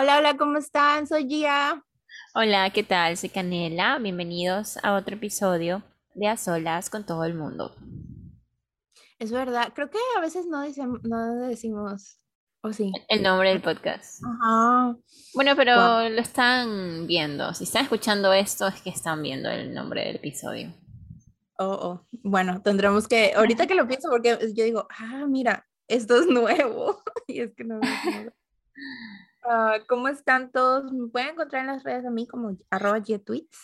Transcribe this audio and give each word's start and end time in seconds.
Hola, 0.00 0.18
hola, 0.18 0.36
¿cómo 0.36 0.58
están? 0.58 1.08
Soy 1.08 1.26
Gia. 1.26 1.84
Hola, 2.32 2.70
¿qué 2.70 2.84
tal? 2.84 3.16
Soy 3.16 3.30
Canela. 3.30 3.98
Bienvenidos 3.98 4.78
a 4.84 4.94
otro 4.94 5.16
episodio 5.16 5.82
de 6.14 6.28
A 6.28 6.36
Solas 6.36 6.88
con 6.88 7.04
todo 7.04 7.24
el 7.24 7.34
mundo. 7.34 7.74
Es 9.18 9.32
verdad, 9.32 9.72
creo 9.74 9.90
que 9.90 9.98
a 10.16 10.20
veces 10.20 10.46
no, 10.46 10.60
decimos, 10.60 11.00
no 11.02 11.34
decimos, 11.48 12.20
o 12.60 12.72
sí. 12.72 12.92
El 13.08 13.24
nombre 13.24 13.48
del 13.48 13.60
podcast. 13.60 14.22
Ajá. 14.24 14.96
Bueno, 15.34 15.56
pero 15.56 16.08
lo 16.08 16.20
están 16.20 17.08
viendo. 17.08 17.52
Si 17.52 17.64
están 17.64 17.82
escuchando 17.82 18.32
esto, 18.32 18.68
es 18.68 18.80
que 18.80 18.90
están 18.90 19.20
viendo 19.20 19.50
el 19.50 19.74
nombre 19.74 20.04
del 20.04 20.14
episodio. 20.14 20.72
Oh, 21.58 21.72
oh. 21.72 22.06
Bueno, 22.22 22.62
tendremos 22.62 23.08
que, 23.08 23.32
ahorita 23.34 23.66
que 23.66 23.74
lo 23.74 23.88
pienso, 23.88 24.08
porque 24.08 24.38
yo 24.54 24.62
digo, 24.62 24.86
ah, 24.96 25.26
mira, 25.26 25.66
esto 25.88 26.20
es 26.20 26.28
nuevo. 26.28 27.02
Y 27.26 27.40
es 27.40 27.52
que 27.56 27.64
no 27.64 27.80
Ah, 29.50 29.78
¿cómo 29.88 30.08
están 30.08 30.52
todos? 30.52 30.92
Me 30.92 31.08
pueden 31.08 31.30
encontrar 31.30 31.62
en 31.62 31.68
las 31.68 31.82
redes 31.82 32.04
a 32.04 32.10
mí 32.10 32.26
como 32.26 32.58
arroba 32.70 33.00
Tweets. 33.02 33.58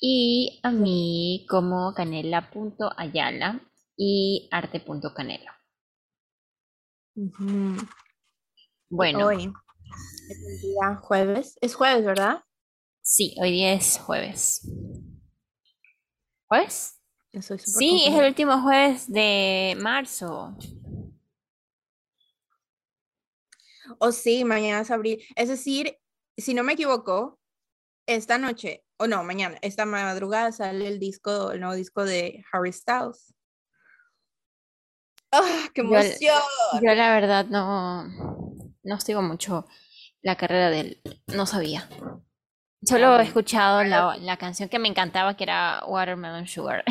Y 0.00 0.60
a 0.62 0.70
mí 0.70 1.44
como 1.48 1.92
canela.ayala 1.92 3.60
y 3.96 4.48
arte.canela. 4.52 5.58
Bueno, 8.88 9.26
Hoy 9.26 9.52
es 10.28 10.38
el 10.38 10.60
día 10.60 10.96
jueves. 11.02 11.58
Es 11.60 11.74
jueves, 11.74 12.04
¿verdad? 12.04 12.44
sí, 13.00 13.34
hoy 13.40 13.50
día 13.50 13.72
es 13.72 13.98
jueves. 13.98 14.68
¿Jueves? 16.46 17.00
Sí, 17.58 18.04
es 18.06 18.14
el 18.14 18.26
último 18.26 18.62
jueves 18.62 19.10
de 19.10 19.76
marzo. 19.80 20.56
O 23.98 24.12
sí, 24.12 24.44
mañana 24.44 24.80
es 24.82 24.90
abril. 24.90 25.22
Es 25.36 25.48
decir, 25.48 25.98
si 26.36 26.54
no 26.54 26.62
me 26.62 26.72
equivoco, 26.74 27.38
esta 28.06 28.38
noche, 28.38 28.84
o 28.98 29.06
no, 29.06 29.22
mañana, 29.24 29.58
esta 29.62 29.84
madrugada 29.86 30.52
sale 30.52 30.88
el 30.88 30.98
disco, 30.98 31.52
el 31.52 31.60
nuevo 31.60 31.74
disco 31.74 32.04
de 32.04 32.44
Harry 32.52 32.72
Styles. 32.72 33.34
¡Ah, 35.32 35.68
qué 35.74 35.82
Yo- 35.82 35.88
emoción! 35.88 36.42
Yo 36.82 36.94
la 36.94 37.14
verdad 37.14 37.46
no, 37.46 38.04
no 38.82 39.00
sigo 39.00 39.22
mucho 39.22 39.66
la 40.20 40.36
carrera 40.36 40.70
de 40.70 40.80
él, 40.80 41.02
no 41.28 41.46
sabía. 41.46 41.88
Solo 42.84 43.04
he 43.04 43.08
bueno. 43.08 43.22
escuchado 43.22 43.84
la, 43.84 44.16
la 44.16 44.36
canción 44.36 44.68
que 44.68 44.78
me 44.78 44.88
encantaba, 44.88 45.36
que 45.36 45.44
era 45.44 45.84
Watermelon 45.86 46.46
Sugar. 46.46 46.84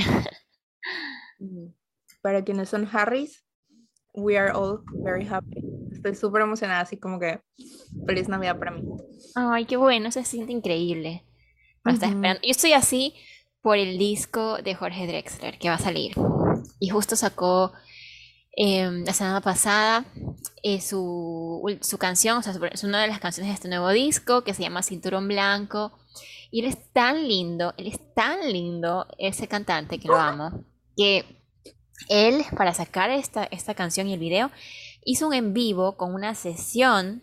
Para 2.22 2.44
quienes 2.44 2.70
son 2.70 2.88
Harrys, 2.92 3.44
we 4.14 4.38
are 4.38 4.52
all 4.52 4.84
very 5.04 5.26
happy. 5.28 5.62
Estoy 5.92 6.16
súper 6.16 6.44
emocionada, 6.44 6.82
así 6.82 6.98
como 6.98 7.20
que 7.20 7.42
feliz 8.06 8.28
Navidad 8.28 8.58
para 8.58 8.72
mí. 8.72 8.82
Ay, 9.36 9.66
qué 9.66 9.78
bueno, 9.78 10.12
se 10.12 10.24
siente 10.24 10.52
increíble. 10.52 11.24
Lo 11.84 11.92
estaba 11.94 12.12
Ujú. 12.12 12.20
esperando. 12.20 12.42
Yo 12.44 12.52
estoy 12.52 12.74
así 12.74 13.16
por 13.62 13.78
el 13.78 13.98
disco 13.98 14.58
de 14.62 14.76
Jorge 14.76 15.08
Drexler 15.08 15.58
que 15.60 15.70
va 15.70 15.76
a 15.76 15.80
salir. 15.80 16.14
Y 16.80 16.90
justo 16.90 17.16
sacó 17.16 17.72
em, 18.54 19.04
la 19.06 19.14
semana 19.14 19.42
pasada 19.42 20.06
eh, 20.64 20.82
su, 20.82 21.64
su 21.82 21.98
canción, 21.98 22.38
o 22.38 22.42
sea, 22.42 22.54
es 22.72 22.84
una 22.84 23.02
de 23.02 23.08
las 23.08 23.20
canciones 23.20 23.52
de 23.52 23.56
este 23.56 23.70
nuevo 23.70 23.90
disco 23.90 24.44
que 24.44 24.54
se 24.54 24.64
llama 24.64 24.84
Cinturón 24.84 25.28
Blanco. 25.28 25.92
Y 26.52 26.62
él 26.62 26.66
es 26.66 26.78
tan 26.92 27.28
lindo, 27.28 27.74
él 27.78 27.88
es 27.88 28.00
tan 28.14 28.52
lindo, 28.52 29.08
ese 29.18 29.48
cantante 29.48 30.00
que 30.00 30.10
lo 30.10 30.18
amo, 30.18 30.66
que 30.98 31.24
él, 32.10 32.44
para 32.58 32.74
sacar 32.74 33.10
esta, 33.10 33.46
esta 33.46 33.74
canción 33.74 34.08
y 34.08 34.14
el 34.14 34.20
video, 34.20 34.52
hizo 35.04 35.28
un 35.28 35.34
en 35.34 35.54
vivo 35.54 35.98
con 35.98 36.14
una 36.14 36.36
sesión 36.36 37.22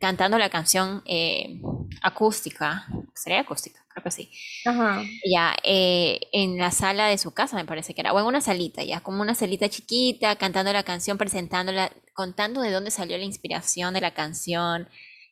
cantando 0.00 0.38
la 0.38 0.50
canción 0.50 1.02
eh, 1.06 1.60
acústica. 2.02 2.86
¿Sería 3.14 3.40
acústica? 3.40 3.84
Creo 3.88 4.04
que 4.04 4.10
sí. 4.10 4.30
Ajá. 4.64 5.02
Ya, 5.24 5.56
eh, 5.62 6.20
en 6.32 6.58
la 6.58 6.70
sala 6.70 7.08
de 7.08 7.18
su 7.18 7.32
casa, 7.32 7.56
me 7.56 7.64
parece 7.64 7.94
que 7.94 8.00
era, 8.00 8.12
o 8.12 8.20
en 8.20 8.26
una 8.26 8.40
salita, 8.40 8.82
ya, 8.82 9.00
como 9.00 9.22
una 9.22 9.34
salita 9.34 9.68
chiquita, 9.68 10.36
cantando 10.36 10.72
la 10.72 10.82
canción, 10.82 11.18
presentándola, 11.18 11.90
contando 12.14 12.60
de 12.60 12.70
dónde 12.70 12.90
salió 12.90 13.18
la 13.18 13.24
inspiración 13.24 13.94
de 13.94 14.00
la 14.00 14.14
canción. 14.14 14.88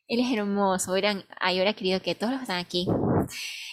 Él 0.07 0.19
es 0.19 0.31
hermoso, 0.31 0.91
hubieran, 0.91 1.25
ay, 1.39 1.55
hubiera 1.55 1.73
querido 1.73 2.01
que 2.01 2.15
todos 2.15 2.31
los 2.31 2.39
que 2.39 2.43
están 2.43 2.59
aquí. 2.59 2.87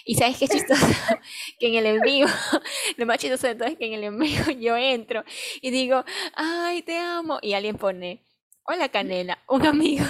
Y 0.07 0.15
sabes 0.15 0.37
qué 0.37 0.47
chistoso, 0.47 0.85
que 1.59 1.67
en 1.67 1.75
el 1.75 1.85
en 1.87 2.01
vivo, 2.01 2.29
lo 2.97 3.05
más 3.07 3.17
chistoso 3.17 3.47
de 3.47 3.55
todo 3.55 3.67
es 3.67 3.75
que 3.77 3.87
en 3.87 3.93
el 3.93 4.03
en 4.03 4.19
vivo 4.19 4.51
yo 4.59 4.77
entro 4.77 5.23
y 5.61 5.71
digo, 5.71 6.05
ay, 6.35 6.83
te 6.83 6.97
amo, 6.97 7.39
y 7.41 7.53
alguien 7.53 7.77
pone, 7.77 8.23
hola 8.65 8.89
Canela, 8.89 9.39
un 9.49 9.65
amigo. 9.65 10.05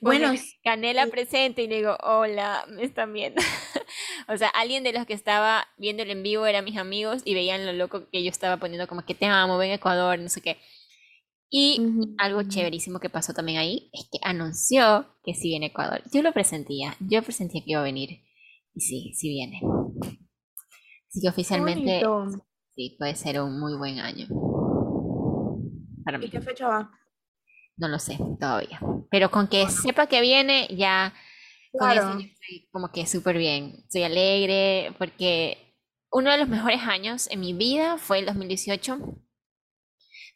Bueno, 0.00 0.32
Canela 0.64 1.06
presente 1.06 1.62
y 1.62 1.68
le 1.68 1.76
digo, 1.76 1.96
hola, 2.02 2.64
me 2.68 2.82
están 2.82 3.12
viendo. 3.12 3.40
O 4.26 4.36
sea, 4.36 4.48
alguien 4.48 4.82
de 4.82 4.92
los 4.92 5.06
que 5.06 5.12
estaba 5.12 5.68
viendo 5.76 6.02
el 6.02 6.10
en 6.10 6.22
vivo 6.22 6.46
eran 6.46 6.64
mis 6.64 6.78
amigos 6.78 7.22
y 7.24 7.34
veían 7.34 7.66
lo 7.66 7.72
loco 7.72 8.08
que 8.10 8.24
yo 8.24 8.30
estaba 8.30 8.56
poniendo 8.56 8.88
como 8.88 9.04
que 9.04 9.14
te 9.14 9.26
amo, 9.26 9.58
ven 9.58 9.70
a 9.70 9.74
Ecuador, 9.74 10.18
no 10.18 10.28
sé 10.28 10.40
qué. 10.40 10.56
Y 11.48 11.80
algo 12.18 12.42
chéverísimo 12.44 13.00
que 13.00 13.10
pasó 13.10 13.34
también 13.34 13.58
ahí 13.58 13.90
es 13.92 14.08
que 14.10 14.18
anunció 14.22 15.06
que 15.24 15.34
sí 15.34 15.48
viene 15.48 15.66
Ecuador. 15.66 16.02
Yo 16.12 16.22
lo 16.22 16.32
presentía, 16.32 16.96
yo 17.00 17.22
presentía 17.22 17.62
que 17.64 17.72
iba 17.72 17.80
a 17.80 17.84
venir. 17.84 18.20
Y 18.74 18.80
sí, 18.80 19.12
sí 19.14 19.28
viene. 19.28 19.60
Así 21.08 21.20
que 21.20 21.28
oficialmente 21.28 22.04
bonito. 22.04 22.46
sí, 22.74 22.96
puede 22.98 23.14
ser 23.16 23.40
un 23.40 23.58
muy 23.60 23.76
buen 23.76 23.98
año. 24.00 24.26
Para 26.04 26.18
¿Y 26.18 26.20
mí. 26.22 26.30
qué 26.30 26.40
fecha 26.40 26.68
va? 26.68 26.90
No 27.76 27.88
lo 27.88 27.98
sé 27.98 28.18
todavía. 28.38 28.80
Pero 29.10 29.30
con 29.30 29.48
que 29.48 29.68
sepa 29.68 30.06
que 30.06 30.20
viene, 30.20 30.68
ya 30.76 31.12
con 31.76 31.90
eso 31.90 32.00
Claro. 32.02 32.18
yo 32.20 32.26
estoy 32.26 32.68
como 32.72 32.90
que 32.92 33.06
súper 33.06 33.38
bien. 33.38 33.74
Estoy 33.84 34.02
alegre 34.02 34.94
porque 34.98 35.76
uno 36.12 36.30
de 36.30 36.38
los 36.38 36.48
mejores 36.48 36.80
años 36.82 37.28
en 37.30 37.40
mi 37.40 37.52
vida 37.54 37.96
fue 37.98 38.18
el 38.20 38.26
2018. 38.26 38.98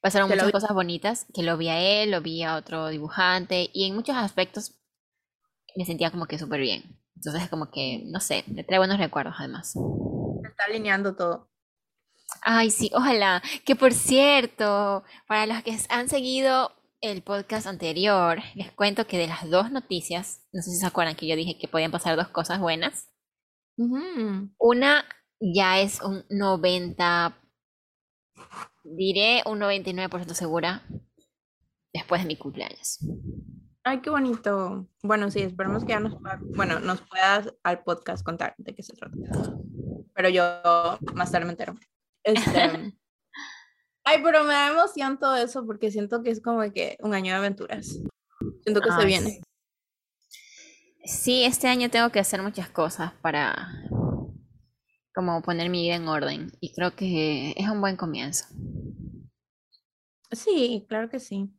Pasaron 0.01 0.29
muchas 0.29 0.53
cosas 0.53 0.75
bonitas, 0.75 1.27
que 1.35 1.43
lo 1.43 1.57
vi 1.57 1.69
a 1.69 1.81
él, 1.81 2.11
lo 2.11 2.21
vi 2.21 2.43
a 2.43 2.57
otro 2.57 2.89
dibujante 2.89 3.71
y 3.73 3.87
en 3.87 3.95
muchos 3.95 4.17
aspectos 4.17 4.79
me 5.77 5.85
sentía 5.85 6.11
como 6.11 6.27
que 6.27 6.39
súper 6.39 6.61
bien. 6.61 6.99
Entonces 7.25 7.49
como 7.49 7.71
que, 7.71 8.03
no 8.07 8.21
sé, 8.21 8.45
me 8.49 8.65
trae 8.65 8.79
buenos 8.79 8.99
recuerdos 8.99 9.35
además. 9.39 9.73
Se 9.73 10.49
está 10.49 10.65
alineando 10.69 11.17
todo. 11.17 11.51
Ay, 12.43 12.71
sí, 12.71 12.91
ojalá. 12.95 13.43
Que 13.65 13.77
por 13.77 13.93
cierto, 13.93 15.05
para 15.27 15.47
los 15.47 15.63
que 15.63 15.77
han 15.89 16.09
seguido 16.09 16.73
el 17.01 17.23
podcast 17.23 17.67
anterior, 17.67 18.41
les 18.55 18.73
cuento 18.73 19.07
que 19.07 19.19
de 19.19 19.27
las 19.27 19.49
dos 19.49 19.71
noticias, 19.71 20.47
no 20.53 20.63
sé 20.63 20.71
si 20.71 20.79
se 20.79 20.87
acuerdan 20.87 21.17
que 21.17 21.27
yo 21.27 21.37
dije 21.37 21.59
que 21.59 21.69
podían 21.69 21.91
pasar 21.91 22.17
dos 22.17 22.29
cosas 22.29 22.61
buenas. 22.61 23.11
Una 24.59 25.05
ya 25.41 25.81
es 25.81 26.01
un 26.03 26.25
90, 26.29 27.37
diré 28.85 29.43
un 29.47 29.61
99% 29.61 30.35
segura 30.35 30.83
después 31.93 32.23
de 32.23 32.29
mi 32.29 32.37
cumpleaños. 32.37 32.99
Ay, 33.87 34.01
qué 34.01 34.09
bonito. 34.09 34.89
Bueno, 35.03 35.31
sí, 35.31 35.43
esperemos 35.43 35.85
que 35.85 35.91
ya 35.91 36.01
nos, 36.01 36.17
bueno, 36.57 36.81
nos 36.81 37.03
puedas 37.03 37.53
al 37.63 37.85
podcast 37.85 38.25
contar 38.25 38.55
de 38.57 38.75
qué 38.75 38.83
se 38.83 38.95
trata. 38.95 39.15
Pero 40.15 40.29
yo 40.31 40.43
más 41.15 41.31
tarde 41.31 41.45
me 41.45 41.51
entero. 41.53 41.75
Este, 42.23 42.41
ay, 44.05 44.23
pero 44.23 44.43
me 44.45 44.55
da 44.55 44.71
emoción 44.71 45.19
todo 45.19 45.37
eso 45.37 45.67
porque 45.67 45.91
siento 45.91 46.23
que 46.23 46.31
es 46.31 46.41
como 46.41 46.63
que 46.73 46.97
un 47.01 47.13
año 47.13 47.33
de 47.33 47.39
aventuras. 47.39 48.01
Siento 48.63 48.81
que 48.81 48.91
se 48.91 49.05
viene. 49.05 49.43
Sí, 51.05 51.45
este 51.45 51.69
año 51.69 51.91
tengo 51.91 52.09
que 52.09 52.21
hacer 52.21 52.41
muchas 52.43 52.71
cosas 52.71 53.13
para 53.21 53.69
como 55.15 55.43
poner 55.43 55.69
mi 55.69 55.83
vida 55.83 55.97
en 55.97 56.09
orden 56.09 56.53
y 56.59 56.73
creo 56.73 56.97
que 56.97 57.53
es 57.55 57.69
un 57.69 57.83
buen 57.83 57.97
comienzo. 57.97 58.47
Sí, 60.33 60.87
claro 60.89 61.11
que 61.11 61.21
sí. 61.21 61.55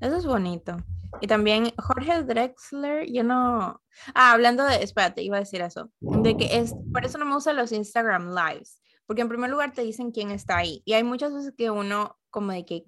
Eso 0.00 0.16
es 0.16 0.26
bonito. 0.26 0.76
Y 1.20 1.26
también 1.26 1.72
Jorge 1.78 2.22
Drexler, 2.22 3.10
yo 3.10 3.24
no. 3.24 3.82
Ah, 4.14 4.32
hablando 4.32 4.64
de, 4.64 4.82
espérate, 4.82 5.22
iba 5.22 5.36
a 5.36 5.40
decir 5.40 5.60
eso. 5.60 5.90
De 6.00 6.36
que 6.36 6.58
es, 6.58 6.74
por 6.92 7.04
eso 7.04 7.18
no 7.18 7.24
me 7.24 7.34
gustan 7.34 7.56
los 7.56 7.72
Instagram 7.72 8.34
Lives. 8.34 8.80
Porque 9.06 9.22
en 9.22 9.28
primer 9.28 9.50
lugar 9.50 9.72
te 9.72 9.82
dicen 9.82 10.12
quién 10.12 10.30
está 10.30 10.58
ahí. 10.58 10.82
Y 10.84 10.92
hay 10.92 11.02
muchas 11.02 11.32
veces 11.32 11.54
que 11.56 11.70
uno 11.70 12.18
como 12.30 12.52
de 12.52 12.64
que 12.64 12.84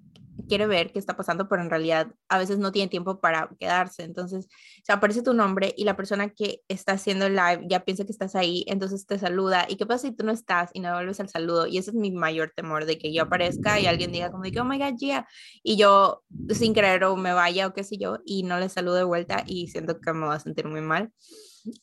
quiere 0.47 0.67
ver 0.67 0.91
qué 0.91 0.99
está 0.99 1.15
pasando, 1.15 1.47
pero 1.47 1.61
en 1.61 1.69
realidad 1.69 2.13
a 2.29 2.37
veces 2.37 2.57
no 2.57 2.71
tiene 2.71 2.89
tiempo 2.89 3.19
para 3.19 3.49
quedarse. 3.59 4.03
Entonces, 4.03 4.47
se 4.83 4.91
aparece 4.91 5.21
tu 5.21 5.33
nombre 5.33 5.73
y 5.77 5.83
la 5.83 5.95
persona 5.95 6.29
que 6.29 6.61
está 6.67 6.93
haciendo 6.93 7.25
el 7.25 7.35
live 7.35 7.65
ya 7.69 7.83
piensa 7.85 8.05
que 8.05 8.11
estás 8.11 8.35
ahí, 8.35 8.63
entonces 8.67 9.05
te 9.05 9.17
saluda. 9.19 9.65
¿Y 9.69 9.75
qué 9.75 9.85
pasa 9.85 10.07
si 10.07 10.15
tú 10.15 10.25
no 10.25 10.31
estás 10.31 10.69
y 10.73 10.79
no 10.79 10.89
devuelves 10.89 11.19
el 11.19 11.29
saludo? 11.29 11.67
Y 11.67 11.77
ese 11.77 11.91
es 11.91 11.95
mi 11.95 12.11
mayor 12.11 12.53
temor, 12.55 12.85
de 12.85 12.97
que 12.97 13.13
yo 13.13 13.23
aparezca 13.23 13.79
y 13.79 13.85
alguien 13.85 14.11
diga 14.11 14.31
como 14.31 14.43
de 14.43 14.51
que, 14.51 14.59
oh 14.59 14.65
my 14.65 14.77
God, 14.77 14.97
Gia, 14.97 15.27
y 15.63 15.77
yo 15.77 16.23
sin 16.49 16.73
querer 16.73 17.03
o 17.03 17.15
me 17.15 17.33
vaya 17.33 17.67
o 17.67 17.73
qué 17.73 17.83
sé 17.83 17.97
yo, 17.97 18.19
y 18.25 18.43
no 18.43 18.59
le 18.59 18.69
saludo 18.69 18.95
de 18.95 19.03
vuelta 19.03 19.43
y 19.45 19.67
siento 19.67 19.99
que 19.99 20.13
me 20.13 20.25
voy 20.25 20.35
a 20.35 20.39
sentir 20.39 20.67
muy 20.67 20.81
mal. 20.81 21.11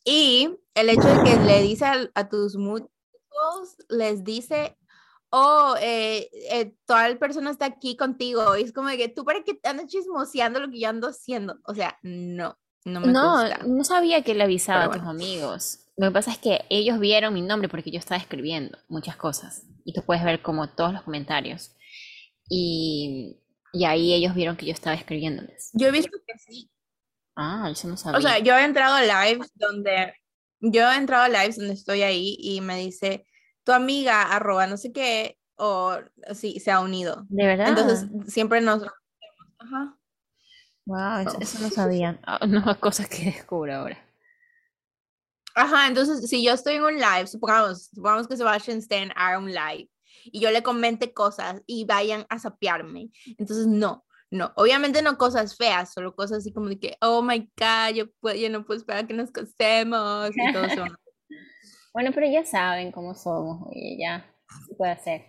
Y 0.05 0.51
el 0.75 0.89
hecho 0.91 1.09
de 1.09 1.23
que 1.23 1.37
le 1.37 1.63
dice 1.63 1.85
a, 1.85 2.11
a 2.15 2.29
tus 2.29 2.57
mutuos, 2.57 2.91
les 3.89 4.25
dice, 4.25 4.77
oh, 5.31 5.77
eh, 5.81 6.29
eh, 6.51 6.75
toda 6.87 7.09
la 7.09 7.19
persona 7.19 7.51
está 7.51 7.67
aquí 7.67 7.97
contigo. 7.97 8.57
Y 8.57 8.63
es 8.63 8.73
como 8.73 8.89
que 8.91 9.09
tú 9.09 9.25
para 9.25 9.43
qué 9.45 9.59
andas 9.65 9.87
chismoseando 9.89 10.61
lo 10.61 10.71
que 10.71 10.81
yo 10.81 10.89
ando 10.89 11.09
haciendo. 11.09 11.59
O 11.65 11.75
sea, 11.75 11.99
no, 12.03 12.59
no 12.85 13.01
me 13.01 13.13
No, 13.13 13.23
gusta. 13.33 13.59
no 13.67 13.85
sabía 13.85 14.23
que 14.23 14.35
le 14.35 14.45
avisaba 14.45 14.85
Pero 14.85 14.91
a 14.91 14.93
tus 14.93 15.03
bueno. 15.03 15.11
amigos. 15.11 15.81
Lo 15.97 16.09
que 16.09 16.13
pasa 16.13 16.31
es 16.31 16.39
que 16.39 16.65
ellos 16.71 16.99
vieron 17.01 17.35
mi 17.35 17.43
nombre 17.43 17.69
porque 17.69 17.91
yo 17.91 17.99
estaba 17.99 18.21
escribiendo 18.21 18.79
muchas 18.89 19.17
cosas. 19.17 19.65
Y 19.85 19.93
tú 19.95 20.03
puedes 20.05 20.25
ver 20.25 20.43
como 20.43 20.69
todos 20.71 20.93
los 20.93 21.03
comentarios. 21.03 21.75
Y, 22.49 23.37
y 23.73 23.85
ahí 23.85 24.15
ellos 24.15 24.35
vieron 24.35 24.57
que 24.57 24.67
yo 24.67 24.73
estaba 24.73 24.97
escribiéndoles. 24.97 25.71
Yo 25.75 25.89
he 25.89 25.91
visto 25.91 26.17
que 26.27 26.39
sí. 26.39 26.71
Ah, 27.37 27.69
eso 27.71 27.89
no 27.89 27.95
O 27.95 27.97
sabía. 27.97 28.21
sea, 28.21 28.39
yo 28.41 28.57
he 28.57 28.65
entrado 28.65 28.97
a 28.97 29.03
lives 29.03 29.51
donde, 29.55 30.13
yo 30.61 30.91
he 30.91 30.97
entrado 30.97 31.25
a 31.25 31.29
lives 31.29 31.57
donde 31.57 31.75
estoy 31.75 32.03
ahí 32.03 32.37
y 32.41 32.61
me 32.61 32.79
dice, 32.79 33.27
tu 33.69 33.75
amiga, 33.75 34.23
arroba, 34.23 34.67
no 34.67 34.79
sé 34.79 34.93
qué, 34.93 35.38
o 35.56 35.99
sí, 36.32 36.59
se 36.59 36.70
ha 36.70 36.81
unido. 36.81 37.26
¿De 37.29 37.47
verdad? 37.47 37.69
Entonces, 37.69 38.09
siempre 38.26 38.62
nos... 38.62 38.82
Ajá. 39.59 39.94
wow, 40.87 41.19
eso, 41.19 41.37
Oh. 41.37 41.43
eso 41.43 41.59
no 41.61 41.69
sabía. 41.69 42.19
Ah, 42.26 42.47
nuevas 42.47 42.79
cosas 42.79 43.11
que 43.11 43.26
descubro 43.26 43.75
ahora. 43.75 44.03
Ajá, 45.55 45.87
entonces, 45.87 46.31
si 46.31 46.43
yo 46.43 46.55
estoy 46.55 46.76
en 46.76 46.85
un 46.85 46.94
live, 46.94 47.26
supongamos, 47.26 47.91
supongamos 47.93 48.26
que 48.26 48.38
Sebastian 48.38 48.79
Stan 48.79 49.12
haga 49.15 49.38
un 49.38 49.53
live 49.53 49.91
y 50.25 50.41
yo 50.41 50.50
le 50.50 50.62
comente 50.62 51.12
cosas 51.12 51.61
y 51.67 51.85
vayan 51.85 52.25
a 52.31 52.38
sapearme. 52.38 53.11
Entonces, 53.37 53.67
no, 53.67 54.06
no. 54.31 54.50
Obviamente 54.56 55.03
no 55.03 55.19
cosas 55.19 55.59
feas, 55.59 55.93
solo 55.93 56.17
cosas 56.17 56.38
así 56.38 56.55
como 56.55 56.71
de 56.71 56.81
que, 56.81 56.97
oh 57.03 57.21
my 57.21 57.41
God, 57.55 57.94
yo, 57.94 58.11
puedo, 58.19 58.35
yo 58.35 58.49
no 58.49 58.64
puedo 58.64 58.79
esperar 58.79 59.06
que 59.06 59.12
nos 59.12 59.31
casemos 59.31 60.31
y 60.35 60.53
todo 60.55 60.64
eso. 60.64 60.85
Bueno, 61.93 62.11
pero 62.14 62.26
ya 62.26 62.44
saben 62.44 62.93
cómo 62.93 63.14
somos, 63.14 63.67
oye, 63.69 63.96
ya 63.99 64.26
se 64.69 64.75
puede 64.75 64.93
hacer. 64.93 65.23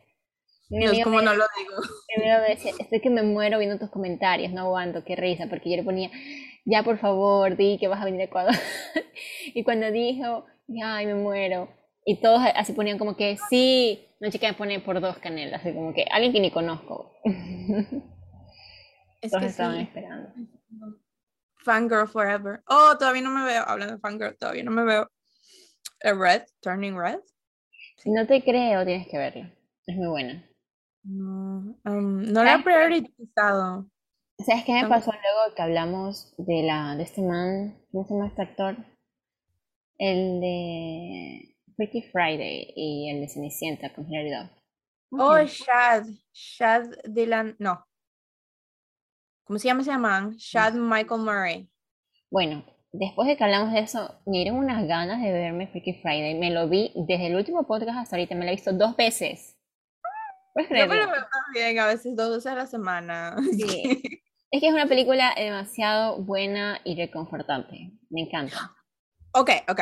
Mi 0.69 0.85
No 0.85 1.03
como 1.03 1.21
no 1.21 1.33
lo 1.33 1.45
digo. 1.57 1.73
mi 2.15 2.23
amigo 2.23 2.41
me 2.41 2.49
decía, 2.55 2.73
estoy 2.77 3.01
que 3.01 3.09
me 3.09 3.23
muero 3.23 3.57
viendo 3.57 3.79
tus 3.79 3.89
comentarios, 3.89 4.51
no 4.51 4.61
aguanto, 4.61 5.03
qué 5.03 5.15
risa, 5.15 5.47
porque 5.49 5.71
yo 5.71 5.77
le 5.77 5.83
ponía, 5.83 6.11
ya 6.65 6.83
por 6.83 6.99
favor, 6.99 7.57
di 7.57 7.77
que 7.79 7.87
vas 7.87 8.01
a 8.01 8.05
venir 8.05 8.21
a 8.21 8.25
Ecuador. 8.25 8.53
y 9.53 9.63
cuando 9.63 9.89
dijo, 9.91 10.45
ay, 10.83 11.07
me 11.07 11.15
muero, 11.15 11.69
y 12.05 12.21
todos 12.21 12.41
así 12.55 12.73
ponían 12.73 12.99
como 12.99 13.15
que, 13.15 13.37
sí, 13.49 14.07
una 14.19 14.31
chica 14.31 14.47
me 14.47 14.53
pone 14.53 14.79
por 14.79 15.01
dos 15.01 15.17
canelas, 15.17 15.61
así 15.61 15.73
como 15.73 15.93
que 15.93 16.05
alguien 16.11 16.33
que 16.33 16.39
ni 16.39 16.51
conozco. 16.51 17.13
Es 19.21 19.31
todos 19.31 19.43
que 19.43 19.49
estaban 19.49 19.75
sí. 19.75 19.81
esperando. 19.81 20.29
Fangirl 21.57 22.07
Forever. 22.07 22.61
Oh, 22.67 22.95
todavía 22.97 23.21
no 23.21 23.31
me 23.31 23.43
veo. 23.43 23.63
Hablando 23.67 23.95
de 23.95 23.99
Fangirl, 23.99 24.37
todavía 24.37 24.63
no 24.63 24.71
me 24.71 24.83
veo. 24.85 25.11
Eh, 26.01 26.13
Red, 26.13 26.43
Turning 26.61 26.97
Red. 26.97 27.19
Si 27.97 28.09
no 28.11 28.25
te 28.25 28.43
creo, 28.43 28.85
tienes 28.85 29.07
que 29.09 29.17
verla, 29.17 29.53
es 29.85 29.95
muy 29.95 30.07
buena. 30.07 30.45
No, 31.03 31.77
um, 31.85 32.23
no 32.31 32.43
la 32.43 32.55
he 32.55 32.63
priorizado. 32.63 33.89
¿Sabes 34.45 34.63
qué 34.65 34.71
me 34.73 34.87
pasó 34.87 35.11
luego 35.11 35.55
que 35.55 35.61
hablamos 35.61 36.33
de 36.37 36.63
la 36.63 36.95
de 36.95 37.03
este 37.03 37.21
man, 37.21 37.77
¿cómo 37.91 38.05
se 38.05 38.13
llama 38.13 38.27
este 38.27 38.41
actor? 38.41 38.77
El 39.97 40.39
de 40.39 41.55
Freaky 41.75 42.03
Friday 42.11 42.71
y 42.75 43.09
el 43.09 43.21
de 43.21 43.27
Cenicienta 43.27 43.93
con 43.93 44.05
Hilary 44.07 44.31
Duff. 44.31 44.51
¿Cómo 45.09 45.23
se 45.23 45.29
Oh, 45.29 45.37
llama? 45.37 45.45
Shad. 45.49 46.05
Shad 46.33 46.83
Dylan. 47.05 47.55
No. 47.59 47.85
¿Cómo 49.43 49.59
se 49.59 49.67
llama 49.67 49.81
ese 49.81 49.97
man? 49.97 50.35
Shad 50.37 50.73
Michael 50.75 51.21
Murray. 51.21 51.69
Bueno, 52.31 52.63
después 52.91 53.27
de 53.27 53.37
que 53.37 53.43
hablamos 53.43 53.73
de 53.73 53.79
eso, 53.79 54.21
me 54.25 54.37
dieron 54.39 54.57
unas 54.57 54.87
ganas 54.87 55.21
de 55.21 55.31
verme 55.31 55.67
Freaky 55.67 56.01
Friday. 56.01 56.35
Me 56.35 56.51
lo 56.51 56.67
vi 56.67 56.91
desde 56.95 57.27
el 57.27 57.35
último 57.35 57.65
podcast 57.67 57.97
hasta 57.97 58.15
ahorita, 58.15 58.35
me 58.35 58.45
lo 58.45 58.51
he 58.51 58.55
visto 58.55 58.73
dos 58.73 58.95
veces. 58.95 59.55
¿Puedes 60.53 60.69
Yo 60.69 60.75
me 60.75 60.87
creerlo? 60.87 61.05
lo 61.05 61.11
veo 61.11 61.27
también, 61.31 61.79
a 61.79 61.87
veces 61.87 62.15
dos 62.15 62.29
veces 62.31 62.47
a 62.51 62.55
la 62.55 62.67
semana. 62.67 63.35
Sí. 63.57 64.01
Es 64.51 64.61
que 64.61 64.67
es 64.67 64.73
una 64.73 64.87
película 64.87 65.35
demasiado 65.37 66.23
buena 66.23 66.81
y 66.83 66.95
reconfortante. 66.95 67.91
Me 68.09 68.21
encanta. 68.21 68.75
Ok, 69.33 69.51
ok. 69.67 69.81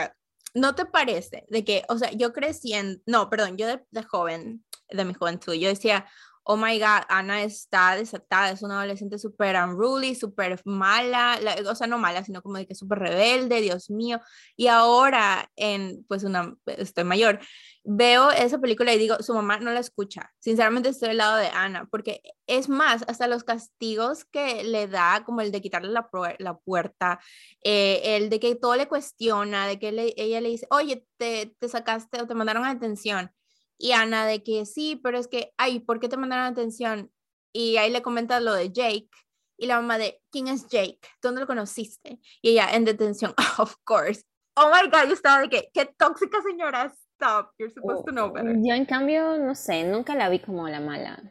¿No 0.55 0.75
te 0.75 0.85
parece 0.85 1.45
de 1.49 1.63
que, 1.63 1.83
o 1.87 1.97
sea, 1.97 2.11
yo 2.11 2.33
crecí 2.33 2.73
en, 2.73 3.01
no, 3.05 3.29
perdón, 3.29 3.57
yo 3.57 3.65
de, 3.67 3.85
de 3.91 4.03
joven, 4.03 4.65
de 4.89 5.05
mi 5.05 5.13
juventud, 5.13 5.53
yo 5.53 5.69
decía, 5.69 6.05
oh 6.49 6.57
my 6.57 6.79
God, 6.79 7.03
Ana 7.09 7.43
está 7.43 7.95
desatada, 7.95 8.51
es 8.51 8.61
una 8.63 8.77
adolescente 8.79 9.19
súper 9.19 9.55
unruly, 9.57 10.15
súper 10.15 10.61
mala, 10.65 11.39
la- 11.41 11.55
o 11.69 11.75
sea, 11.75 11.87
no 11.87 11.97
mala, 11.97 12.23
sino 12.23 12.41
como 12.41 12.57
de 12.57 12.65
que 12.67 12.75
súper 12.75 12.99
rebelde, 12.99 13.61
Dios 13.61 13.89
mío. 13.89 14.19
Y 14.55 14.67
ahora, 14.67 15.49
en, 15.55 16.05
pues, 16.07 16.23
una, 16.23 16.55
estoy 16.65 17.03
mayor, 17.03 17.39
veo 17.83 18.31
esa 18.31 18.59
película 18.59 18.93
y 18.93 18.97
digo, 18.97 19.17
su 19.21 19.33
mamá 19.33 19.59
no 19.59 19.71
la 19.71 19.79
escucha. 19.79 20.31
Sinceramente 20.39 20.89
estoy 20.89 21.09
al 21.09 21.17
lado 21.17 21.37
de 21.37 21.47
Ana, 21.47 21.87
porque 21.91 22.21
es 22.47 22.69
más, 22.69 23.03
hasta 23.07 23.27
los 23.27 23.43
castigos 23.43 24.25
que 24.25 24.63
le 24.63 24.87
da, 24.87 25.23
como 25.25 25.41
el 25.41 25.51
de 25.51 25.61
quitarle 25.61 25.89
la, 25.91 26.09
la 26.39 26.57
puerta, 26.57 27.19
eh, 27.63 28.01
el 28.17 28.29
de 28.29 28.39
que 28.39 28.55
todo 28.55 28.75
le 28.75 28.87
cuestiona, 28.87 29.67
de 29.67 29.79
que 29.79 29.91
le- 29.91 30.13
ella 30.17 30.41
le 30.41 30.49
dice, 30.49 30.67
oye, 30.69 31.05
te, 31.17 31.55
te 31.59 31.69
sacaste 31.69 32.21
o 32.21 32.27
te 32.27 32.35
mandaron 32.35 32.63
a 32.65 32.71
atención. 32.71 33.31
Y 33.77 33.91
Ana 33.91 34.25
de 34.25 34.43
que 34.43 34.65
sí, 34.65 34.99
pero 35.03 35.17
es 35.17 35.27
que, 35.27 35.53
ay, 35.57 35.79
¿por 35.79 35.99
qué 35.99 36.09
te 36.09 36.17
mandaron 36.17 36.45
atención? 36.45 37.11
Y 37.53 37.77
ahí 37.77 37.91
le 37.91 38.01
comenta 38.01 38.39
lo 38.39 38.53
de 38.53 38.71
Jake. 38.71 39.09
Y 39.57 39.67
la 39.67 39.77
mamá 39.77 39.97
de, 39.97 40.21
¿quién 40.31 40.47
es 40.47 40.67
Jake? 40.67 40.99
¿Dónde 41.21 41.41
lo 41.41 41.47
conociste? 41.47 42.19
Y 42.41 42.51
ella, 42.51 42.69
en 42.73 42.85
detención, 42.85 43.33
of 43.57 43.75
course. 43.83 44.21
Oh 44.55 44.71
my 44.71 44.89
God, 44.89 45.07
yo 45.07 45.13
estaba 45.13 45.41
de 45.41 45.49
que, 45.49 45.69
qué 45.73 45.85
tóxica 45.85 46.41
señora, 46.41 46.91
stop, 47.13 47.51
you're 47.57 47.73
supposed 47.73 48.05
to 48.05 48.11
know 48.11 48.31
better. 48.31 48.55
Yo 48.63 48.73
en 48.73 48.85
cambio, 48.85 49.37
no 49.37 49.55
sé, 49.55 49.83
nunca 49.83 50.15
la 50.15 50.29
vi 50.29 50.39
como 50.39 50.67
la 50.67 50.79
mala 50.79 51.21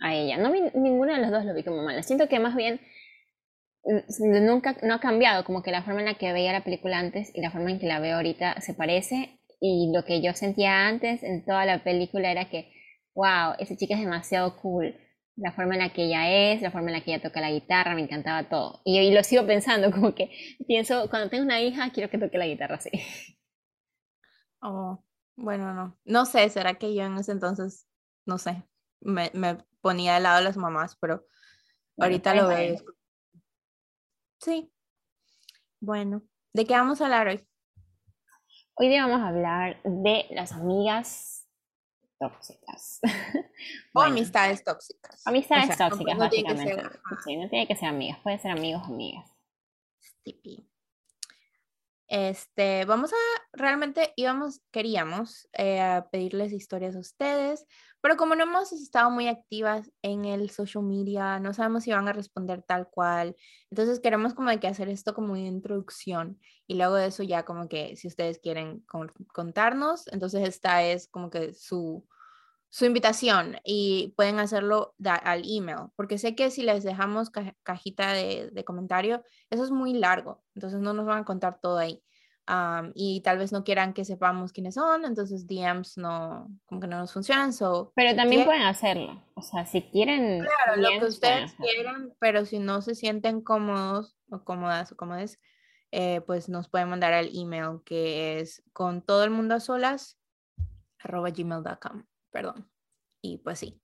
a 0.00 0.14
ella. 0.14 0.38
No 0.38 0.52
vi, 0.52 0.60
ninguno 0.74 1.12
de 1.12 1.20
los 1.20 1.30
dos 1.30 1.44
lo 1.44 1.54
vi 1.54 1.64
como 1.64 1.82
mala. 1.82 2.02
Siento 2.02 2.28
que 2.28 2.40
más 2.40 2.54
bien 2.54 2.80
mm, 3.84 4.46
nunca 4.46 4.76
no 4.82 4.94
ha 4.94 5.00
cambiado, 5.00 5.44
como 5.44 5.62
que 5.62 5.70
la 5.70 5.82
forma 5.82 6.00
en 6.00 6.06
la 6.06 6.14
que 6.14 6.32
veía 6.32 6.52
la 6.52 6.64
película 6.64 6.98
antes 6.98 7.30
y 7.34 7.40
la 7.40 7.50
forma 7.50 7.70
en 7.70 7.78
que 7.78 7.86
la 7.86 8.00
veo 8.00 8.16
ahorita 8.16 8.60
se 8.60 8.74
parece. 8.74 9.38
Y 9.60 9.92
lo 9.94 10.04
que 10.04 10.22
yo 10.22 10.34
sentía 10.34 10.86
antes 10.88 11.22
en 11.22 11.44
toda 11.44 11.64
la 11.66 11.82
película 11.84 12.30
era 12.30 12.48
que, 12.50 12.72
wow, 13.14 13.54
esa 13.58 13.76
chica 13.76 13.94
es 13.94 14.00
demasiado 14.00 14.56
cool. 14.56 14.96
La 15.36 15.52
forma 15.52 15.74
en 15.74 15.80
la 15.80 15.92
que 15.92 16.04
ella 16.04 16.30
es, 16.52 16.62
la 16.62 16.70
forma 16.70 16.88
en 16.88 16.94
la 16.94 17.04
que 17.04 17.12
ella 17.12 17.22
toca 17.22 17.40
la 17.40 17.50
guitarra, 17.50 17.94
me 17.94 18.02
encantaba 18.02 18.48
todo. 18.48 18.80
Y, 18.84 18.98
y 19.00 19.12
lo 19.12 19.22
sigo 19.24 19.46
pensando, 19.46 19.90
como 19.92 20.14
que 20.14 20.30
pienso, 20.66 21.08
cuando 21.10 21.30
tengo 21.30 21.44
una 21.44 21.60
hija, 21.60 21.90
quiero 21.92 22.10
que 22.10 22.18
toque 22.18 22.38
la 22.38 22.46
guitarra 22.46 22.76
así. 22.76 22.90
Oh, 24.60 25.04
bueno, 25.36 25.74
no. 25.74 25.98
No 26.04 26.26
sé, 26.26 26.48
será 26.48 26.74
que 26.74 26.94
yo 26.94 27.02
en 27.04 27.16
ese 27.18 27.32
entonces, 27.32 27.86
no 28.26 28.38
sé, 28.38 28.62
me, 29.00 29.30
me 29.34 29.58
ponía 29.80 30.14
del 30.14 30.22
lado 30.24 30.38
de 30.38 30.44
las 30.44 30.56
mamás, 30.56 30.96
pero 30.96 31.26
ahorita 31.98 32.34
lo 32.34 32.48
veo. 32.48 32.76
Sí. 34.40 34.70
Bueno, 35.80 36.22
¿de 36.52 36.66
qué 36.66 36.74
vamos 36.74 37.00
a 37.00 37.04
hablar 37.04 37.28
hoy? 37.28 37.46
Hoy 38.76 38.88
día 38.88 39.06
vamos 39.06 39.20
a 39.20 39.28
hablar 39.28 39.80
de 39.84 40.26
las 40.30 40.52
amigas 40.52 41.48
tóxicas. 42.18 43.00
O 43.96 44.00
Bueno, 44.00 44.10
amistades 44.10 44.64
tóxicas. 44.64 45.24
amistades 45.24 45.70
O 45.70 45.74
sea, 45.74 45.88
tóxicas, 45.90 46.14
no 46.16 46.24
básicamente. 46.24 46.74
ser, 46.82 47.00
Sí, 47.24 47.36
no 47.36 47.48
tiene 47.48 47.68
que 47.68 47.76
ser 47.76 47.88
amigas, 47.88 48.18
puede 48.24 48.38
ser 48.38 48.50
amigos 48.50 48.82
o 48.82 48.86
amigas. 48.86 49.30
Este, 52.08 52.84
vamos 52.84 53.12
a, 53.12 53.16
realmente 53.52 54.12
íbamos, 54.16 54.60
queríamos 54.72 55.48
eh, 55.52 56.02
pedirles 56.10 56.52
historias 56.52 56.96
a 56.96 56.98
ustedes, 56.98 57.64
pero 58.04 58.18
como 58.18 58.36
no 58.36 58.44
hemos 58.44 58.72
estado 58.72 59.10
muy 59.10 59.28
activas 59.28 59.90
en 60.02 60.26
el 60.26 60.50
social 60.50 60.84
media, 60.84 61.40
no 61.40 61.54
sabemos 61.54 61.84
si 61.84 61.92
van 61.92 62.06
a 62.08 62.12
responder 62.12 62.62
tal 62.62 62.90
cual, 62.90 63.34
entonces 63.70 63.98
queremos 64.00 64.34
como 64.34 64.50
de 64.50 64.60
que 64.60 64.68
hacer 64.68 64.90
esto 64.90 65.14
como 65.14 65.32
una 65.32 65.40
introducción 65.40 66.38
y 66.66 66.74
luego 66.76 66.96
de 66.96 67.06
eso 67.06 67.22
ya 67.22 67.44
como 67.46 67.68
que 67.68 67.96
si 67.96 68.08
ustedes 68.08 68.40
quieren 68.40 68.80
con- 68.82 69.12
contarnos, 69.32 70.06
entonces 70.08 70.46
esta 70.46 70.84
es 70.84 71.08
como 71.08 71.30
que 71.30 71.54
su, 71.54 72.06
su 72.70 72.84
invitación 72.86 73.56
y 73.64 74.14
pueden 74.16 74.38
hacerlo 74.40 74.94
da- 74.98 75.14
al 75.14 75.44
email, 75.46 75.90
porque 75.96 76.18
sé 76.18 76.34
que 76.34 76.50
si 76.50 76.62
les 76.64 76.82
dejamos 76.84 77.30
ca- 77.30 77.56
cajita 77.62 78.12
de, 78.12 78.50
de 78.52 78.64
comentario, 78.64 79.22
eso 79.50 79.64
es 79.64 79.70
muy 79.70 79.94
largo, 79.94 80.44
entonces 80.54 80.80
no 80.80 80.92
nos 80.92 81.06
van 81.06 81.20
a 81.22 81.24
contar 81.24 81.60
todo 81.60 81.78
ahí. 81.78 82.02
Am, 82.46 82.92
y 82.94 83.22
tal 83.22 83.38
vez 83.38 83.52
no 83.52 83.64
quieran 83.64 83.94
que 83.94 84.04
sepamos 84.04 84.52
quiénes 84.52 84.74
son, 84.74 85.06
entonces 85.06 85.46
DMs 85.46 85.96
no, 85.96 86.48
como 86.66 86.80
que 86.80 86.86
no 86.86 86.98
nos 86.98 87.12
funcionan. 87.12 87.54
So, 87.54 87.92
Pero 87.94 88.14
también 88.14 88.44
pueden 88.44 88.62
hacerlo. 88.62 89.22
O 89.34 89.40
sea, 89.40 89.64
si 89.64 89.82
quieren. 89.82 90.40
claro, 90.40 90.80
lo 90.80 91.00
que 91.00 91.06
ustedes 91.06 91.54
quieran, 91.54 92.12
pero 92.18 92.44
si 92.44 92.58
no 92.58 92.82
se 92.82 92.94
sienten 92.94 93.40
cómodos 93.40 94.16
o 94.28 94.44
cómodas 94.44 94.92
o 94.92 94.96
cómodes, 94.96 95.40
eh, 95.90 96.20
pues 96.22 96.48
nos 96.48 96.68
pueden 96.68 96.90
mandar 96.90 97.12
al 97.12 97.30
email 97.34 97.80
que 97.84 98.40
es 98.40 98.62
con 98.72 99.00
todo 99.00 99.24
el 99.24 99.30
mundo 99.30 99.54
a 99.54 99.60
solas, 99.60 100.18
arroba 100.98 101.30
gmail.com, 101.30 102.04
perdón. 102.30 102.68
Y 103.22 103.38
pues 103.38 103.60
sí, 103.60 103.80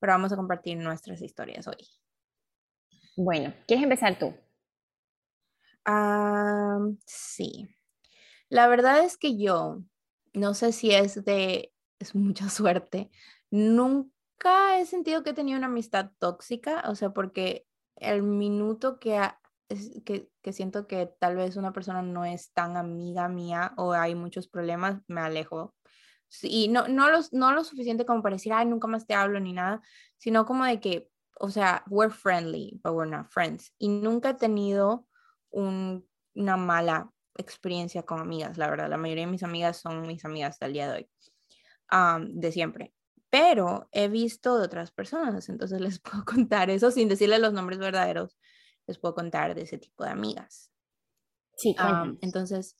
pero 0.00 0.14
vamos 0.14 0.32
a 0.32 0.36
compartir 0.36 0.76
nuestras 0.76 1.22
historias 1.22 1.68
hoy. 1.68 1.86
Bueno, 3.16 3.54
¿quieres 3.66 3.84
empezar 3.84 4.18
tú? 4.18 4.34
Sí. 7.06 7.68
La 8.48 8.68
verdad 8.68 9.04
es 9.04 9.16
que 9.16 9.36
yo, 9.36 9.82
no 10.32 10.54
sé 10.54 10.72
si 10.72 10.92
es 10.92 11.24
de, 11.24 11.72
es 11.98 12.14
mucha 12.14 12.48
suerte, 12.50 13.10
nunca 13.50 14.78
he 14.78 14.86
sentido 14.86 15.22
que 15.22 15.30
he 15.30 15.34
tenido 15.34 15.58
una 15.58 15.66
amistad 15.66 16.10
tóxica, 16.18 16.84
o 16.88 16.94
sea, 16.94 17.10
porque 17.10 17.66
el 17.96 18.22
minuto 18.22 18.98
que, 18.98 19.20
que, 20.04 20.28
que, 20.42 20.52
siento 20.52 20.86
que 20.86 21.06
tal 21.18 21.36
vez 21.36 21.56
una 21.56 21.72
persona 21.72 22.02
no 22.02 22.24
es 22.24 22.52
tan 22.52 22.76
amiga 22.76 23.28
mía 23.28 23.72
o 23.76 23.92
hay 23.92 24.14
muchos 24.14 24.48
problemas, 24.48 25.00
me 25.08 25.20
alejo. 25.20 25.74
Y 26.42 26.68
no, 26.68 26.88
no, 26.88 27.10
los, 27.10 27.32
no 27.32 27.52
lo 27.52 27.62
suficiente 27.64 28.04
como 28.04 28.22
para 28.22 28.36
decir, 28.36 28.52
ay, 28.52 28.66
nunca 28.66 28.88
más 28.88 29.06
te 29.06 29.14
hablo 29.14 29.38
ni 29.38 29.52
nada, 29.52 29.82
sino 30.18 30.44
como 30.46 30.64
de 30.64 30.80
que, 30.80 31.10
o 31.38 31.50
sea, 31.50 31.84
we're 31.88 32.12
friendly, 32.12 32.80
but 32.82 32.92
we're 32.94 33.10
not 33.10 33.28
friends. 33.30 33.72
Y 33.78 33.88
nunca 33.88 34.30
he 34.30 34.34
tenido 34.34 35.06
un, 35.54 36.06
una 36.34 36.56
mala 36.56 37.10
experiencia 37.36 38.02
con 38.02 38.20
amigas, 38.20 38.58
la 38.58 38.68
verdad. 38.68 38.88
La 38.88 38.96
mayoría 38.96 39.24
de 39.24 39.32
mis 39.32 39.42
amigas 39.42 39.78
son 39.78 40.06
mis 40.06 40.24
amigas 40.24 40.50
hasta 40.50 40.66
el 40.66 40.72
día 40.72 40.90
de 40.90 40.96
hoy, 40.98 41.10
de 42.28 42.52
siempre. 42.52 42.94
Pero 43.30 43.88
he 43.90 44.08
visto 44.08 44.58
de 44.58 44.64
otras 44.64 44.92
personas, 44.92 45.48
entonces 45.48 45.80
les 45.80 46.00
puedo 46.00 46.24
contar 46.24 46.70
eso 46.70 46.90
sin 46.90 47.08
decirles 47.08 47.40
los 47.40 47.52
nombres 47.52 47.78
verdaderos. 47.78 48.38
Les 48.86 48.98
puedo 48.98 49.14
contar 49.14 49.54
de 49.54 49.62
ese 49.62 49.78
tipo 49.78 50.04
de 50.04 50.10
amigas. 50.10 50.70
Sí, 51.56 51.74
entonces, 52.20 52.76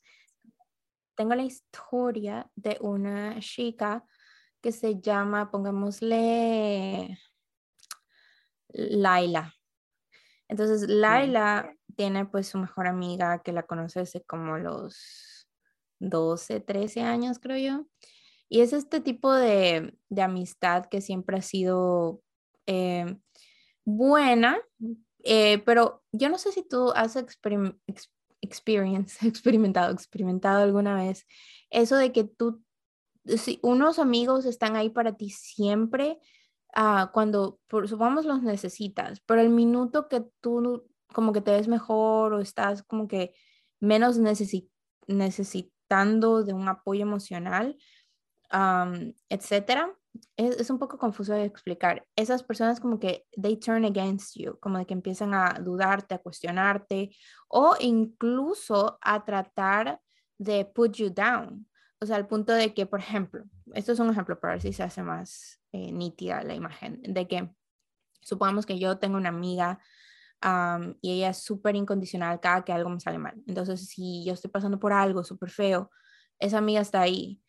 tengo 1.15 1.33
la 1.33 1.43
historia 1.43 2.51
de 2.55 2.77
una 2.81 3.39
chica 3.39 4.05
que 4.61 4.73
se 4.73 4.99
llama, 4.99 5.49
pongámosle, 5.49 7.17
Laila. 8.67 9.53
Entonces, 10.47 10.89
Laila 10.89 11.73
tiene 11.95 12.25
pues 12.25 12.47
su 12.47 12.57
mejor 12.57 12.87
amiga 12.87 13.41
que 13.41 13.51
la 13.51 13.63
conoce 13.63 14.01
hace 14.01 14.21
como 14.23 14.57
los 14.57 15.47
12, 15.99 16.59
13 16.59 17.01
años, 17.01 17.39
creo 17.39 17.57
yo. 17.57 17.85
Y 18.49 18.61
es 18.61 18.73
este 18.73 19.01
tipo 19.01 19.33
de, 19.33 19.97
amistad 20.21 20.85
que 20.85 21.01
siempre 21.01 21.37
ha 21.37 21.41
sido 21.41 22.21
eh, 22.67 23.17
buena, 23.83 24.59
eh, 25.23 25.59
pero 25.65 26.03
yo 26.11 26.29
no 26.29 26.37
sé 26.37 26.51
si 26.51 26.67
tú 26.67 26.91
has 26.95 27.15
experimentado, 28.41 29.91
experimentado 29.91 30.63
alguna 30.63 30.95
vez 30.95 31.25
eso 31.69 31.97
de 31.97 32.11
que 32.11 32.23
tú, 32.23 32.63
si 33.25 33.59
unos 33.61 33.99
amigos 33.99 34.45
están 34.45 34.75
ahí 34.75 34.89
para 34.89 35.17
ti 35.17 35.29
siempre, 35.29 36.19
uh, 36.75 37.11
cuando, 37.11 37.59
por, 37.67 37.87
supongamos, 37.87 38.25
los 38.25 38.43
necesitas, 38.43 39.21
pero 39.25 39.41
el 39.41 39.49
minuto 39.49 40.07
que 40.07 40.23
tú 40.41 40.85
como 41.15 41.31
que 41.31 41.39
te 41.39 41.51
ves 41.51 41.69
mejor 41.69 42.33
o 42.33 42.41
estás 42.41 42.83
como 42.83 43.07
que 43.07 43.33
menos 43.79 44.19
necesitando 45.07 46.43
de 46.43 46.53
un 46.53 46.67
apoyo 46.67 47.03
emocional, 47.03 47.77
etcétera, 49.29 49.95
es, 50.35 50.57
es, 50.57 50.69
un 50.69 50.77
poco 50.77 50.97
confuso 50.97 51.33
de 51.33 51.45
explicar. 51.45 52.05
Esas 52.17 52.43
personas 52.43 52.81
como 52.81 52.99
que 52.99 53.25
they 53.41 53.57
turn 53.57 53.85
against 53.85 54.35
you, 54.35 54.59
como 54.59 54.77
de 54.77 54.85
que 54.85 54.93
empiezan 54.93 55.33
a 55.33 55.57
dudarte, 55.61 56.15
a 56.15 56.19
cuestionarte 56.19 57.15
o 57.47 57.75
incluso 57.79 58.97
a 59.01 59.23
tratar 59.23 60.01
de 60.37 60.65
put 60.65 60.97
you 60.97 61.09
down. 61.09 61.65
O 62.01 62.05
sea, 62.05 62.17
al 62.17 62.27
punto 62.27 62.51
de 62.51 62.73
que, 62.73 62.85
por 62.85 62.99
ejemplo, 62.99 63.45
esto 63.73 63.93
es 63.93 63.99
un 63.99 64.09
ejemplo 64.09 64.37
para 64.37 64.55
ver 64.55 64.61
si 64.61 64.73
se 64.73 64.83
hace 64.83 65.01
más 65.01 65.61
eh, 65.71 65.93
nítida 65.93 66.43
la 66.43 66.55
imagen, 66.55 67.01
de 67.01 67.25
que 67.25 67.49
supongamos 68.21 68.65
que 68.65 68.79
yo 68.79 68.97
tengo 68.97 69.15
una 69.15 69.29
amiga 69.29 69.79
y 71.01 71.11
ella 71.11 71.29
es 71.29 71.43
súper 71.43 71.75
incondicional 71.75 72.39
cada 72.39 72.63
que 72.63 72.71
algo 72.71 72.89
me 72.89 72.99
sale 72.99 73.17
mal. 73.17 73.41
Entonces, 73.47 73.87
si 73.87 74.23
yo 74.25 74.33
estoy 74.33 74.51
pasando 74.51 74.79
por 74.79 74.93
algo 74.93 75.23
súper 75.23 75.49
feo, 75.49 75.89
esa 76.39 76.57
amiga 76.59 76.81
está 76.81 77.01
ahí. 77.01 77.41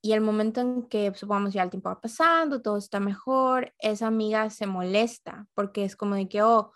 y 0.00 0.12
el 0.12 0.20
momento 0.20 0.60
en 0.60 0.84
que, 0.88 1.12
supongamos, 1.14 1.52
ya 1.52 1.62
el 1.62 1.70
tiempo 1.70 1.88
va 1.88 2.00
pasando, 2.00 2.62
todo 2.62 2.78
está 2.78 3.00
mejor, 3.00 3.74
esa 3.78 4.06
amiga 4.06 4.48
se 4.50 4.66
molesta 4.66 5.46
porque 5.54 5.84
es 5.84 5.96
como 5.96 6.14
de 6.14 6.28
que, 6.28 6.42
oh, 6.42 6.72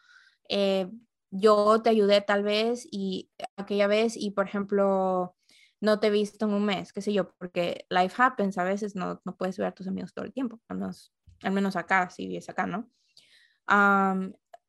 eh, 0.48 0.90
yo 1.30 1.80
te 1.82 1.90
ayudé 1.90 2.20
tal 2.20 2.42
vez 2.42 2.86
y 2.90 3.30
aquella 3.56 3.86
vez 3.86 4.16
y, 4.16 4.32
por 4.32 4.46
ejemplo, 4.46 5.34
no 5.80 5.98
te 5.98 6.08
he 6.08 6.10
visto 6.10 6.46
en 6.46 6.52
un 6.54 6.64
mes, 6.64 6.92
qué 6.92 7.00
sé 7.00 7.12
yo, 7.12 7.32
porque 7.38 7.86
life 7.90 8.14
happens, 8.22 8.58
a 8.58 8.64
veces 8.64 8.94
no, 8.94 9.20
no 9.24 9.36
puedes 9.36 9.56
ver 9.56 9.68
a 9.68 9.72
tus 9.72 9.88
amigos 9.88 10.12
todo 10.12 10.24
el 10.24 10.32
tiempo, 10.32 10.60
al 10.68 10.78
menos, 10.78 11.14
al 11.42 11.52
menos 11.52 11.76
acá, 11.76 12.10
si 12.10 12.28
vives 12.28 12.48
acá, 12.48 12.66
¿no? 12.66 12.90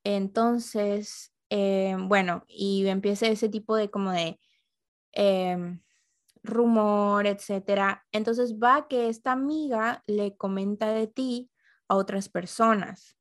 Entonces, 0.03 1.33
eh, 1.49 1.95
bueno, 1.99 2.43
y 2.47 2.87
empieza 2.87 3.27
ese 3.27 3.49
tipo 3.49 3.75
de 3.75 3.89
como 3.89 4.11
de 4.11 4.39
em, 5.13 5.81
rumor, 6.43 7.27
etcétera. 7.27 8.05
Entonces 8.11 8.55
va 8.59 8.87
que 8.87 9.09
esta 9.09 9.31
amiga 9.31 10.03
le 10.07 10.35
comenta 10.37 10.93
de 10.93 11.07
ti 11.07 11.51
a 11.87 11.95
otras 11.95 12.29
personas. 12.29 13.17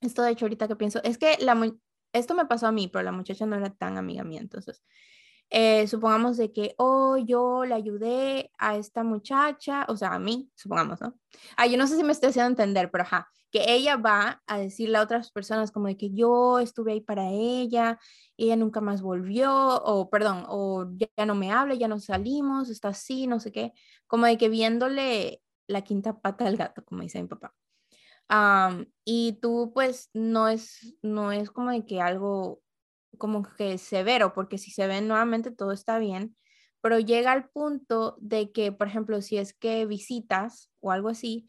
Esto 0.00 0.22
de 0.22 0.32
hecho 0.32 0.46
ahorita 0.46 0.68
que 0.68 0.76
pienso, 0.76 1.02
es 1.04 1.18
que 1.18 1.36
la, 1.40 1.54
esto 2.12 2.34
me 2.34 2.46
pasó 2.46 2.66
a 2.68 2.72
mí, 2.72 2.88
pero 2.88 3.02
la 3.04 3.12
muchacha 3.12 3.46
no 3.46 3.56
era 3.56 3.70
tan 3.70 3.98
amiga 3.98 4.24
mía, 4.24 4.40
entonces 4.40 4.82
eh, 5.50 5.86
supongamos 5.88 6.36
de 6.36 6.52
que, 6.52 6.74
oh, 6.76 7.16
yo 7.16 7.64
le 7.64 7.74
ayudé 7.74 8.50
a 8.58 8.76
esta 8.76 9.02
muchacha, 9.02 9.86
o 9.88 9.96
sea, 9.96 10.12
a 10.14 10.18
mí, 10.18 10.50
supongamos, 10.54 11.00
¿no? 11.00 11.14
Ah, 11.56 11.66
yo 11.66 11.78
no 11.78 11.86
sé 11.86 11.96
si 11.96 12.04
me 12.04 12.12
estoy 12.12 12.30
haciendo 12.30 12.50
entender, 12.50 12.90
pero 12.90 13.04
ajá, 13.04 13.28
que 13.50 13.64
ella 13.72 13.96
va 13.96 14.42
a 14.46 14.58
decirle 14.58 14.98
a 14.98 15.02
otras 15.02 15.30
personas 15.30 15.72
como 15.72 15.86
de 15.86 15.96
que 15.96 16.10
yo 16.12 16.58
estuve 16.58 16.92
ahí 16.92 17.00
para 17.00 17.30
ella, 17.30 17.98
ella 18.36 18.56
nunca 18.56 18.80
más 18.80 19.00
volvió, 19.00 19.82
o 19.82 20.10
perdón, 20.10 20.44
o 20.48 20.86
ya, 20.96 21.26
no 21.26 21.34
me 21.34 21.50
habla, 21.50 21.74
ya 21.74 21.88
no 21.88 21.98
salimos, 21.98 22.68
está 22.68 22.88
así, 22.88 23.26
no 23.26 23.40
sé 23.40 23.50
qué, 23.52 23.72
como 24.06 24.26
de 24.26 24.36
que 24.36 24.48
viéndole 24.50 25.42
la 25.66 25.82
quinta 25.82 26.20
pata 26.20 26.46
al 26.46 26.56
gato, 26.56 26.84
como 26.84 27.02
dice 27.02 27.22
mi 27.22 27.28
papá. 27.28 27.54
y 29.04 29.38
tú 29.40 29.72
pues 29.74 30.10
no 30.12 30.48
es, 30.48 30.96
no 31.02 31.32
es 31.32 31.50
como 31.50 31.70
de 31.70 31.86
que 31.86 32.00
algo 32.02 32.60
como 33.16 33.42
que 33.42 33.78
severo, 33.78 34.34
porque 34.34 34.58
si 34.58 34.70
se 34.70 34.86
ven 34.86 35.08
nuevamente 35.08 35.50
todo 35.50 35.72
está 35.72 35.98
bien, 35.98 36.36
pero 36.80 36.98
llega 36.98 37.32
al 37.32 37.48
punto 37.48 38.16
de 38.20 38.52
que, 38.52 38.72
por 38.72 38.86
ejemplo, 38.86 39.20
si 39.20 39.38
es 39.38 39.52
que 39.52 39.86
visitas 39.86 40.70
o 40.80 40.92
algo 40.92 41.08
así, 41.08 41.48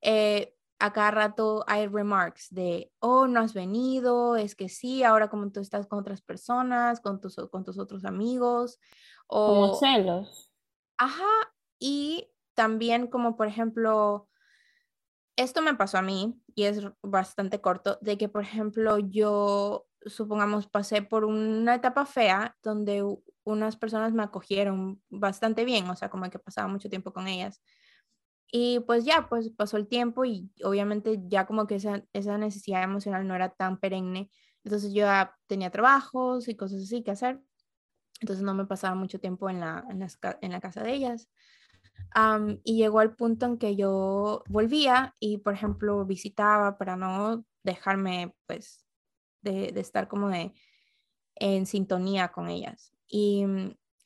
eh, 0.00 0.54
a 0.78 0.92
cada 0.92 1.10
rato 1.10 1.62
hay 1.66 1.86
remarks 1.86 2.48
de, 2.50 2.90
oh, 3.00 3.26
no 3.26 3.40
has 3.40 3.52
venido, 3.52 4.36
es 4.36 4.54
que 4.54 4.68
sí, 4.68 5.02
ahora 5.02 5.28
como 5.28 5.50
tú 5.52 5.60
estás 5.60 5.86
con 5.86 5.98
otras 5.98 6.22
personas, 6.22 7.00
con 7.00 7.20
tus, 7.20 7.36
con 7.50 7.64
tus 7.64 7.78
otros 7.78 8.04
amigos. 8.04 8.80
O, 9.26 9.46
como 9.46 9.74
celos. 9.74 10.50
Ajá, 10.96 11.52
y 11.78 12.30
también 12.54 13.08
como 13.08 13.36
por 13.36 13.46
ejemplo, 13.46 14.28
esto 15.36 15.60
me 15.60 15.74
pasó 15.74 15.98
a 15.98 16.02
mí 16.02 16.40
y 16.54 16.64
es 16.64 16.80
bastante 17.02 17.60
corto, 17.60 17.98
de 18.00 18.16
que 18.16 18.30
por 18.30 18.42
ejemplo 18.42 18.98
yo 18.98 19.86
supongamos, 20.06 20.68
pasé 20.68 21.02
por 21.02 21.24
una 21.24 21.74
etapa 21.74 22.06
fea 22.06 22.56
donde 22.62 23.04
unas 23.44 23.76
personas 23.76 24.12
me 24.12 24.22
acogieron 24.22 25.02
bastante 25.10 25.64
bien, 25.64 25.88
o 25.88 25.96
sea, 25.96 26.10
como 26.10 26.28
que 26.30 26.38
pasaba 26.38 26.68
mucho 26.68 26.88
tiempo 26.88 27.12
con 27.12 27.28
ellas. 27.28 27.60
Y 28.52 28.80
pues 28.80 29.04
ya, 29.04 29.28
pues 29.28 29.50
pasó 29.50 29.76
el 29.76 29.86
tiempo 29.88 30.24
y 30.24 30.50
obviamente 30.64 31.20
ya 31.28 31.46
como 31.46 31.66
que 31.66 31.76
esa, 31.76 32.04
esa 32.12 32.36
necesidad 32.38 32.82
emocional 32.82 33.26
no 33.26 33.34
era 33.34 33.50
tan 33.50 33.78
perenne. 33.78 34.30
Entonces 34.64 34.92
yo 34.92 35.02
ya 35.02 35.36
tenía 35.46 35.70
trabajos 35.70 36.48
y 36.48 36.56
cosas 36.56 36.82
así 36.82 37.02
que 37.02 37.12
hacer. 37.12 37.40
Entonces 38.20 38.44
no 38.44 38.54
me 38.54 38.66
pasaba 38.66 38.94
mucho 38.94 39.20
tiempo 39.20 39.48
en 39.50 39.60
la, 39.60 39.84
en 39.88 40.06
en 40.40 40.52
la 40.52 40.60
casa 40.60 40.82
de 40.82 40.92
ellas. 40.94 41.28
y 42.64 42.76
llegó 42.76 43.00
al 43.00 43.14
punto 43.14 43.46
en 43.46 43.58
que 43.58 43.76
yo 43.76 44.42
volvía 44.48 45.14
y, 45.20 45.38
por 45.38 45.54
ejemplo, 45.54 46.04
visitaba 46.04 46.76
para 46.76 46.96
no 46.96 47.44
dejarme 47.62 48.34
pues 48.46 48.84
de, 49.42 49.72
estar 49.76 50.08
como 50.08 50.28
de 50.28 50.52
en 51.36 51.66
sintonía 51.66 52.28
con 52.28 52.48
ellas. 52.48 52.92
Y, 53.08 53.44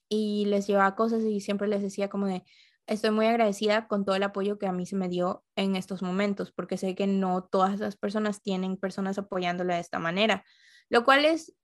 y 0.09 0.47
les 0.47 0.67
llevaba 0.67 0.95
cosas 0.97 1.23
y 1.23 1.41
siempre 1.41 1.69
les 1.69 1.83
decía 1.83 2.09
como 2.09 2.27
de, 2.27 2.45
estoy 2.87 3.11
muy 3.11 3.27
agradecida 3.27 3.89
con 3.89 4.05
todo 4.05 4.17
el 4.17 4.23
apoyo 4.23 4.59
que 4.59 4.67
a 4.67 4.73
mí 4.73 4.87
se 4.87 4.97
me 4.97 5.09
dio 5.09 5.45
en 5.57 5.77
estos 5.77 6.03
momentos, 6.03 6.53
porque 6.53 6.77
sé 6.77 6.95
que 6.95 7.07
no 7.07 7.45
todas 7.45 7.81
las 7.81 7.97
personas 7.97 8.43
tienen 8.43 8.77
personas 8.77 9.19
apoyándole 9.19 9.75
de 9.75 9.81
esta 9.81 9.99
manera, 9.99 10.45
lo 10.89 11.05
cual 11.05 11.25
es, 11.25 11.55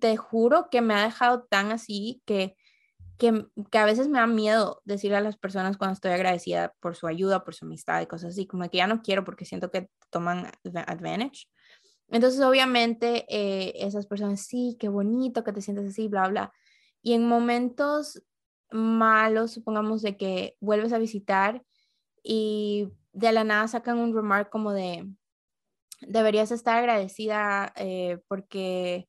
te 0.00 0.16
juro 0.16 0.68
que 0.70 0.80
me 0.80 0.94
ha 0.94 1.04
dejado 1.04 1.44
tan 1.44 1.70
así 1.72 2.22
que, 2.26 2.56
que, 3.18 3.46
que, 3.70 3.78
a 3.78 3.84
veces 3.84 4.08
me 4.08 4.18
da 4.18 4.26
miedo 4.26 4.82
decirle 4.84 5.18
a 5.18 5.20
las 5.20 5.36
personas 5.36 5.76
cuando 5.76 5.94
estoy 5.94 6.12
agradecida 6.12 6.74
por 6.80 6.96
su 6.96 7.06
ayuda, 7.06 7.44
por 7.44 7.54
su 7.54 7.66
amistad 7.66 8.00
y 8.00 8.06
cosas 8.06 8.30
así, 8.30 8.46
como 8.46 8.68
que 8.68 8.78
ya 8.78 8.86
no 8.86 9.02
quiero 9.02 9.24
porque 9.24 9.44
siento 9.44 9.70
que 9.70 9.88
toman 10.10 10.50
advantage. 10.86 11.46
Entonces, 12.12 12.40
obviamente, 12.42 13.24
eh, 13.28 13.72
esas 13.76 14.06
personas, 14.06 14.42
sí, 14.42 14.76
qué 14.78 14.88
bonito 14.88 15.42
que 15.42 15.52
te 15.52 15.62
sientes 15.62 15.86
así, 15.86 16.08
bla, 16.08 16.28
bla. 16.28 16.52
Y 17.02 17.14
en 17.14 17.26
momentos 17.26 18.22
malos, 18.70 19.52
supongamos 19.52 20.02
de 20.02 20.18
que 20.18 20.56
vuelves 20.60 20.92
a 20.92 20.98
visitar 20.98 21.64
y 22.22 22.88
de 23.12 23.32
la 23.32 23.44
nada 23.44 23.66
sacan 23.66 23.98
un 23.98 24.14
remark 24.14 24.50
como 24.50 24.72
de, 24.72 25.10
deberías 26.02 26.52
estar 26.52 26.76
agradecida 26.76 27.72
eh, 27.76 28.18
porque, 28.28 29.08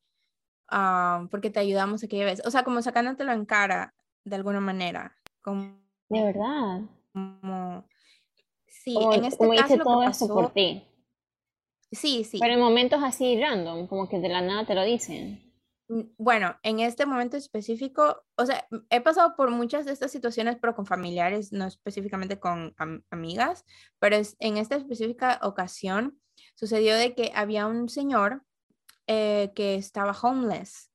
ah, 0.70 1.28
porque 1.30 1.50
te 1.50 1.60
ayudamos 1.60 2.02
aquella 2.02 2.24
vez. 2.24 2.42
O 2.46 2.50
sea, 2.50 2.64
como 2.64 2.80
sacándotelo 2.80 3.32
en 3.32 3.44
cara 3.44 3.94
de 4.24 4.36
alguna 4.36 4.60
manera. 4.60 5.14
Como, 5.42 5.78
de 6.08 6.22
verdad. 6.22 6.80
Como, 7.12 7.84
Sí, 8.66 8.98
en 8.98 9.24
este 9.24 9.48
caso 9.48 9.64
hice 9.64 9.76
lo 9.78 9.84
todo 9.84 10.00
que 10.00 10.06
esto 10.06 10.26
pasó, 10.26 10.34
por 10.34 10.52
ti. 10.52 10.86
Sí, 11.94 12.24
sí. 12.24 12.38
Pero 12.40 12.54
en 12.54 12.60
momentos 12.60 13.00
así 13.02 13.40
random, 13.40 13.86
como 13.86 14.08
que 14.08 14.18
de 14.18 14.28
la 14.28 14.40
nada 14.40 14.66
te 14.66 14.74
lo 14.74 14.84
dicen. 14.84 15.40
Mm, 15.88 16.02
Bueno, 16.18 16.56
en 16.62 16.80
este 16.80 17.06
momento 17.06 17.36
específico, 17.36 18.24
o 18.36 18.46
sea, 18.46 18.66
he 18.90 19.00
pasado 19.00 19.34
por 19.36 19.50
muchas 19.50 19.84
de 19.84 19.92
estas 19.92 20.10
situaciones, 20.12 20.56
pero 20.60 20.74
con 20.74 20.86
familiares, 20.86 21.52
no 21.52 21.66
específicamente 21.66 22.38
con 22.40 22.74
am- 22.78 23.02
amigas, 23.10 23.64
pero 23.98 24.16
es, 24.16 24.36
en 24.40 24.56
esta 24.56 24.76
específica 24.76 25.40
ocasión 25.42 26.20
sucedió 26.54 26.94
de 26.96 27.14
que 27.14 27.32
había 27.34 27.66
un 27.66 27.88
señor 27.88 28.44
eh, 29.08 29.52
que 29.56 29.76
estaba 29.76 30.12
homeless 30.20 30.92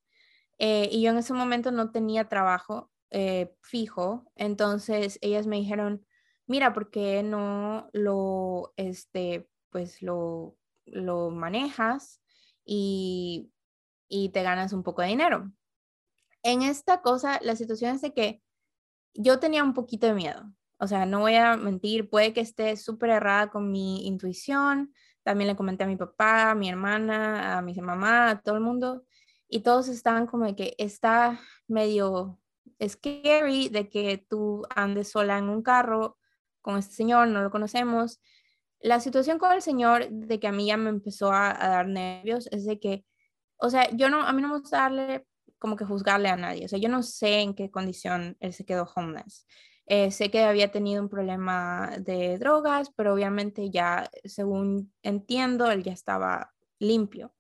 eh, 0.59 0.89
y 0.91 1.03
yo 1.03 1.11
en 1.11 1.19
ese 1.19 1.33
momento 1.33 1.71
no 1.71 1.91
tenía 1.91 2.29
trabajo 2.29 2.91
eh, 3.11 3.55
fijo, 3.63 4.31
entonces 4.35 5.19
ellas 5.21 5.47
me 5.47 5.57
dijeron, 5.57 6.05
mira, 6.47 6.73
¿por 6.73 6.91
qué 6.91 7.23
no 7.23 7.89
lo, 7.93 8.73
este, 8.77 9.49
pues 9.71 10.01
lo, 10.03 10.57
lo 10.93 11.29
manejas 11.29 12.21
y, 12.65 13.51
y 14.07 14.29
te 14.29 14.43
ganas 14.43 14.73
un 14.73 14.83
poco 14.83 15.01
de 15.01 15.09
dinero? 15.09 15.51
En 16.43 16.61
esta 16.61 17.01
cosa, 17.01 17.39
la 17.41 17.55
situación 17.55 17.95
es 17.95 18.01
de 18.01 18.13
que 18.13 18.41
yo 19.13 19.39
tenía 19.39 19.63
un 19.63 19.73
poquito 19.73 20.07
de 20.07 20.13
miedo. 20.13 20.51
O 20.77 20.87
sea, 20.87 21.05
no 21.05 21.19
voy 21.19 21.35
a 21.35 21.57
mentir, 21.57 22.09
puede 22.09 22.33
que 22.33 22.41
esté 22.41 22.77
súper 22.77 23.09
errada 23.09 23.49
con 23.49 23.71
mi 23.71 24.07
intuición. 24.07 24.93
También 25.23 25.49
le 25.49 25.55
comenté 25.55 25.83
a 25.83 25.87
mi 25.87 25.97
papá, 25.97 26.51
a 26.51 26.55
mi 26.55 26.69
hermana, 26.69 27.57
a 27.57 27.61
mi 27.61 27.73
mamá, 27.75 28.29
a 28.29 28.41
todo 28.41 28.55
el 28.55 28.61
mundo. 28.61 29.03
Y 29.49 29.59
todos 29.59 29.89
estaban 29.89 30.25
como 30.25 30.45
de 30.45 30.55
que 30.55 30.75
está 30.77 31.39
medio 31.67 32.39
scary 32.87 33.67
de 33.69 33.89
que 33.89 34.25
tú 34.29 34.63
andes 34.73 35.11
sola 35.11 35.37
en 35.37 35.49
un 35.49 35.61
carro 35.61 36.17
con 36.61 36.77
este 36.77 36.93
señor, 36.93 37.27
no 37.27 37.41
lo 37.41 37.51
conocemos. 37.51 38.21
La 38.81 38.99
situación 38.99 39.39
con 39.39 39.51
el 39.51 39.61
señor 39.61 40.09
de 40.09 40.39
que 40.39 40.47
a 40.47 40.51
mí 40.51 40.67
ya 40.67 40.77
me 40.77 40.89
empezó 40.89 41.31
a, 41.31 41.53
dar 41.53 41.87
nervios 41.87 42.47
es 42.51 42.65
de 42.65 42.79
que, 42.79 43.05
o 43.57 43.69
sea, 43.69 43.89
yo 43.91 44.09
no, 44.09 44.21
a 44.23 44.31
mí 44.33 44.41
no 44.41 44.49
me 44.49 44.59
gusta 44.59 44.77
darle 44.77 45.25
como 45.57 45.75
que 45.75 45.85
juzgarle 45.85 46.29
a 46.29 46.37
nadie. 46.37 46.65
O 46.65 46.67
sea, 46.69 46.79
yo 46.79 46.89
no 46.89 47.03
sé 47.03 47.41
en 47.41 47.53
qué 47.53 47.69
condición 47.69 48.37
él 48.39 48.53
se 48.53 48.65
quedó 48.65 48.89
homeless. 48.95 49.45
Eh, 49.85 50.11
sé 50.11 50.31
que 50.31 50.43
había 50.43 50.71
tenido 50.71 51.01
un 51.01 51.09
problema 51.09 51.91
de 51.99 52.37
drogas, 52.37 52.91
pero 52.95 53.13
obviamente 53.13 53.69
ya, 53.71 54.09
según 54.23 54.93
entiendo, 55.03 55.71
él 55.71 55.83
ya 55.83 55.93
estaba 55.93 56.53
limpio, 56.77 57.33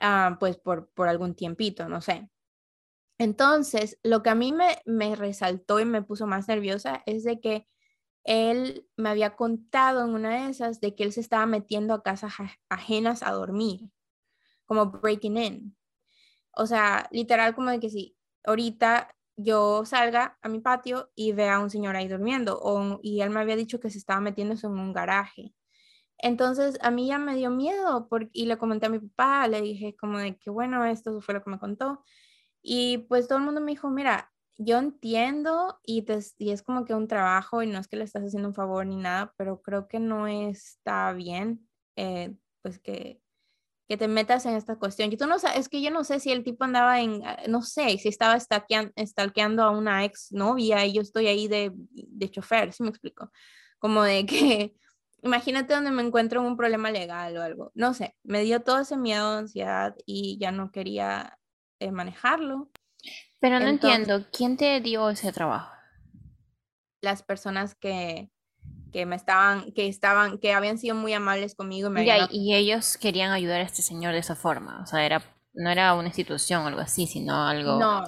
ah, 0.00 0.36
pues 0.40 0.58
por, 0.58 0.90
por 0.90 1.08
algún 1.08 1.34
tiempito, 1.34 1.88
no 1.88 2.00
sé. 2.00 2.28
Entonces, 3.18 3.98
lo 4.02 4.22
que 4.22 4.30
a 4.30 4.34
mí 4.34 4.52
me, 4.52 4.82
me 4.84 5.14
resaltó 5.14 5.78
y 5.78 5.84
me 5.84 6.02
puso 6.02 6.26
más 6.26 6.48
nerviosa 6.48 7.02
es 7.06 7.22
de 7.24 7.40
que 7.40 7.68
él 8.24 8.88
me 8.96 9.10
había 9.10 9.36
contado 9.36 10.04
en 10.04 10.10
una 10.14 10.44
de 10.44 10.50
esas 10.50 10.80
de 10.80 10.94
que 10.94 11.04
él 11.04 11.12
se 11.12 11.20
estaba 11.20 11.46
metiendo 11.46 11.94
a 11.94 12.02
casas 12.02 12.34
aj- 12.38 12.58
ajenas 12.68 13.22
a 13.22 13.32
dormir, 13.32 13.90
como 14.66 14.86
breaking 14.86 15.36
in. 15.38 15.76
O 16.54 16.66
sea, 16.66 17.08
literal 17.12 17.54
como 17.54 17.70
de 17.70 17.80
que 17.80 17.90
si 17.90 18.16
ahorita 18.44 19.14
yo 19.36 19.84
salga 19.86 20.38
a 20.42 20.48
mi 20.48 20.60
patio 20.60 21.10
y 21.14 21.32
vea 21.32 21.56
a 21.56 21.60
un 21.60 21.70
señor 21.70 21.96
ahí 21.96 22.08
durmiendo, 22.08 22.60
y 23.02 23.20
él 23.22 23.30
me 23.30 23.40
había 23.40 23.56
dicho 23.56 23.80
que 23.80 23.90
se 23.90 23.98
estaba 23.98 24.20
metiéndose 24.20 24.66
en 24.66 24.74
un 24.74 24.92
garaje. 24.92 25.54
Entonces 26.18 26.78
a 26.82 26.90
mí 26.90 27.08
ya 27.08 27.18
me 27.18 27.36
dio 27.36 27.50
miedo 27.50 28.08
porque, 28.08 28.30
y 28.32 28.46
le 28.46 28.58
comenté 28.58 28.86
a 28.86 28.90
mi 28.90 29.00
papá, 29.00 29.48
le 29.48 29.60
dije 29.62 29.96
como 29.96 30.18
de 30.18 30.38
que 30.38 30.50
bueno, 30.50 30.84
esto 30.84 31.20
fue 31.20 31.34
lo 31.34 31.42
que 31.44 31.50
me 31.50 31.58
contó. 31.58 32.04
Y 32.62 32.98
pues 33.08 33.28
todo 33.28 33.38
el 33.38 33.44
mundo 33.46 33.60
me 33.62 33.72
dijo, 33.72 33.90
mira, 33.90 34.31
yo 34.64 34.78
entiendo 34.78 35.78
y, 35.84 36.02
te- 36.02 36.18
y 36.38 36.50
es 36.52 36.62
como 36.62 36.84
que 36.84 36.94
un 36.94 37.08
trabajo 37.08 37.62
y 37.62 37.66
no 37.66 37.78
es 37.78 37.88
que 37.88 37.96
le 37.96 38.04
estás 38.04 38.22
haciendo 38.24 38.48
un 38.48 38.54
favor 38.54 38.86
ni 38.86 38.96
nada, 38.96 39.34
pero 39.36 39.62
creo 39.62 39.88
que 39.88 39.98
no 40.00 40.26
está 40.28 41.12
bien, 41.12 41.68
eh, 41.96 42.34
pues 42.62 42.78
que 42.78 43.20
que 43.88 43.96
te 43.98 44.08
metas 44.08 44.46
en 44.46 44.54
esta 44.54 44.76
cuestión. 44.76 45.12
Y 45.12 45.16
tú 45.16 45.26
no 45.26 45.36
es 45.36 45.68
que 45.68 45.82
yo 45.82 45.90
no 45.90 46.04
sé 46.04 46.20
si 46.20 46.32
el 46.32 46.44
tipo 46.44 46.64
andaba 46.64 47.00
en, 47.02 47.22
ah, 47.26 47.38
no 47.48 47.62
sé, 47.62 47.98
si 47.98 48.08
estaba 48.08 48.36
stalkean- 48.38 48.92
stalkeando 49.06 49.62
a 49.62 49.70
una 49.70 50.04
ex 50.04 50.32
novia 50.32 50.86
y 50.86 50.94
yo 50.94 51.02
estoy 51.02 51.26
ahí 51.26 51.48
de, 51.48 51.72
de 51.74 52.30
chofer, 52.30 52.72
¿sí 52.72 52.82
me 52.82 52.88
explico? 52.90 53.30
Como 53.78 54.02
de 54.02 54.26
que, 54.26 54.74
imagínate 55.22 55.74
donde 55.74 55.90
me 55.90 56.02
encuentro 56.02 56.40
en 56.40 56.46
un 56.46 56.56
problema 56.56 56.90
legal 56.90 57.36
o 57.36 57.42
algo. 57.42 57.70
No 57.74 57.94
sé, 57.94 58.16
me 58.24 58.42
dio 58.42 58.62
todo 58.62 58.80
ese 58.80 58.96
miedo, 58.96 59.38
ansiedad 59.38 59.94
y 60.06 60.38
ya 60.40 60.52
no 60.52 60.70
quería 60.72 61.38
eh, 61.80 61.92
manejarlo. 61.92 62.70
Pero 63.42 63.60
no 63.60 63.68
Entonces, 63.68 63.68
entiendo, 63.68 64.24
¿quién 64.32 64.56
te 64.56 64.80
dio 64.80 65.10
ese 65.10 65.32
trabajo? 65.32 65.70
las 67.02 67.22
personas 67.22 67.74
que, 67.74 68.30
que 68.92 69.06
me 69.06 69.16
estaban, 69.16 69.72
que 69.72 69.88
estaban, 69.88 70.38
que 70.38 70.52
habían 70.54 70.78
sido 70.78 70.94
muy 70.96 71.12
amables 71.14 71.54
conmigo 71.54 71.88
y 71.88 71.92
me 71.92 72.00
Ya, 72.04 72.16
habían 72.16 72.28
y 72.30 72.54
ellos 72.54 72.98
querían 72.98 73.32
ayudar 73.32 73.60
a 73.60 73.64
este 73.64 73.80
señor 73.82 74.12
de 74.12 74.18
esa 74.20 74.36
forma. 74.36 74.80
O 74.82 74.86
sea, 74.86 75.04
era, 75.06 75.22
no 75.54 75.70
era 75.70 75.94
una 75.94 76.08
institución 76.08 76.62
o 76.64 76.66
algo 76.68 76.80
así, 76.80 77.06
sino 77.06 77.46
algo. 77.46 77.80
No, 77.80 78.04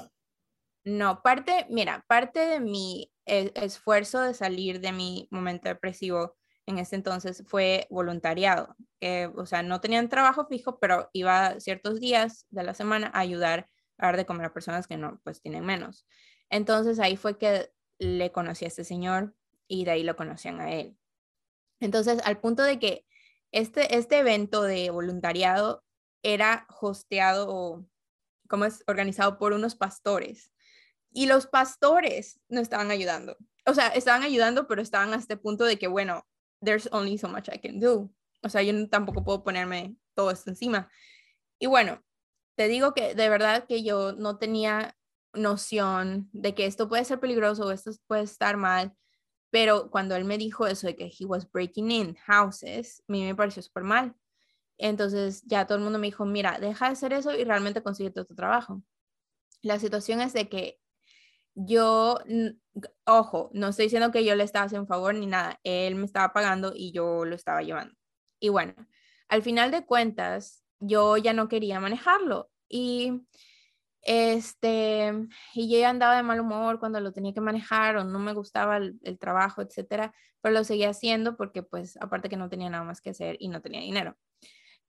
no, 0.85 1.23
parte, 1.23 1.67
mira, 1.71 2.05
parte 2.09 2.41
de 2.41 2.61
mi 2.61 3.13
eh, 3.27 3.53
esfuerzo 3.57 4.23
de 4.23 4.35
salir 4.35 4.81
de 4.81 4.93
mi 4.93 5.29
momento 5.31 5.69
depresivo 5.69 6.37
en 6.67 6.79
ese 6.79 6.97
entonces 6.97 7.45
fue 7.47 7.87
voluntariado. 7.91 8.77
que, 9.01 9.31
o 9.37 9.47
sea, 9.47 9.63
no 9.63 9.81
tenían 9.81 10.09
trabajo 10.09 10.47
fijo, 10.47 10.79
pero 10.81 11.11
iba 11.15 11.61
ciertos 11.61 12.01
días 12.01 12.47
de 12.51 12.65
la 12.65 12.75
semana 12.75 13.11
a 13.15 13.21
ayudar 13.21 13.69
dar 13.99 14.17
de 14.17 14.27
comer 14.27 14.47
a 14.47 14.53
personas 14.53 14.87
que 14.87 14.97
no, 14.97 15.21
pues 15.25 15.41
tienen 15.41 15.65
menos. 15.65 16.07
Entonces 16.51 16.99
ahí 16.99 17.17
fue 17.17 17.39
que 17.39 17.73
le 17.99 18.33
conocí 18.33 18.65
a 18.65 18.69
este 18.69 18.85
señor 18.85 19.35
y 19.69 19.85
de 19.85 19.93
ahí 19.93 20.03
lo 20.03 20.17
conocían 20.17 20.61
a 20.61 20.73
él. 20.73 20.97
Entonces, 21.81 22.21
al 22.25 22.41
punto 22.41 22.63
de 22.63 22.79
que 22.79 23.07
este, 23.53 23.97
este 23.97 24.19
evento 24.19 24.63
de 24.63 24.91
voluntariado 24.91 25.85
era 26.23 26.67
hosteado 26.81 27.47
o 27.49 27.87
como 28.49 28.65
es 28.65 28.83
organizado 28.87 29.39
por 29.39 29.53
unos 29.53 29.75
pastores 29.75 30.51
y 31.13 31.27
los 31.27 31.47
pastores 31.47 32.41
no 32.49 32.61
estaban 32.61 32.91
ayudando. 32.91 33.37
O 33.67 33.75
sea, 33.75 33.89
estaban 33.89 34.23
ayudando, 34.23 34.67
pero 34.67 34.83
estaban 34.83 35.15
a 35.15 35.17
este 35.17 35.37
punto 35.37 35.65
de 35.65 35.79
que, 35.79 35.87
bueno, 35.87 36.27
there's 36.63 36.89
only 36.93 37.17
so 37.17 37.29
much 37.29 37.49
I 37.49 37.59
can 37.59 37.79
do. 37.79 38.11
O 38.43 38.49
sea, 38.49 38.63
yo 38.63 38.89
tampoco 38.89 39.25
puedo 39.25 39.43
ponerme 39.43 39.97
todo 40.15 40.31
esto 40.31 40.51
encima. 40.51 40.91
Y 41.59 41.67
bueno, 41.67 42.04
te 42.57 42.69
digo 42.69 42.95
que 42.95 43.15
de 43.15 43.29
verdad 43.29 43.67
que 43.67 43.83
yo 43.83 44.13
no 44.13 44.39
tenía 44.39 44.97
noción 45.33 46.29
de 46.33 46.55
que 46.55 46.67
esto 46.67 46.89
puede 46.89 47.05
ser 47.05 47.21
peligroso 47.21 47.67
o 47.67 47.71
esto 47.71 47.91
puede 48.07 48.23
estar 48.23 48.57
mal, 48.57 48.95
pero 49.51 49.91
cuando 49.91 50.17
él 50.17 50.25
me 50.25 50.39
dijo 50.39 50.67
eso 50.67 50.87
de 50.87 50.97
que 50.97 51.13
he 51.19 51.27
was 51.27 51.51
breaking 51.51 51.91
in 51.91 52.17
houses, 52.27 53.03
a 53.09 53.13
mí 53.13 53.25
me 53.25 53.35
pareció 53.35 53.63
súper 53.63 53.85
mal. 53.85 54.15
Entonces 54.79 55.43
ya 55.47 55.67
todo 55.67 55.79
el 55.79 55.85
mundo 55.85 55.99
me 55.99 56.09
dijo, 56.09 56.25
mira, 56.25 56.59
deja 56.59 56.87
de 56.87 56.93
hacer 56.93 57.13
eso 57.13 57.33
y 57.37 57.45
realmente 57.45 57.83
consigue 57.83 58.11
tu 58.11 58.25
trabajo. 58.35 58.83
La 59.63 59.79
situación 59.79 60.21
es 60.21 60.33
de 60.33 60.49
que 60.49 60.81
yo, 61.55 62.19
ojo, 63.07 63.51
no 63.53 63.69
estoy 63.69 63.87
diciendo 63.87 64.11
que 64.11 64.25
yo 64.25 64.35
le 64.35 64.45
estaba 64.45 64.67
haciendo 64.67 64.83
un 64.83 64.89
favor 64.89 65.15
ni 65.15 65.27
nada, 65.27 65.61
él 65.63 65.95
me 65.95 66.05
estaba 66.05 66.33
pagando 66.33 66.73
y 66.75 66.93
yo 66.93 67.25
lo 67.25 67.37
estaba 67.37 67.63
llevando. 67.63 67.95
Y 68.41 68.49
bueno, 68.49 68.75
al 69.29 69.43
final 69.43 69.71
de 69.71 69.87
cuentas, 69.87 70.64
yo 70.87 71.17
ya 71.17 71.33
no 71.33 71.49
quería 71.49 71.81
manejarlo 71.81 72.51
y 72.69 73.27
este, 74.05 75.13
y 75.55 75.73
yo 75.73 75.79
ya 75.79 75.89
andaba 75.89 76.17
de 76.17 76.23
mal 76.23 76.39
humor 76.39 76.79
cuando 76.79 77.01
lo 77.01 77.13
tenía 77.13 77.33
que 77.33 77.41
manejar 77.41 77.97
o 77.97 78.05
no 78.05 78.19
me 78.19 78.35
gustaba 78.35 78.77
el, 78.77 79.19
trabajo, 79.19 79.63
etcétera, 79.63 80.15
pero 80.43 80.55
lo 80.55 80.65
seguía 80.65 80.91
haciendo 80.91 81.37
porque 81.37 81.63
pues 81.63 81.97
aparte 82.01 82.29
que 82.29 82.37
no 82.37 82.51
tenía 82.51 82.69
nada 82.69 82.85
más 82.85 83.01
que 83.01 83.11
hacer 83.11 83.37
y 83.41 83.49
no 83.49 83.63
tenía 83.63 83.81
dinero. 83.81 84.17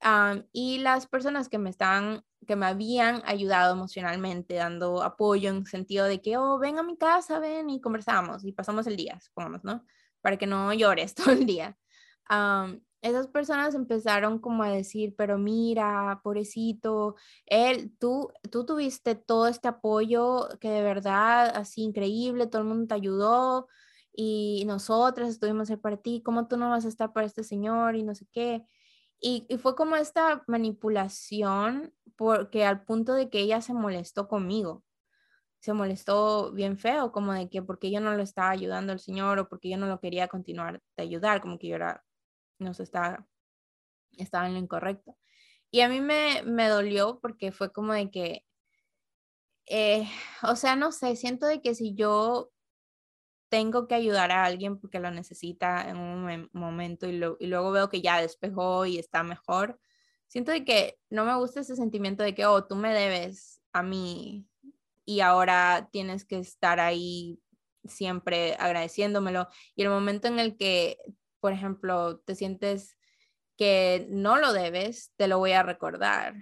Am, 0.00 0.46
y 0.52 0.78
las 0.78 1.06
personas 1.06 1.48
que 1.48 1.56
me 1.58 1.70
estaban, 1.70 2.22
que 2.46 2.56
me 2.56 2.66
habían 2.66 3.22
ayudado 3.24 3.72
emocionalmente, 3.72 4.54
dando 4.56 5.02
apoyo 5.02 5.48
en 5.48 5.64
sentido 5.64 6.04
de 6.04 6.20
que, 6.20 6.36
oh, 6.36 6.58
ven 6.58 6.78
a 6.78 6.82
mi 6.82 6.98
casa, 6.98 7.38
ven 7.38 7.70
y 7.70 7.80
conversamos 7.80 8.44
y 8.44 8.52
pasamos 8.52 8.86
el 8.86 8.96
día, 8.96 9.18
supongamos, 9.20 9.64
¿no? 9.64 9.84
Para 10.20 10.36
que 10.36 10.46
no 10.46 10.74
llores 10.74 11.14
todo 11.14 11.30
el 11.32 11.46
día. 11.46 11.78
Am, 12.26 12.82
esas 13.06 13.28
personas 13.28 13.74
empezaron 13.74 14.38
como 14.38 14.62
a 14.62 14.70
decir, 14.70 15.14
pero 15.16 15.38
mira, 15.38 16.20
pobrecito, 16.22 17.16
él, 17.46 17.92
tú, 17.98 18.30
tú 18.50 18.66
tuviste 18.66 19.14
todo 19.14 19.48
este 19.48 19.68
apoyo 19.68 20.48
que 20.60 20.70
de 20.70 20.82
verdad, 20.82 21.52
así 21.56 21.82
increíble, 21.82 22.46
todo 22.46 22.62
el 22.62 22.68
mundo 22.68 22.88
te 22.88 22.94
ayudó 22.94 23.68
y 24.12 24.64
nosotras 24.66 25.28
estuvimos 25.28 25.70
ahí 25.70 25.76
para 25.76 25.96
ti, 25.98 26.22
¿cómo 26.24 26.48
tú 26.48 26.56
no 26.56 26.70
vas 26.70 26.84
a 26.84 26.88
estar 26.88 27.12
para 27.12 27.26
este 27.26 27.44
señor 27.44 27.96
y 27.96 28.02
no 28.02 28.14
sé 28.14 28.26
qué? 28.32 28.64
Y, 29.20 29.46
y 29.48 29.58
fue 29.58 29.76
como 29.76 29.96
esta 29.96 30.44
manipulación 30.46 31.94
porque 32.16 32.64
al 32.64 32.84
punto 32.84 33.14
de 33.14 33.30
que 33.30 33.40
ella 33.40 33.60
se 33.60 33.74
molestó 33.74 34.28
conmigo, 34.28 34.84
se 35.60 35.72
molestó 35.72 36.52
bien 36.52 36.78
feo, 36.78 37.12
como 37.12 37.32
de 37.32 37.48
que 37.50 37.62
porque 37.62 37.90
yo 37.90 38.00
no 38.00 38.14
lo 38.14 38.22
estaba 38.22 38.50
ayudando 38.50 38.92
al 38.92 39.00
señor 39.00 39.38
o 39.40 39.48
porque 39.48 39.68
yo 39.68 39.76
no 39.76 39.86
lo 39.86 40.00
quería 40.00 40.28
continuar 40.28 40.80
de 40.96 41.02
ayudar, 41.02 41.40
como 41.40 41.58
que 41.58 41.68
yo 41.68 41.76
era, 41.76 42.04
no 42.58 42.74
sé, 42.74 42.82
estaba, 42.82 43.26
estaba 44.16 44.46
en 44.46 44.54
lo 44.54 44.60
incorrecto. 44.60 45.16
Y 45.70 45.80
a 45.80 45.88
mí 45.88 46.00
me, 46.00 46.42
me 46.44 46.68
dolió 46.68 47.20
porque 47.20 47.52
fue 47.52 47.72
como 47.72 47.92
de 47.92 48.10
que, 48.10 48.44
eh, 49.66 50.08
o 50.42 50.56
sea, 50.56 50.76
no 50.76 50.92
sé, 50.92 51.16
siento 51.16 51.46
de 51.46 51.60
que 51.60 51.74
si 51.74 51.94
yo 51.94 52.50
tengo 53.48 53.86
que 53.88 53.94
ayudar 53.94 54.32
a 54.32 54.44
alguien 54.44 54.78
porque 54.78 55.00
lo 55.00 55.10
necesita 55.10 55.88
en 55.88 55.98
un 55.98 56.50
momento 56.52 57.06
y, 57.08 57.20
y 57.40 57.46
luego 57.46 57.70
veo 57.72 57.88
que 57.88 58.02
ya 58.02 58.20
despejó 58.20 58.86
y 58.86 58.98
está 58.98 59.22
mejor, 59.22 59.78
siento 60.26 60.52
de 60.52 60.64
que 60.64 60.98
no 61.10 61.24
me 61.24 61.36
gusta 61.36 61.60
ese 61.60 61.76
sentimiento 61.76 62.22
de 62.22 62.34
que, 62.34 62.46
oh, 62.46 62.64
tú 62.66 62.76
me 62.76 62.92
debes 62.92 63.60
a 63.72 63.82
mí 63.82 64.46
y 65.04 65.20
ahora 65.20 65.88
tienes 65.92 66.24
que 66.24 66.38
estar 66.38 66.80
ahí 66.80 67.40
siempre 67.84 68.56
agradeciéndomelo. 68.58 69.48
Y 69.74 69.82
el 69.82 69.90
momento 69.90 70.28
en 70.28 70.38
el 70.38 70.56
que, 70.56 70.98
por 71.46 71.52
ejemplo, 71.52 72.18
te 72.18 72.34
sientes 72.34 72.98
que 73.56 74.08
no 74.10 74.36
lo 74.36 74.52
debes, 74.52 75.12
te 75.14 75.28
lo 75.28 75.38
voy 75.38 75.52
a 75.52 75.62
recordar, 75.62 76.34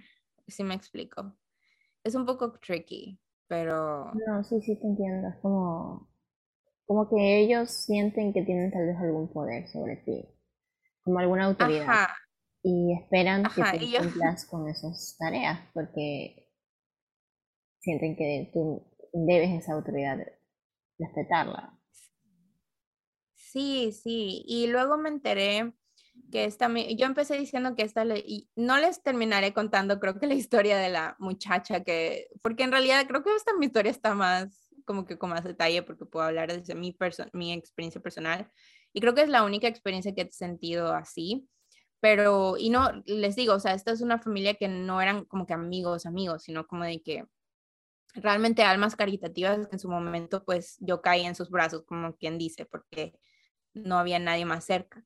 si 0.47 0.63
me 0.63 0.73
explico. 0.73 1.37
Es 2.03 2.15
un 2.15 2.25
poco 2.25 2.53
tricky, 2.53 3.21
pero... 3.45 4.11
No, 4.15 4.43
sí, 4.43 4.59
sí 4.61 4.75
te 4.79 4.87
entiendo. 4.87 5.27
Es 5.27 5.35
como, 5.43 6.09
como 6.87 7.07
que 7.07 7.37
ellos 7.37 7.69
sienten 7.69 8.33
que 8.33 8.41
tienen 8.41 8.71
tal 8.71 8.87
vez 8.87 8.97
algún 8.97 9.31
poder 9.31 9.67
sobre 9.67 9.97
ti, 9.97 10.27
como 11.03 11.19
alguna 11.19 11.45
autoridad. 11.45 12.07
Y 12.63 12.97
esperan 12.99 13.43
que 13.43 13.61
tú 13.61 13.99
cumplas 13.99 14.47
con 14.47 14.67
esas 14.67 15.17
tareas, 15.19 15.59
porque 15.71 16.49
sienten 17.77 18.15
que 18.15 18.49
tú 18.51 18.91
debes 19.13 19.51
esa 19.51 19.73
autoridad 19.73 20.17
respetarla. 20.97 21.79
Sí, 23.55 23.93
sí. 23.93 24.43
Y 24.45 24.67
luego 24.67 24.97
me 24.97 25.07
enteré 25.07 25.73
que 26.29 26.43
esta, 26.43 26.67
yo 26.67 27.05
empecé 27.05 27.37
diciendo 27.37 27.73
que 27.73 27.83
esta, 27.83 28.03
y 28.17 28.49
no 28.57 28.77
les 28.77 29.01
terminaré 29.01 29.53
contando, 29.53 29.97
creo 30.01 30.19
que 30.19 30.27
la 30.27 30.33
historia 30.33 30.77
de 30.77 30.89
la 30.89 31.15
muchacha 31.19 31.81
que, 31.81 32.27
porque 32.41 32.63
en 32.63 32.73
realidad 32.73 33.07
creo 33.07 33.23
que 33.23 33.33
esta 33.33 33.53
mi 33.57 33.67
historia 33.67 33.91
está 33.91 34.13
más, 34.13 34.75
como 34.83 35.05
que 35.05 35.17
con 35.17 35.29
más 35.29 35.45
detalle, 35.45 35.83
porque 35.83 36.05
puedo 36.05 36.25
hablar 36.25 36.51
desde 36.51 36.75
mi, 36.75 36.97
mi 37.31 37.53
experiencia 37.53 38.01
personal. 38.01 38.51
Y 38.91 38.99
creo 38.99 39.15
que 39.15 39.21
es 39.21 39.29
la 39.29 39.45
única 39.45 39.69
experiencia 39.69 40.13
que 40.13 40.23
he 40.23 40.31
sentido 40.33 40.93
así. 40.93 41.47
Pero, 42.01 42.57
y 42.57 42.69
no, 42.69 42.91
les 43.05 43.37
digo, 43.37 43.53
o 43.53 43.59
sea, 43.61 43.73
esta 43.73 43.93
es 43.93 44.01
una 44.01 44.19
familia 44.19 44.55
que 44.55 44.67
no 44.67 45.01
eran 45.01 45.23
como 45.23 45.45
que 45.45 45.53
amigos, 45.53 46.05
amigos, 46.05 46.43
sino 46.43 46.67
como 46.67 46.83
de 46.83 47.01
que 47.01 47.25
realmente 48.15 48.63
almas 48.63 48.97
caritativas 48.97 49.69
en 49.71 49.79
su 49.79 49.89
momento 49.89 50.43
pues 50.43 50.77
yo 50.81 51.01
caí 51.01 51.25
en 51.25 51.35
sus 51.35 51.49
brazos, 51.49 51.83
como 51.85 52.17
quien 52.17 52.37
dice, 52.37 52.65
porque 52.65 53.13
no 53.75 53.99
había 53.99 54.19
nadie 54.19 54.45
más 54.45 54.65
cerca. 54.65 55.05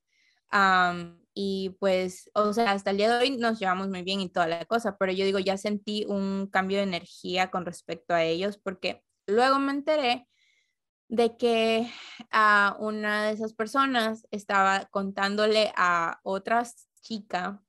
y 1.34 1.76
pues, 1.80 2.30
o 2.34 2.52
sea, 2.52 2.72
hasta 2.72 2.90
el 2.90 2.96
día 2.96 3.10
de 3.12 3.18
hoy 3.18 3.36
nos 3.36 3.58
llevamos 3.60 3.88
muy 3.88 4.02
bien 4.02 4.20
y 4.20 4.28
toda 4.30 4.46
la 4.48 4.64
cosa, 4.64 4.96
pero 4.98 5.12
yo 5.12 5.24
digo, 5.24 5.38
ya 5.38 5.56
sentí 5.56 6.04
un 6.08 6.48
cambio 6.48 6.78
de 6.78 6.84
energía 6.84 7.50
con 7.50 7.64
respecto 7.66 8.14
a 8.14 8.24
ellos, 8.24 8.58
porque 8.58 9.02
luego 9.26 9.58
me 9.58 9.72
enteré 9.72 10.28
de 11.08 11.36
que 11.36 11.90
a 12.30 12.76
una 12.78 13.24
de 13.26 13.32
esas 13.32 13.52
personas 13.54 14.26
estaba 14.30 14.86
contándole 14.86 15.72
a 15.76 16.20
otra 16.22 16.64
chica 17.02 17.62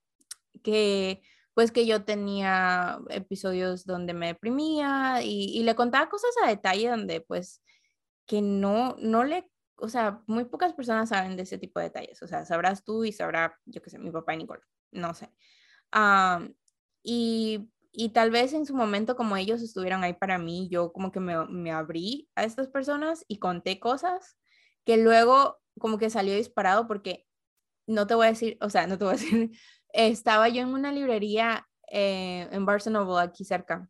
que 0.63 1.21
pues 1.53 1.71
que 1.71 1.85
yo 1.85 2.03
tenía 2.05 2.99
episodios 3.09 3.85
donde 3.85 4.13
me 4.13 4.27
deprimía 4.27 5.21
y, 5.23 5.61
le 5.63 5.75
contaba 5.75 6.09
cosas 6.09 6.31
a 6.43 6.47
detalle 6.47 6.89
donde 6.89 7.21
pues 7.21 7.61
que 8.25 8.41
no, 8.41 8.95
no 8.99 9.23
le, 9.23 9.49
o 9.81 9.89
sea, 9.89 10.21
muy 10.27 10.45
pocas 10.45 10.73
personas 10.73 11.09
saben 11.09 11.35
de 11.35 11.43
ese 11.43 11.57
tipo 11.57 11.79
de 11.79 11.85
detalles, 11.85 12.21
o 12.21 12.27
sea, 12.27 12.45
sabrás 12.45 12.83
tú 12.83 13.03
y 13.03 13.11
sabrá, 13.11 13.59
yo 13.65 13.81
qué 13.81 13.89
sé, 13.89 13.99
mi 13.99 14.11
papá 14.11 14.33
y 14.33 14.37
Nicole, 14.37 14.61
no 14.91 15.13
sé. 15.13 15.29
y, 17.03 17.69
y, 17.91 18.09
tal 18.09 18.31
vez 18.31 18.53
en 18.53 18.65
su 18.65 18.75
momento 18.75 19.15
como 19.15 19.37
ellos 19.37 19.61
estuvieron 19.61 20.03
ahí 20.03 20.13
para 20.13 20.37
mí, 20.37 20.69
yo 20.69 20.93
como 20.93 21.11
que 21.11 21.19
me, 21.19 21.45
me 21.47 21.71
abrí 21.71 22.29
a 22.35 22.43
estas 22.43 22.67
personas 22.67 23.25
y 23.27 23.39
conté 23.39 23.79
cosas 23.79 24.37
que 24.85 24.97
luego 24.97 25.59
como 25.79 25.97
que 25.97 26.09
salió 26.09 26.35
disparado 26.35 26.87
porque 26.87 27.25
no 27.87 28.07
te 28.07 28.15
voy 28.15 28.27
a 28.27 28.29
decir, 28.29 28.57
o 28.61 28.69
sea, 28.69 28.87
no 28.87 28.97
te 28.97 29.05
voy 29.05 29.15
a 29.15 29.17
decir 29.17 29.51
estaba 29.93 30.49
yo 30.49 30.61
en 30.61 30.69
una 30.69 30.91
librería 30.91 31.67
eh, 31.91 32.47
en 32.51 32.65
Barcelona, 32.65 33.21
aquí 33.21 33.45
cerca, 33.45 33.89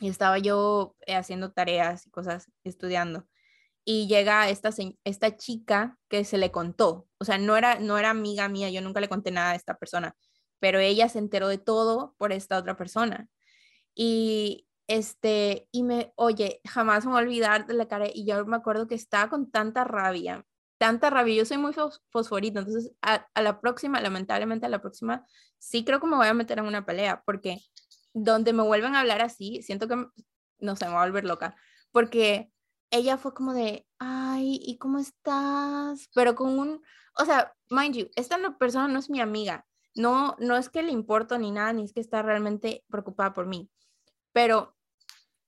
y 0.00 0.08
estaba 0.08 0.38
yo 0.38 0.96
eh, 1.06 1.14
haciendo 1.14 1.52
tareas 1.52 2.06
y 2.06 2.10
cosas, 2.10 2.50
estudiando. 2.64 3.26
Y 3.84 4.06
llega 4.06 4.48
esta, 4.48 4.70
esta 5.04 5.36
chica 5.36 5.98
que 6.08 6.24
se 6.24 6.38
le 6.38 6.52
contó, 6.52 7.08
o 7.18 7.24
sea, 7.24 7.38
no 7.38 7.56
era, 7.56 7.80
no 7.80 7.98
era 7.98 8.10
amiga 8.10 8.48
mía, 8.48 8.70
yo 8.70 8.80
nunca 8.80 9.00
le 9.00 9.08
conté 9.08 9.32
nada 9.32 9.52
a 9.52 9.54
esta 9.56 9.76
persona, 9.76 10.14
pero 10.60 10.78
ella 10.78 11.08
se 11.08 11.18
enteró 11.18 11.48
de 11.48 11.58
todo 11.58 12.14
por 12.18 12.32
esta 12.32 12.58
otra 12.58 12.76
persona. 12.76 13.28
Y 13.94 14.68
este, 14.88 15.68
y 15.72 15.82
me, 15.84 16.12
oye, 16.16 16.60
jamás 16.66 17.04
me 17.04 17.12
voy 17.12 17.20
a 17.20 17.24
olvidar 17.24 17.66
de 17.66 17.74
la 17.74 17.88
cara, 17.88 18.06
y 18.12 18.26
yo 18.26 18.44
me 18.46 18.56
acuerdo 18.56 18.86
que 18.86 18.94
estaba 18.94 19.30
con 19.30 19.50
tanta 19.50 19.84
rabia, 19.84 20.44
tanta 20.78 21.10
rabia. 21.10 21.36
Yo 21.36 21.44
soy 21.44 21.58
muy 21.58 21.72
fosforita, 22.10 22.60
entonces 22.60 22.92
a, 23.02 23.26
la 23.40 23.60
próxima, 23.60 24.00
lamentablemente 24.00 24.66
a 24.66 24.68
la 24.68 24.82
próxima, 24.82 25.24
sí 25.58 25.84
creo 25.84 26.00
que 26.00 26.06
me 26.06 26.16
voy 26.16 26.26
a 26.26 26.34
meter 26.34 26.58
en 26.58 26.66
una 26.66 26.84
pelea, 26.84 27.22
porque 27.24 27.58
donde 28.12 28.52
me 28.52 28.62
vuelven 28.62 28.94
a 28.94 29.00
hablar 29.00 29.22
así, 29.22 29.62
siento 29.62 29.88
que, 29.88 29.96
no 30.58 30.76
sé, 30.76 30.84
me 30.86 30.92
voy 30.92 31.00
a 31.02 31.06
volver 31.06 31.24
loca, 31.24 31.56
porque 31.92 32.52
ella 32.92 33.16
fue 33.16 33.34
como 33.34 33.54
de, 33.54 33.86
ay, 33.98 34.60
¿y 34.62 34.76
cómo 34.76 34.98
estás? 34.98 36.08
Pero 36.14 36.36
con 36.36 36.58
un, 36.58 36.82
o 37.18 37.24
sea, 37.24 37.52
mind 37.70 37.96
you, 37.96 38.06
esta 38.14 38.38
persona 38.58 38.86
no 38.86 38.98
es 38.98 39.10
mi 39.10 39.20
amiga, 39.20 39.66
no, 39.96 40.36
no 40.38 40.56
es 40.56 40.68
que 40.68 40.82
le 40.82 40.92
importo 40.92 41.38
ni 41.38 41.50
nada, 41.50 41.72
ni 41.72 41.84
es 41.84 41.92
que 41.92 42.00
está 42.00 42.22
realmente 42.22 42.84
preocupada 42.90 43.32
por 43.32 43.46
mí, 43.46 43.70
pero 44.32 44.76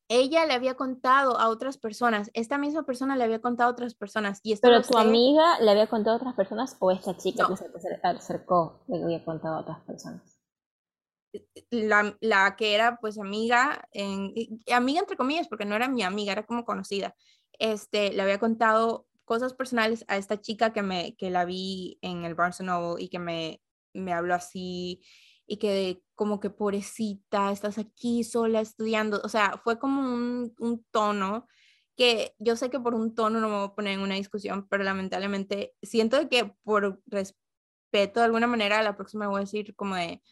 ella 0.08 0.46
le 0.46 0.54
había 0.54 0.74
contado 0.74 1.38
a 1.38 1.48
otras 1.48 1.76
personas, 1.76 2.30
esta 2.32 2.56
misma 2.58 2.84
persona 2.84 3.14
le 3.14 3.24
había 3.24 3.40
contado 3.40 3.70
a 3.70 3.72
otras 3.72 3.94
personas. 3.94 4.40
Y 4.42 4.56
¿Pero 4.56 4.82
tu 4.82 4.98
amiga 4.98 5.60
le 5.60 5.70
había 5.70 5.86
contado 5.86 6.16
a 6.16 6.20
otras 6.20 6.34
personas 6.34 6.76
o 6.78 6.90
esta 6.90 7.16
chica 7.16 7.46
que 7.46 7.56
se 7.56 8.00
acercó 8.02 8.82
le 8.86 9.02
había 9.02 9.24
contado 9.24 9.56
a 9.56 9.60
otras 9.60 9.80
personas? 9.80 10.33
La, 11.70 12.16
la 12.20 12.56
que 12.56 12.74
era 12.74 12.98
pues 13.00 13.18
amiga, 13.18 13.88
en, 13.92 14.32
amiga 14.72 15.00
entre 15.00 15.16
comillas, 15.16 15.48
porque 15.48 15.64
no 15.64 15.74
era 15.74 15.88
mi 15.88 16.02
amiga, 16.02 16.32
era 16.32 16.46
como 16.46 16.64
conocida, 16.64 17.14
este, 17.58 18.12
le 18.12 18.22
había 18.22 18.38
contado 18.38 19.06
cosas 19.24 19.54
personales 19.54 20.04
a 20.08 20.16
esta 20.16 20.40
chica 20.40 20.72
que, 20.72 20.82
me, 20.82 21.16
que 21.16 21.30
la 21.30 21.44
vi 21.44 21.98
en 22.02 22.24
el 22.24 22.34
Barnes 22.34 22.60
Noble 22.60 23.02
y 23.02 23.08
que 23.08 23.18
me, 23.18 23.62
me 23.92 24.12
habló 24.12 24.34
así 24.34 25.02
y 25.46 25.58
que 25.58 26.02
como 26.14 26.40
que 26.40 26.50
pobrecita, 26.50 27.52
estás 27.52 27.78
aquí 27.78 28.24
sola 28.24 28.60
estudiando, 28.60 29.20
o 29.24 29.28
sea, 29.28 29.60
fue 29.62 29.78
como 29.78 30.00
un, 30.00 30.54
un 30.58 30.84
tono 30.90 31.46
que 31.96 32.34
yo 32.38 32.56
sé 32.56 32.70
que 32.70 32.80
por 32.80 32.94
un 32.94 33.14
tono 33.14 33.40
no 33.40 33.48
me 33.48 33.56
voy 33.56 33.66
a 33.66 33.74
poner 33.74 33.94
en 33.94 34.00
una 34.00 34.14
discusión, 34.16 34.66
pero 34.68 34.84
lamentablemente 34.84 35.74
siento 35.82 36.28
que 36.28 36.54
por 36.62 37.00
respeto 37.06 38.20
de 38.20 38.26
alguna 38.26 38.46
manera 38.46 38.82
la 38.82 38.96
próxima 38.96 39.28
voy 39.28 39.38
a 39.38 39.40
decir 39.40 39.74
como 39.76 39.94
de 39.96 40.22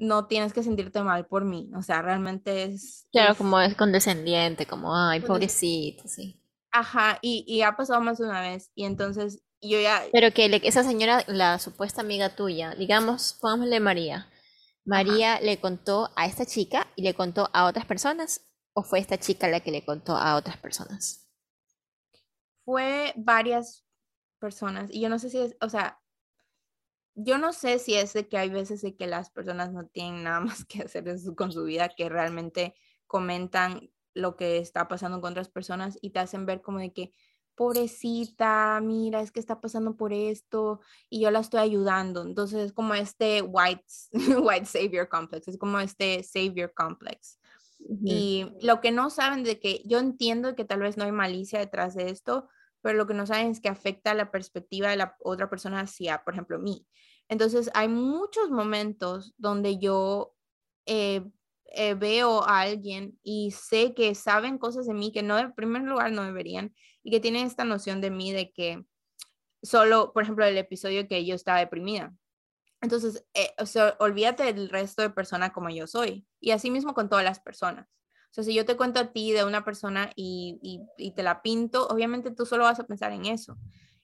no 0.00 0.26
tienes 0.26 0.52
que 0.52 0.62
sentirte 0.62 1.02
mal 1.02 1.26
por 1.26 1.44
mí, 1.44 1.70
o 1.76 1.82
sea, 1.82 2.02
realmente 2.02 2.64
es... 2.64 3.06
Claro, 3.12 3.36
como 3.36 3.60
es 3.60 3.74
condescendiente, 3.76 4.66
como, 4.66 4.96
ay, 4.96 5.20
pobrecito, 5.20 6.08
sí. 6.08 6.42
Ajá, 6.72 7.18
y, 7.20 7.44
y 7.46 7.62
ha 7.62 7.76
pasado 7.76 8.00
más 8.00 8.18
de 8.18 8.24
una 8.24 8.40
vez, 8.40 8.70
y 8.74 8.84
entonces 8.84 9.42
yo 9.60 9.80
ya... 9.80 10.02
Pero 10.12 10.32
que 10.32 10.60
esa 10.64 10.82
señora, 10.82 11.22
la 11.26 11.58
supuesta 11.58 12.00
amiga 12.00 12.34
tuya, 12.34 12.74
digamos, 12.74 13.36
pongámosle 13.40 13.78
María, 13.80 14.28
María 14.84 15.40
le 15.40 15.60
contó 15.60 16.10
a 16.16 16.26
esta 16.26 16.46
chica 16.46 16.86
y 16.96 17.02
le 17.02 17.14
contó 17.14 17.50
a 17.52 17.66
otras 17.66 17.84
personas 17.84 18.40
o 18.72 18.82
fue 18.82 18.98
esta 18.98 19.18
chica 19.18 19.48
la 19.48 19.60
que 19.60 19.70
le 19.70 19.84
contó 19.84 20.16
a 20.16 20.36
otras 20.36 20.56
personas? 20.56 21.28
Fue 22.64 23.12
varias 23.16 23.84
personas 24.38 24.90
y 24.90 25.00
yo 25.00 25.08
no 25.08 25.18
sé 25.18 25.30
si 25.30 25.38
es, 25.38 25.56
o 25.60 25.68
sea, 25.68 26.00
yo 27.22 27.38
no 27.38 27.52
sé 27.52 27.78
si 27.78 27.94
es 27.94 28.12
de 28.12 28.28
que 28.28 28.38
hay 28.38 28.50
veces 28.50 28.82
de 28.82 28.96
que 28.96 29.06
las 29.06 29.30
personas 29.30 29.72
no 29.72 29.86
tienen 29.86 30.24
nada 30.24 30.40
más 30.40 30.64
que 30.64 30.82
hacer 30.82 31.04
con 31.36 31.52
su 31.52 31.64
vida, 31.64 31.88
que 31.88 32.08
realmente 32.08 32.74
comentan 33.06 33.90
lo 34.14 34.36
que 34.36 34.58
está 34.58 34.88
pasando 34.88 35.20
con 35.20 35.32
otras 35.32 35.48
personas 35.48 35.98
y 36.00 36.10
te 36.10 36.20
hacen 36.20 36.46
ver 36.46 36.62
como 36.62 36.78
de 36.78 36.92
que, 36.92 37.12
pobrecita, 37.54 38.80
mira, 38.82 39.20
es 39.20 39.32
que 39.32 39.38
está 39.38 39.60
pasando 39.60 39.94
por 39.94 40.14
esto 40.14 40.80
y 41.10 41.20
yo 41.20 41.30
la 41.30 41.40
estoy 41.40 41.60
ayudando. 41.60 42.22
Entonces 42.22 42.60
es 42.60 42.72
como 42.72 42.94
este 42.94 43.42
white, 43.42 43.84
white 44.42 44.64
savior 44.64 45.08
complex, 45.08 45.46
es 45.46 45.58
como 45.58 45.78
este 45.78 46.22
savior 46.22 46.72
complex. 46.74 47.38
Y 48.04 48.46
lo 48.62 48.80
que 48.80 48.92
no 48.92 49.10
saben 49.10 49.42
de 49.42 49.58
que 49.58 49.82
yo 49.86 49.98
entiendo 49.98 50.54
que 50.54 50.64
tal 50.64 50.80
vez 50.80 50.96
no 50.96 51.04
hay 51.04 51.12
malicia 51.12 51.58
detrás 51.58 51.94
de 51.94 52.10
esto, 52.10 52.48
pero 52.82 52.96
lo 52.96 53.06
que 53.06 53.14
no 53.14 53.26
saben 53.26 53.50
es 53.50 53.60
que 53.60 53.68
afecta 53.68 54.14
la 54.14 54.30
perspectiva 54.30 54.90
de 54.90 54.96
la 54.96 55.16
otra 55.20 55.50
persona 55.50 55.80
hacia, 55.80 56.24
por 56.24 56.34
ejemplo, 56.34 56.58
mí. 56.58 56.86
Entonces 57.30 57.70
hay 57.74 57.86
muchos 57.86 58.50
momentos 58.50 59.34
donde 59.38 59.78
yo 59.78 60.34
eh, 60.84 61.22
eh, 61.66 61.94
veo 61.94 62.42
a 62.42 62.62
alguien 62.62 63.20
y 63.22 63.52
sé 63.52 63.94
que 63.94 64.16
saben 64.16 64.58
cosas 64.58 64.86
de 64.86 64.94
mí 64.94 65.12
que 65.12 65.22
no, 65.22 65.38
en 65.38 65.54
primer 65.54 65.82
lugar, 65.82 66.10
no 66.10 66.24
deberían 66.24 66.74
y 67.04 67.12
que 67.12 67.20
tienen 67.20 67.46
esta 67.46 67.64
noción 67.64 68.00
de 68.00 68.10
mí 68.10 68.32
de 68.32 68.50
que 68.50 68.84
solo, 69.62 70.12
por 70.12 70.24
ejemplo, 70.24 70.44
el 70.44 70.58
episodio 70.58 71.06
que 71.06 71.24
yo 71.24 71.36
estaba 71.36 71.60
deprimida. 71.60 72.12
Entonces, 72.80 73.24
eh, 73.34 73.52
o 73.58 73.66
sea, 73.66 73.96
olvídate 74.00 74.52
del 74.52 74.68
resto 74.68 75.02
de 75.02 75.10
persona 75.10 75.52
como 75.52 75.70
yo 75.70 75.86
soy. 75.86 76.26
Y 76.40 76.50
así 76.50 76.68
mismo 76.68 76.94
con 76.94 77.08
todas 77.08 77.24
las 77.24 77.38
personas. 77.38 77.86
O 78.30 78.32
sea, 78.32 78.42
si 78.42 78.54
yo 78.54 78.64
te 78.64 78.76
cuento 78.76 78.98
a 78.98 79.12
ti 79.12 79.30
de 79.30 79.44
una 79.44 79.64
persona 79.64 80.10
y, 80.16 80.58
y, 80.98 81.12
te 81.12 81.22
la 81.22 81.42
pinto, 81.42 81.86
obviamente 81.86 82.32
tú 82.32 82.44
solo 82.44 82.64
vas 82.64 82.80
a 82.80 82.86
pensar 82.88 83.12
en 83.12 83.26
eso. 83.26 83.56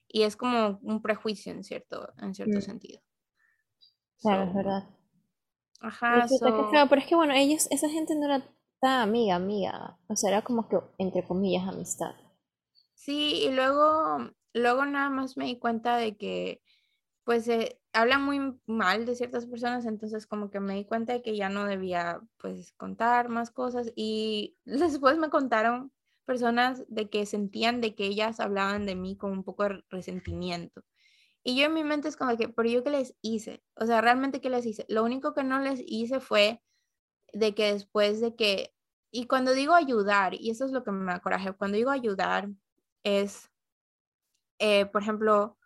Y 0.07 0.21
es 0.21 0.37
como 0.37 0.79
un 0.81 1.01
prejuicio 1.01 1.51
en 1.51 1.65
cierto, 1.65 2.13
en 2.19 2.33
cierto 2.33 2.59
mm. 2.59 2.61
sentido. 2.61 3.01
Claro, 4.21 4.43
es 4.43 4.53
verdad. 4.53 4.83
Ajá, 5.81 6.27
pero 6.89 7.01
es 7.01 7.07
que 7.07 7.15
bueno, 7.15 7.33
ellos, 7.33 7.67
esa 7.71 7.89
gente 7.89 8.15
no 8.15 8.25
era 8.25 8.43
tan 8.79 9.01
amiga, 9.01 9.35
amiga. 9.35 9.97
O 10.07 10.15
sea, 10.15 10.29
era 10.31 10.41
como 10.43 10.67
que, 10.67 10.77
entre 10.97 11.23
comillas, 11.23 11.67
amistad. 11.67 12.13
Sí, 12.93 13.43
y 13.45 13.51
luego, 13.51 14.31
luego 14.53 14.85
nada 14.85 15.09
más 15.09 15.37
me 15.37 15.45
di 15.45 15.59
cuenta 15.59 15.97
de 15.97 16.17
que, 16.17 16.61
pues, 17.25 17.47
eh, 17.49 17.79
hablan 17.93 18.23
muy 18.25 18.59
mal 18.67 19.05
de 19.05 19.15
ciertas 19.15 19.45
personas, 19.47 19.85
entonces 19.85 20.27
como 20.27 20.49
que 20.51 20.59
me 20.59 20.75
di 20.75 20.85
cuenta 20.85 21.13
de 21.13 21.21
que 21.21 21.35
ya 21.37 21.49
no 21.49 21.65
debía, 21.65 22.21
pues, 22.39 22.73
contar 22.73 23.29
más 23.29 23.51
cosas. 23.51 23.91
Y 23.95 24.57
después 24.65 25.17
me 25.17 25.29
contaron 25.29 25.91
personas 26.25 26.85
de 26.89 27.09
que 27.09 27.25
sentían 27.25 27.81
de 27.81 27.95
que 27.95 28.05
ellas 28.07 28.39
hablaban 28.39 28.85
de 28.85 28.95
mí 28.95 29.17
con 29.17 29.31
un 29.31 29.43
poco 29.43 29.63
de 29.65 29.83
resentimiento. 29.89 30.83
Y 31.47 31.55
yo 31.55 31.67
en 31.67 31.73
mi 31.73 31.85
mente 31.85 32.09
es 32.09 32.17
como 32.17 32.35
que, 32.35 32.49
pero 32.49 32.67
yo 32.67 32.83
qué 32.83 32.89
les 32.89 33.15
hice? 33.21 33.63
O 33.75 33.85
sea, 33.85 34.01
realmente 34.01 34.41
qué 34.41 34.49
les 34.49 34.65
hice? 34.65 34.85
Lo 34.89 35.05
único 35.05 35.33
que 35.33 35.45
no 35.45 35.61
les 35.61 35.79
hice 35.85 36.19
fue 36.19 36.61
de 37.31 37.55
que 37.55 37.71
después 37.71 38.19
de 38.19 38.35
que, 38.35 38.75
y 39.11 39.27
cuando 39.27 39.53
digo 39.53 39.73
ayudar, 39.73 40.33
y 40.33 40.49
eso 40.49 40.65
es 40.65 40.71
lo 40.71 40.83
que 40.83 40.91
me 40.91 41.13
acoraje, 41.13 41.53
cuando 41.53 41.77
digo 41.77 41.89
ayudar 41.89 42.49
es, 43.03 43.49
eh, 44.59 44.87
por 44.87 45.03
ejemplo, 45.03 45.57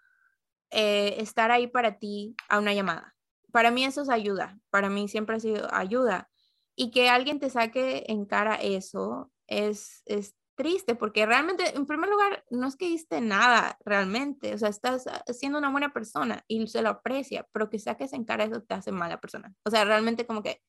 eh, 0.70 1.16
estar 1.18 1.50
ahí 1.50 1.66
para 1.66 1.98
ti 1.98 2.36
a 2.48 2.60
una 2.60 2.76
llamada. 2.76 3.16
Para 3.52 3.72
mí 3.72 3.84
eso 3.84 4.04
es 4.04 4.10
ayuda, 4.10 4.60
para 4.70 4.88
mí 4.88 5.08
siempre 5.08 5.38
ha 5.38 5.40
sido 5.40 5.68
ayuda. 5.74 6.30
Y 6.76 6.92
que 6.92 7.10
alguien 7.10 7.40
te 7.40 7.50
saque 7.50 8.06
en 8.08 8.26
cara 8.26 8.54
eso 8.54 9.32
es, 9.48 10.04
es 10.06 10.36
triste 10.56 10.96
porque 10.96 11.26
realmente, 11.26 11.76
en 11.76 11.86
primer 11.86 12.10
lugar, 12.10 12.44
no 12.50 12.68
es 12.68 12.76
que 12.76 12.88
diste 12.88 13.22
nada 13.22 13.78
realmente, 13.86 14.54
o 14.54 14.58
sea, 14.58 14.70
estás 14.70 15.06
siendo 15.28 15.58
una 15.58 15.72
buena 15.72 15.94
persona 15.94 16.44
y 16.48 16.68
se 16.68 16.82
lo 16.82 16.90
aprecia, 16.90 17.48
pero 17.52 17.70
que 17.70 17.80
saques 17.80 18.14
en 18.14 18.26
cara 18.26 18.44
eso 18.46 18.62
te 18.62 18.74
hace 18.74 18.92
mala 18.92 19.20
persona. 19.20 19.54
O 19.64 19.70
sea, 19.70 19.86
realmente 19.86 20.26
como 20.26 20.44
que 20.44 20.62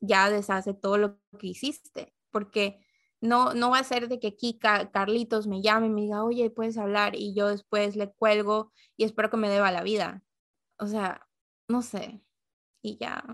ya 0.00 0.30
deshace 0.30 0.74
todo 0.74 0.98
lo 0.98 1.18
que 1.38 1.48
hiciste, 1.48 2.14
porque 2.30 2.84
no, 3.20 3.54
no 3.54 3.70
va 3.70 3.78
a 3.78 3.84
ser 3.84 4.08
de 4.08 4.20
que 4.20 4.28
aquí 4.28 4.58
Carlitos 4.58 5.46
me 5.46 5.62
llame 5.62 5.86
y 5.86 5.90
me 5.90 6.02
diga, 6.02 6.24
oye, 6.24 6.50
puedes 6.50 6.76
hablar 6.76 7.14
y 7.16 7.34
yo 7.34 7.48
después 7.48 7.96
le 7.96 8.12
cuelgo 8.12 8.72
y 8.96 9.04
espero 9.04 9.30
que 9.30 9.38
me 9.38 9.48
deba 9.48 9.72
la 9.72 9.82
vida. 9.82 10.22
O 10.78 10.86
sea, 10.86 11.26
no 11.68 11.80
sé. 11.82 12.22
Y 12.82 12.98
ya, 12.98 13.24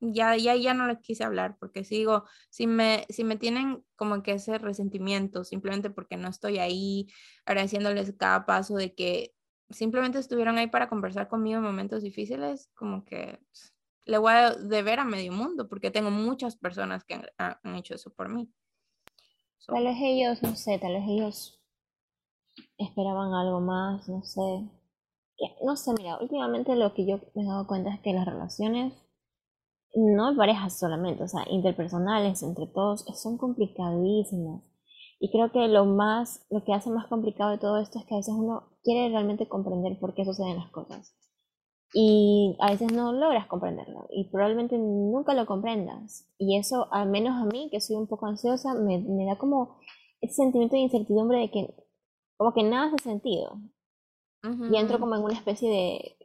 ya, 0.00 0.36
ya, 0.36 0.56
ya 0.56 0.74
no 0.74 0.86
les 0.86 0.98
quise 1.00 1.24
hablar 1.24 1.56
porque 1.58 1.84
sigo, 1.84 2.24
si 2.48 2.66
me, 2.66 3.06
si 3.10 3.22
me 3.22 3.36
tienen 3.36 3.84
como 3.96 4.22
que 4.22 4.32
ese 4.32 4.58
resentimiento 4.58 5.44
simplemente 5.44 5.90
porque 5.90 6.16
no 6.16 6.28
estoy 6.28 6.58
ahí 6.58 7.06
agradeciéndoles 7.44 8.14
cada 8.18 8.46
paso 8.46 8.76
de 8.76 8.94
que 8.94 9.34
simplemente 9.68 10.18
estuvieron 10.18 10.58
ahí 10.58 10.66
para 10.66 10.88
conversar 10.88 11.28
conmigo 11.28 11.58
en 11.58 11.64
momentos 11.64 12.02
difíciles, 12.02 12.70
como 12.74 13.04
que 13.04 13.38
le 14.06 14.18
voy 14.18 14.32
a 14.32 14.50
deber 14.54 14.98
a 14.98 15.04
medio 15.04 15.32
mundo 15.32 15.68
porque 15.68 15.90
tengo 15.90 16.10
muchas 16.10 16.56
personas 16.56 17.04
que 17.04 17.20
han, 17.38 17.76
hecho 17.76 17.94
eso 17.94 18.10
por 18.12 18.28
mí. 18.28 18.50
Tal 19.66 19.84
vez 19.84 19.96
ellos, 20.00 20.42
no 20.42 20.56
sé, 20.56 20.78
tal 20.78 20.94
vez 20.94 21.04
ellos 21.06 21.60
esperaban 22.78 23.34
algo 23.34 23.60
más, 23.60 24.08
no 24.08 24.22
sé. 24.22 24.66
No 25.62 25.76
sé, 25.76 25.92
mira, 25.96 26.18
últimamente 26.18 26.74
lo 26.74 26.92
que 26.92 27.06
yo 27.06 27.20
me 27.34 27.42
he 27.42 27.46
dado 27.46 27.66
cuenta 27.66 27.94
es 27.94 28.00
que 28.00 28.12
las 28.12 28.26
relaciones 28.26 28.94
no 29.94 30.36
parejas 30.36 30.78
solamente, 30.78 31.22
o 31.24 31.28
sea, 31.28 31.44
interpersonales 31.50 32.42
entre 32.42 32.66
todos, 32.66 33.04
son 33.14 33.38
complicadísimas. 33.38 34.62
Y 35.18 35.30
creo 35.30 35.52
que 35.52 35.68
lo 35.68 35.84
más, 35.84 36.46
lo 36.50 36.64
que 36.64 36.72
hace 36.72 36.90
más 36.90 37.06
complicado 37.08 37.50
de 37.50 37.58
todo 37.58 37.78
esto 37.78 37.98
es 37.98 38.06
que 38.06 38.14
a 38.14 38.18
veces 38.18 38.34
uno 38.34 38.70
quiere 38.82 39.10
realmente 39.10 39.48
comprender 39.48 39.98
por 39.98 40.14
qué 40.14 40.24
suceden 40.24 40.56
las 40.56 40.70
cosas. 40.70 41.14
Y 41.92 42.56
a 42.60 42.70
veces 42.70 42.92
no 42.92 43.12
logras 43.12 43.48
comprenderlo 43.48 44.06
y 44.10 44.30
probablemente 44.30 44.78
nunca 44.78 45.34
lo 45.34 45.44
comprendas. 45.44 46.28
Y 46.38 46.56
eso, 46.56 46.86
al 46.92 47.10
menos 47.10 47.32
a 47.36 47.44
mí, 47.46 47.68
que 47.70 47.80
soy 47.80 47.96
un 47.96 48.06
poco 48.06 48.26
ansiosa, 48.26 48.74
me, 48.74 48.98
me 49.00 49.26
da 49.26 49.36
como 49.36 49.76
ese 50.20 50.34
sentimiento 50.34 50.76
de 50.76 50.82
incertidumbre 50.82 51.38
de 51.38 51.50
que 51.50 51.74
como 52.36 52.54
que 52.54 52.62
nada 52.62 52.86
hace 52.86 53.02
sentido. 53.02 53.58
Y 54.42 54.76
entro 54.76 54.98
como 54.98 55.16
en 55.16 55.22
una 55.22 55.34
especie 55.34 55.68
de 55.68 56.16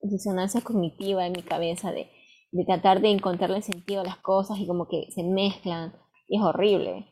disonancia 0.00 0.60
cognitiva 0.60 1.26
en 1.26 1.32
mi 1.32 1.42
cabeza 1.42 1.90
de 1.90 2.08
de 2.50 2.64
tratar 2.64 3.00
de 3.00 3.10
encontrarle 3.10 3.62
sentido 3.62 4.00
a 4.00 4.04
las 4.04 4.18
cosas 4.18 4.58
y 4.58 4.66
como 4.66 4.88
que 4.88 5.10
se 5.10 5.22
mezclan 5.22 5.94
y 6.26 6.36
es 6.36 6.42
horrible. 6.42 7.06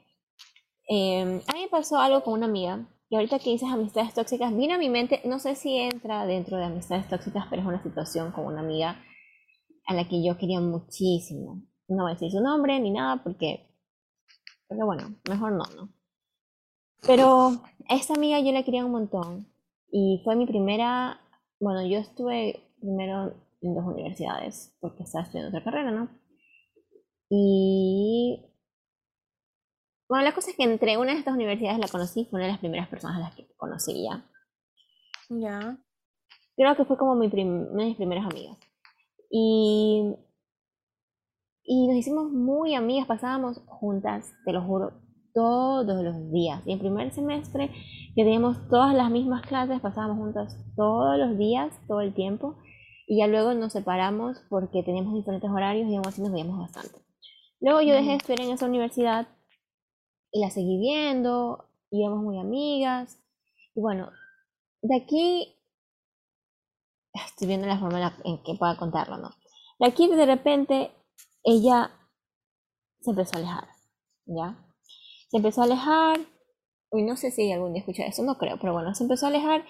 Em, 0.88 1.40
a 1.46 1.53
mí 1.53 1.62
me 1.62 1.68
pasó 1.68 1.99
algo 1.99 2.22
con 2.22 2.35
una 2.35 2.46
amiga 2.46 2.87
y 3.09 3.16
ahorita 3.16 3.38
que 3.38 3.51
dices 3.51 3.68
amistades 3.68 4.14
tóxicas, 4.14 4.55
vino 4.57 4.75
a 4.75 4.79
mi 4.79 4.88
mente, 4.88 5.20
no 5.25 5.38
sé 5.38 5.55
si 5.55 5.77
entra 5.77 6.27
dentro 6.27 6.57
de 6.57 6.64
amistades 6.64 7.09
tóxicas, 7.09 7.46
pero 7.49 7.62
es 7.62 7.68
una 7.68 7.83
situación 7.83 8.33
con 8.33 8.46
una 8.46 8.61
amiga 8.61 9.03
a 9.87 9.94
la 9.94 10.09
que 10.09 10.25
yo 10.25 10.37
quería 10.38 10.61
muchísimo. 10.61 11.62
No 11.88 12.03
voy 12.03 12.12
a 12.12 12.14
decir 12.14 12.33
su 12.33 12.40
nombre 12.40 12.79
ni 12.81 12.90
nada 12.90 13.22
porque, 13.22 13.68
pero 14.68 14.87
bueno, 14.87 15.14
mejor 15.29 15.53
no, 15.53 15.64
¿no? 15.77 15.88
Pero 17.03 17.62
a 17.88 17.94
esta 17.94 18.14
amiga 18.14 18.40
yo 18.40 18.53
la 18.53 18.64
quería 18.64 18.85
un 18.85 18.90
montón 18.90 19.46
y 19.90 20.20
fue 20.25 20.35
mi 20.35 20.46
primera, 20.46 21.20
bueno, 21.61 21.87
yo 21.87 21.99
estuve 21.99 22.61
primero 22.81 23.35
en 23.60 23.74
dos 23.74 23.84
universidades, 23.84 24.76
porque 24.80 25.02
estaba 25.02 25.24
estudiando 25.24 25.56
otra 25.56 25.64
carrera, 25.64 25.90
¿no? 25.90 26.08
Y 27.28 28.52
bueno, 30.08 30.24
la 30.24 30.34
cosa 30.34 30.50
es 30.50 30.56
que 30.56 30.62
entre 30.62 30.96
una 30.98 31.12
de 31.12 31.18
estas 31.18 31.34
universidades 31.34 31.78
la 31.78 31.88
conocí, 31.88 32.26
fue 32.26 32.38
una 32.38 32.46
de 32.46 32.52
las 32.52 32.60
primeras 32.60 32.88
personas 32.88 33.16
a 33.16 33.20
las 33.20 33.34
que 33.34 33.48
conocí 33.56 34.04
ya. 34.04 34.24
Ya. 35.28 35.78
Creo 36.56 36.76
que 36.76 36.84
fue 36.84 36.96
como 36.96 37.16
mi 37.16 37.26
una 37.26 37.82
de 37.82 37.88
mis 37.88 37.96
primeras 37.96 38.24
amigas. 38.24 38.56
Y, 39.28 40.14
y 41.64 41.88
nos 41.88 41.96
hicimos 41.96 42.30
muy 42.30 42.74
amigas, 42.74 43.08
pasábamos 43.08 43.58
juntas, 43.66 44.32
te 44.44 44.52
lo 44.52 44.62
juro, 44.62 44.92
todos 45.34 46.04
los 46.04 46.30
días. 46.30 46.62
Y 46.66 46.72
en 46.72 46.78
primer 46.78 47.12
semestre, 47.12 47.68
que 48.14 48.22
teníamos 48.22 48.68
todas 48.68 48.94
las 48.94 49.10
mismas 49.10 49.42
clases, 49.42 49.80
pasábamos 49.80 50.18
juntas 50.18 50.56
todos 50.76 51.18
los 51.18 51.36
días, 51.36 51.76
todo 51.88 52.00
el 52.00 52.14
tiempo 52.14 52.56
y 53.06 53.18
ya 53.18 53.26
luego 53.26 53.54
nos 53.54 53.72
separamos 53.72 54.38
porque 54.48 54.82
teníamos 54.82 55.14
diferentes 55.14 55.50
horarios 55.50 55.88
y 55.88 55.96
aún 55.96 56.06
así 56.06 56.20
nos 56.20 56.32
veíamos 56.32 56.58
bastante. 56.58 57.00
Luego 57.60 57.80
yo 57.80 57.94
dejé 57.94 58.10
de 58.10 58.16
estudiar 58.16 58.40
en 58.40 58.50
esa 58.50 58.66
universidad 58.66 59.28
y 60.32 60.40
la 60.40 60.50
seguí 60.50 60.78
viendo, 60.78 61.68
íbamos 61.90 62.22
muy 62.22 62.38
amigas. 62.38 63.18
Y 63.74 63.80
bueno, 63.80 64.10
de 64.82 64.96
aquí 64.96 65.56
estoy 67.12 67.46
viendo 67.46 67.66
la 67.66 67.78
forma 67.78 68.14
en 68.24 68.42
que 68.42 68.54
pueda 68.54 68.76
contarlo, 68.76 69.18
¿no? 69.18 69.30
De 69.78 69.86
aquí 69.86 70.08
de 70.08 70.26
repente 70.26 70.90
ella 71.44 71.90
se 73.00 73.10
empezó 73.10 73.36
a 73.36 73.38
alejar, 73.38 73.68
¿ya? 74.26 74.58
Se 75.30 75.36
empezó 75.36 75.60
a 75.60 75.64
alejar, 75.64 76.20
y 76.92 77.02
no 77.02 77.16
sé 77.16 77.30
si 77.30 77.50
algún 77.52 77.72
día 77.72 77.80
escucha 77.80 78.06
eso, 78.06 78.22
no 78.22 78.36
creo, 78.38 78.58
pero 78.60 78.72
bueno, 78.72 78.94
se 78.94 79.04
empezó 79.04 79.26
a 79.26 79.28
alejar 79.28 79.64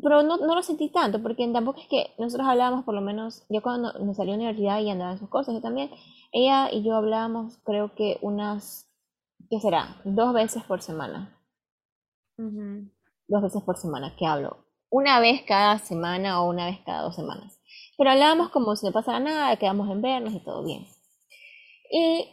pero 0.00 0.22
no, 0.22 0.36
no, 0.36 0.54
lo 0.54 0.62
sentí 0.62 0.90
tanto, 0.90 1.22
porque 1.22 1.46
tampoco 1.48 1.80
es 1.80 1.88
que 1.88 2.14
nosotros 2.18 2.48
hablábamos, 2.48 2.84
por 2.84 2.94
lo 2.94 3.00
menos, 3.00 3.44
yo 3.48 3.62
cuando 3.62 3.92
me 4.04 4.14
salí 4.14 4.30
a 4.30 4.32
la 4.32 4.38
universidad 4.38 4.80
y 4.80 4.90
andaba 4.90 5.12
en 5.12 5.18
sus 5.18 5.28
cosas, 5.28 5.54
y 5.54 5.60
también, 5.60 5.90
ella 6.32 6.70
y 6.72 6.84
yo 6.84 6.94
hablábamos, 6.94 7.58
creo 7.64 7.94
que 7.94 8.18
unas, 8.22 8.88
¿qué 9.50 9.58
será? 9.60 10.00
Dos 10.04 10.32
veces 10.32 10.62
por 10.64 10.82
semana. 10.82 11.36
Dos 12.36 13.42
veces 13.42 13.62
por 13.62 13.76
semana 13.76 14.14
que 14.16 14.26
hablo. 14.26 14.58
Una 14.90 15.18
vez 15.18 15.42
cada 15.42 15.78
semana 15.78 16.40
o 16.40 16.48
una 16.48 16.66
vez 16.66 16.78
cada 16.86 17.02
dos 17.02 17.16
semanas. 17.16 17.58
Pero 17.96 18.10
hablábamos 18.10 18.50
como 18.50 18.76
si 18.76 18.86
no 18.86 18.92
pasara 18.92 19.18
nada, 19.18 19.56
quedamos 19.56 19.90
en 19.90 20.00
vernos 20.00 20.32
y 20.32 20.40
todo 20.40 20.64
bien. 20.64 20.86
Y 21.90 22.28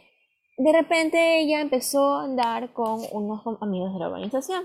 de 0.56 0.72
repente 0.72 1.40
ella 1.40 1.60
empezó 1.60 2.14
a 2.14 2.24
andar 2.24 2.72
con 2.72 3.00
unos 3.10 3.42
amigos 3.60 3.92
de 3.92 3.98
la 3.98 4.06
organización, 4.06 4.64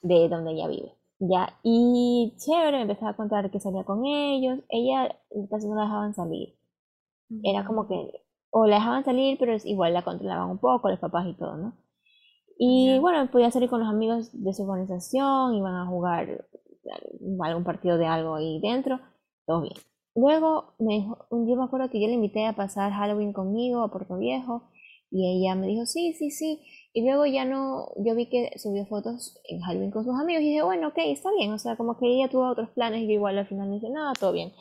de 0.00 0.28
donde 0.28 0.52
ella 0.52 0.68
vive. 0.68 0.96
Ya, 1.18 1.58
y 1.62 2.34
chévere, 2.36 2.76
me 2.76 2.82
empezaba 2.82 3.12
a 3.12 3.16
contar 3.16 3.50
que 3.50 3.60
salía 3.60 3.84
con 3.84 4.04
ellos. 4.04 4.60
Ella 4.68 5.16
casi 5.50 5.68
no 5.68 5.74
la 5.74 5.82
dejaban 5.82 6.14
salir. 6.14 6.54
Era 7.42 7.64
como 7.64 7.88
que, 7.88 8.24
o 8.50 8.66
la 8.66 8.76
dejaban 8.76 9.04
salir, 9.04 9.38
pero 9.38 9.56
igual 9.64 9.94
la 9.94 10.04
controlaban 10.04 10.50
un 10.50 10.58
poco, 10.58 10.90
los 10.90 11.00
papás 11.00 11.26
y 11.26 11.34
todo, 11.34 11.56
¿no? 11.56 11.74
Y 12.58 12.98
bueno, 13.00 13.30
podía 13.30 13.50
salir 13.50 13.68
con 13.68 13.80
los 13.80 13.88
amigos 13.88 14.30
de 14.32 14.52
su 14.54 14.62
organización, 14.62 15.54
iban 15.54 15.74
a 15.74 15.86
jugar 15.86 16.46
algún 17.40 17.64
partido 17.64 17.98
de 17.98 18.06
algo 18.06 18.34
ahí 18.36 18.60
dentro, 18.60 19.00
todo 19.46 19.62
bien. 19.62 19.74
Luego, 20.14 20.74
me 20.78 20.94
dijo, 20.94 21.26
un 21.30 21.44
día 21.44 21.56
me 21.56 21.64
acuerdo 21.64 21.90
que 21.90 22.00
yo 22.00 22.06
le 22.06 22.14
invité 22.14 22.46
a 22.46 22.54
pasar 22.54 22.92
Halloween 22.92 23.34
conmigo 23.34 23.82
a 23.82 23.90
Puerto 23.90 24.16
Viejo, 24.16 24.70
y 25.10 25.44
ella 25.44 25.54
me 25.54 25.66
dijo, 25.66 25.86
sí, 25.86 26.14
sí, 26.14 26.30
sí. 26.30 26.60
Y 26.96 27.02
luego 27.02 27.26
ya 27.26 27.44
no, 27.44 27.92
yo 27.96 28.14
vi 28.14 28.24
que 28.24 28.52
subió 28.56 28.86
fotos 28.86 29.38
en 29.44 29.60
Halloween 29.60 29.90
con 29.90 30.02
sus 30.02 30.18
amigos 30.18 30.42
y 30.42 30.46
dije, 30.46 30.62
bueno, 30.62 30.88
ok, 30.88 30.94
está 30.96 31.30
bien, 31.36 31.52
o 31.52 31.58
sea, 31.58 31.76
como 31.76 31.98
que 31.98 32.06
ella 32.06 32.30
tuvo 32.30 32.48
otros 32.48 32.70
planes 32.70 33.02
y 33.02 33.06
yo 33.06 33.12
igual 33.12 33.36
al 33.36 33.46
final 33.46 33.68
no 33.68 33.76
hice 33.76 33.90
nada, 33.90 34.14
todo 34.14 34.32
bien. 34.32 34.54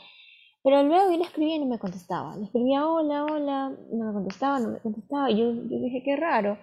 Pero 0.61 0.83
luego 0.83 1.11
yo 1.11 1.17
le 1.17 1.23
escribía 1.23 1.55
y 1.55 1.59
no 1.59 1.67
me 1.67 1.79
contestaba. 1.79 2.35
Le 2.35 2.43
escribía 2.43 2.85
hola, 2.85 3.23
hola, 3.23 3.71
no 3.89 4.07
me 4.07 4.11
contestaba, 4.11 4.59
no 4.59 4.67
me 4.67 4.79
contestaba. 4.79 5.31
Y 5.31 5.37
yo, 5.37 5.53
yo 5.53 5.79
dije, 5.79 6.03
qué 6.03 6.17
raro. 6.17 6.57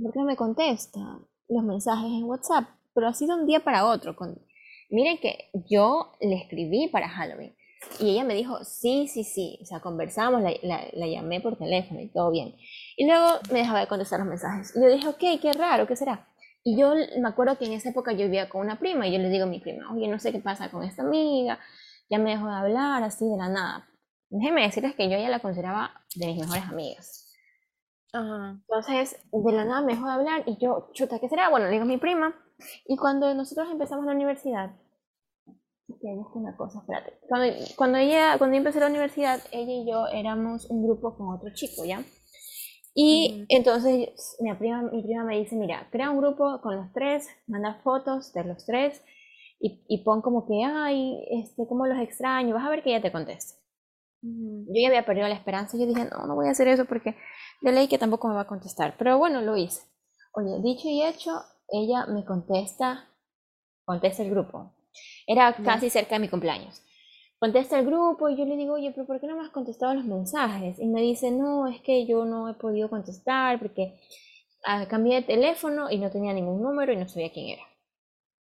¿Por 0.00 0.12
qué 0.12 0.20
no 0.20 0.24
me 0.24 0.36
contesta 0.36 1.00
los 1.48 1.64
mensajes 1.64 2.12
en 2.12 2.22
WhatsApp? 2.22 2.68
Pero 2.94 3.08
así 3.08 3.26
de 3.26 3.34
un 3.34 3.46
día 3.46 3.58
para 3.58 3.86
otro. 3.86 4.14
Con... 4.14 4.38
Miren 4.88 5.18
que 5.18 5.50
yo 5.68 6.12
le 6.20 6.36
escribí 6.36 6.86
para 6.86 7.08
Halloween. 7.08 7.56
Y 7.98 8.10
ella 8.10 8.22
me 8.22 8.34
dijo, 8.34 8.62
sí, 8.62 9.08
sí, 9.08 9.24
sí. 9.24 9.58
O 9.62 9.64
sea, 9.64 9.80
conversamos, 9.80 10.42
la, 10.42 10.52
la, 10.92 11.06
llamé 11.08 11.40
por 11.40 11.56
teléfono 11.56 12.00
y 12.00 12.06
todo 12.06 12.30
bien. 12.30 12.54
Y 12.96 13.06
luego 13.06 13.38
me 13.52 13.60
dejaba 13.60 13.80
de 13.80 13.86
contestar 13.86 14.20
los 14.20 14.28
mensajes. 14.28 14.74
Y 14.76 14.80
yo 14.80 14.88
dije, 14.88 15.08
ok, 15.08 15.40
qué 15.40 15.52
raro, 15.52 15.86
¿qué 15.86 15.96
será? 15.96 16.28
Y 16.62 16.78
yo 16.78 16.94
me 16.94 17.28
acuerdo 17.28 17.58
que 17.58 17.66
en 17.66 17.72
esa 17.72 17.90
época 17.90 18.12
yo 18.12 18.24
vivía 18.24 18.48
con 18.48 18.62
una 18.62 18.78
prima 18.78 19.06
y 19.06 19.12
yo 19.12 19.18
le 19.18 19.28
digo 19.28 19.44
a 19.44 19.48
mi 19.48 19.60
prima, 19.60 19.92
oye, 19.92 20.08
no 20.08 20.18
sé 20.18 20.32
qué 20.32 20.38
pasa 20.38 20.70
con 20.70 20.82
esta 20.82 21.02
amiga, 21.02 21.58
ya 22.08 22.18
me 22.18 22.30
dejó 22.30 22.46
de 22.46 22.54
hablar 22.54 23.02
así 23.02 23.28
de 23.28 23.36
la 23.36 23.48
nada. 23.48 23.88
Déjeme 24.30 24.62
decirles 24.62 24.94
que 24.94 25.10
yo 25.10 25.18
ya 25.18 25.28
la 25.28 25.40
consideraba 25.40 25.92
de 26.14 26.26
mis 26.26 26.38
mejores 26.38 26.64
amigas. 26.64 27.20
Entonces, 28.12 29.20
de 29.32 29.52
la 29.52 29.64
nada 29.64 29.80
me 29.82 29.94
dejó 29.94 30.06
de 30.06 30.12
hablar 30.12 30.42
y 30.46 30.56
yo, 30.58 30.90
chuta, 30.92 31.18
¿qué 31.18 31.28
será? 31.28 31.50
Bueno, 31.50 31.66
le 31.66 31.72
digo 31.72 31.82
a 31.82 31.86
mi 31.86 31.98
prima. 31.98 32.34
Y 32.86 32.96
cuando 32.96 33.34
nosotros 33.34 33.68
empezamos 33.70 34.06
la 34.06 34.12
universidad, 34.12 34.70
una 36.34 36.56
cosa, 36.56 36.80
espérate. 36.80 37.18
Cuando, 37.28 37.54
cuando, 37.76 37.98
ella, 37.98 38.36
cuando 38.38 38.54
yo 38.54 38.58
empecé 38.58 38.80
la 38.80 38.86
universidad, 38.86 39.40
ella 39.52 39.72
y 39.72 39.90
yo 39.90 40.06
éramos 40.08 40.66
un 40.70 40.84
grupo 40.84 41.16
con 41.16 41.34
otro 41.34 41.50
chico, 41.54 41.84
¿ya? 41.84 42.02
Y 42.94 43.44
entonces 43.48 44.36
mi 44.40 44.54
prima, 44.54 44.82
mi 44.82 45.02
prima 45.02 45.24
me 45.24 45.38
dice, 45.38 45.56
mira, 45.56 45.88
crea 45.90 46.10
un 46.10 46.18
grupo 46.18 46.60
con 46.60 46.76
los 46.76 46.92
tres, 46.92 47.28
manda 47.46 47.80
fotos 47.82 48.32
de 48.32 48.44
los 48.44 48.64
tres 48.64 49.02
y, 49.60 49.84
y 49.88 50.04
pon 50.04 50.22
como 50.22 50.46
que, 50.46 50.62
ay, 50.64 51.24
este, 51.30 51.66
cómo 51.68 51.86
los 51.86 51.98
extraño, 51.98 52.54
vas 52.54 52.64
a 52.64 52.70
ver 52.70 52.82
que 52.82 52.90
ella 52.90 53.02
te 53.02 53.12
conteste. 53.12 53.58
Yo 54.22 54.80
ya 54.80 54.88
había 54.88 55.04
perdido 55.04 55.28
la 55.28 55.34
esperanza, 55.34 55.76
yo 55.76 55.86
dije, 55.86 56.06
no, 56.06 56.26
no 56.26 56.34
voy 56.34 56.48
a 56.48 56.52
hacer 56.52 56.68
eso 56.68 56.86
porque 56.86 57.14
de 57.60 57.72
ley 57.72 57.88
que 57.88 57.98
tampoco 57.98 58.28
me 58.28 58.34
va 58.34 58.42
a 58.42 58.46
contestar, 58.46 58.94
pero 58.96 59.18
bueno, 59.18 59.42
lo 59.42 59.56
hice. 59.56 59.82
Oye, 60.32 60.60
dicho 60.62 60.88
y 60.88 61.02
hecho, 61.02 61.30
ella 61.68 62.06
me 62.06 62.24
contesta, 62.24 63.08
contesta 63.84 64.22
el 64.22 64.30
grupo. 64.30 64.72
Era 65.26 65.52
casi 65.62 65.90
cerca 65.90 66.14
de 66.14 66.20
mi 66.20 66.28
cumpleaños. 66.28 66.82
Contesta 67.44 67.78
el 67.78 67.84
grupo 67.84 68.30
y 68.30 68.36
yo 68.36 68.46
le 68.46 68.56
digo, 68.56 68.72
oye, 68.72 68.90
pero 68.92 69.06
¿por 69.06 69.20
qué 69.20 69.26
no 69.26 69.36
me 69.36 69.42
has 69.42 69.50
contestado 69.50 69.92
los 69.92 70.06
mensajes? 70.06 70.78
Y 70.78 70.86
me 70.86 71.02
dice, 71.02 71.30
no, 71.30 71.66
es 71.66 71.78
que 71.82 72.06
yo 72.06 72.24
no 72.24 72.48
he 72.48 72.54
podido 72.54 72.88
contestar 72.88 73.58
porque 73.58 74.00
ah, 74.64 74.86
cambié 74.88 75.16
de 75.16 75.26
teléfono 75.26 75.90
y 75.90 75.98
no 75.98 76.10
tenía 76.10 76.32
ningún 76.32 76.62
número 76.62 76.90
y 76.90 76.96
no 76.96 77.06
sabía 77.06 77.30
quién 77.30 77.48
era. 77.48 77.62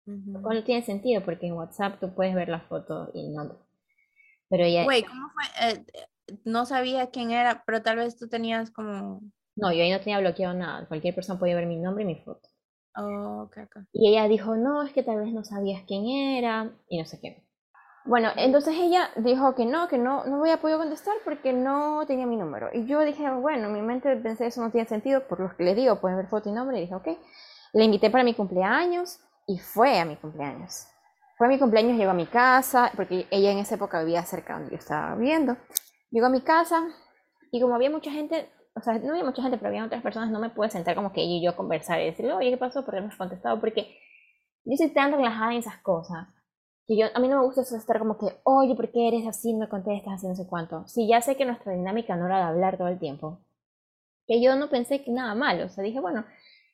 Uh 0.06 0.62
tiene 0.62 0.82
sentido 0.82 1.20
porque 1.24 1.48
en 1.48 1.54
WhatsApp 1.54 1.98
tú 1.98 2.14
puedes 2.14 2.32
ver 2.36 2.48
la 2.48 2.60
foto 2.60 3.10
y 3.12 3.26
el 3.26 3.34
nombre. 3.34 3.58
Pero 4.48 4.62
ella... 4.62 4.84
Güey, 4.84 5.02
¿cómo 5.02 5.30
fue? 5.30 5.68
Eh, 5.68 5.84
no 6.44 6.64
sabía 6.64 7.10
quién 7.10 7.32
era, 7.32 7.64
pero 7.66 7.82
tal 7.82 7.96
vez 7.96 8.16
tú 8.16 8.28
tenías 8.28 8.70
como... 8.70 9.20
No, 9.56 9.72
yo 9.72 9.82
ahí 9.82 9.90
no 9.90 9.98
tenía 9.98 10.20
bloqueado 10.20 10.54
nada. 10.54 10.86
Cualquier 10.86 11.12
persona 11.12 11.40
podía 11.40 11.56
ver 11.56 11.66
mi 11.66 11.80
nombre 11.80 12.04
y 12.04 12.06
mi 12.06 12.20
foto. 12.20 12.48
Oh, 12.94 13.46
okay, 13.48 13.64
okay. 13.64 13.82
Y 13.92 14.10
ella 14.10 14.28
dijo, 14.28 14.54
no, 14.54 14.84
es 14.84 14.92
que 14.92 15.02
tal 15.02 15.18
vez 15.18 15.32
no 15.32 15.42
sabías 15.42 15.82
quién 15.88 16.06
era 16.06 16.72
y 16.88 17.00
no 17.00 17.04
sé 17.04 17.18
qué. 17.20 17.45
Bueno, 18.06 18.30
entonces 18.36 18.72
ella 18.78 19.10
dijo 19.16 19.56
que 19.56 19.66
no, 19.66 19.88
que 19.88 19.98
no, 19.98 20.24
no 20.26 20.38
voy 20.38 20.50
a 20.50 20.60
poder 20.60 20.78
contestar 20.78 21.16
porque 21.24 21.52
no 21.52 22.04
tenía 22.06 22.24
mi 22.24 22.36
número. 22.36 22.70
Y 22.72 22.86
yo 22.86 23.00
dije, 23.00 23.28
bueno, 23.32 23.66
en 23.66 23.72
mi 23.72 23.82
mente 23.82 24.14
pensé 24.16 24.46
eso 24.46 24.62
no 24.62 24.70
tiene 24.70 24.86
sentido, 24.86 25.26
por 25.26 25.40
lo 25.40 25.56
que 25.56 25.64
le 25.64 25.74
digo, 25.74 26.00
pueden 26.00 26.16
ver 26.16 26.28
foto 26.28 26.48
y 26.48 26.52
nombre. 26.52 26.78
Y 26.78 26.82
dije, 26.82 26.94
ok. 26.94 27.08
Le 27.72 27.84
invité 27.84 28.08
para 28.08 28.22
mi 28.22 28.32
cumpleaños 28.32 29.18
y 29.48 29.58
fue 29.58 29.98
a 29.98 30.04
mi 30.04 30.14
cumpleaños. 30.14 30.86
Fue 31.36 31.48
a 31.48 31.50
mi 31.50 31.58
cumpleaños, 31.58 31.98
llegó 31.98 32.12
a 32.12 32.14
mi 32.14 32.26
casa, 32.26 32.92
porque 32.94 33.26
ella 33.32 33.50
en 33.50 33.58
esa 33.58 33.74
época 33.74 33.98
vivía 33.98 34.22
cerca 34.22 34.54
donde 34.54 34.70
yo 34.70 34.76
estaba 34.76 35.16
viviendo. 35.16 35.56
Llegó 36.10 36.26
a 36.26 36.30
mi 36.30 36.42
casa 36.42 36.86
y 37.50 37.60
como 37.60 37.74
había 37.74 37.90
mucha 37.90 38.12
gente, 38.12 38.48
o 38.76 38.80
sea, 38.82 39.00
no 39.00 39.10
había 39.10 39.24
mucha 39.24 39.42
gente, 39.42 39.58
pero 39.58 39.68
había 39.68 39.84
otras 39.84 40.02
personas, 40.02 40.30
no 40.30 40.38
me 40.38 40.50
pude 40.50 40.70
sentar 40.70 40.94
como 40.94 41.12
que 41.12 41.22
ella 41.22 41.34
y 41.34 41.44
yo 41.44 41.56
conversar 41.56 42.00
y 42.00 42.04
decirle, 42.06 42.34
oye, 42.34 42.50
¿qué 42.50 42.56
pasó? 42.56 42.84
¿Por 42.84 42.94
qué 42.94 43.00
no 43.00 43.08
has 43.08 43.16
contestado? 43.16 43.58
Porque 43.58 43.98
yo 44.64 44.76
soy 44.76 44.90
tan 44.90 45.10
relajada 45.10 45.52
en 45.52 45.58
esas 45.58 45.78
cosas 45.78 46.28
que 46.86 46.96
yo, 46.96 47.06
a 47.12 47.18
mí 47.18 47.28
no 47.28 47.38
me 47.40 47.44
gusta 47.44 47.62
eso 47.62 47.76
estar 47.76 47.98
como 47.98 48.16
que, 48.16 48.26
oye, 48.44 48.74
¿por 48.76 48.90
qué 48.92 49.08
eres 49.08 49.26
así? 49.26 49.52
No 49.52 49.68
contestas, 49.68 50.14
así 50.14 50.28
no 50.28 50.36
sé 50.36 50.46
cuánto. 50.46 50.86
Sí, 50.86 51.08
ya 51.08 51.20
sé 51.20 51.36
que 51.36 51.44
nuestra 51.44 51.72
dinámica 51.72 52.16
no 52.16 52.26
era 52.26 52.38
de 52.38 52.44
hablar 52.44 52.78
todo 52.78 52.88
el 52.88 52.98
tiempo. 52.98 53.40
Que 54.26 54.40
yo 54.40 54.54
no 54.56 54.70
pensé 54.70 55.02
que 55.02 55.10
nada 55.10 55.34
malo. 55.34 55.66
O 55.66 55.68
sea, 55.68 55.82
dije, 55.82 56.00
bueno, 56.00 56.24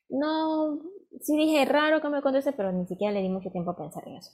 no, 0.09 0.79
sí 1.21 1.35
dije 1.35 1.65
raro 1.65 2.01
que 2.01 2.09
me 2.09 2.21
conteste, 2.21 2.51
pero 2.53 2.71
ni 2.71 2.85
siquiera 2.85 3.13
le 3.13 3.21
di 3.21 3.29
mucho 3.29 3.49
tiempo 3.51 3.71
a 3.71 3.77
pensar 3.77 4.07
en 4.07 4.17
eso. 4.17 4.31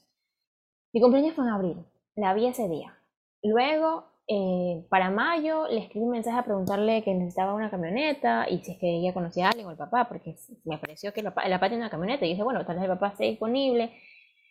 Mi 0.92 1.00
cumpleaños 1.02 1.36
fue 1.36 1.46
en 1.46 1.52
abril. 1.52 1.86
La 2.16 2.34
vi 2.34 2.48
ese 2.48 2.68
día. 2.68 2.98
Luego, 3.42 4.04
eh, 4.28 4.86
para 4.90 5.10
mayo, 5.10 5.68
le 5.70 5.80
escribí 5.80 6.04
un 6.06 6.12
mensaje 6.12 6.38
a 6.38 6.44
preguntarle 6.44 7.04
que 7.04 7.14
necesitaba 7.14 7.54
una 7.54 7.70
camioneta 7.70 8.50
y 8.50 8.60
si 8.60 8.74
es 8.74 8.78
que 8.80 8.98
ella 8.98 9.14
conocía 9.14 9.48
a 9.48 9.50
alguien 9.52 9.68
o 9.68 9.72
el 9.72 9.78
papá, 9.78 10.10
porque 10.10 10.36
me 10.66 10.78
pareció 10.78 11.14
que 11.14 11.22
el 11.22 11.28
papá, 11.28 11.44
el 11.44 11.52
papá 11.54 11.70
tenía 11.70 11.86
una 11.86 11.90
camioneta. 11.90 12.26
Y 12.26 12.32
dije, 12.32 12.44
bueno, 12.44 12.66
tal 12.66 12.76
vez 12.76 12.84
el 12.84 12.92
papá 12.92 13.10
esté 13.10 13.26
disponible 13.26 13.94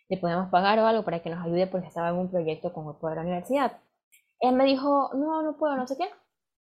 le 0.09 0.17
podemos 0.17 0.49
pagar 0.49 0.79
o 0.79 0.87
algo 0.87 1.03
para 1.05 1.21
que 1.21 1.29
nos 1.29 1.45
ayude 1.45 1.67
porque 1.67 1.87
estaba 1.87 2.09
en 2.09 2.15
un 2.15 2.29
proyecto 2.29 2.73
con 2.73 2.87
el 2.87 2.99
de 2.99 3.15
la 3.15 3.21
universidad. 3.21 3.79
Él 4.39 4.55
me 4.55 4.65
dijo, 4.65 5.11
no, 5.13 5.43
no 5.43 5.57
puedo, 5.57 5.75
no 5.75 5.85
sé 5.85 5.97
qué. 5.97 6.09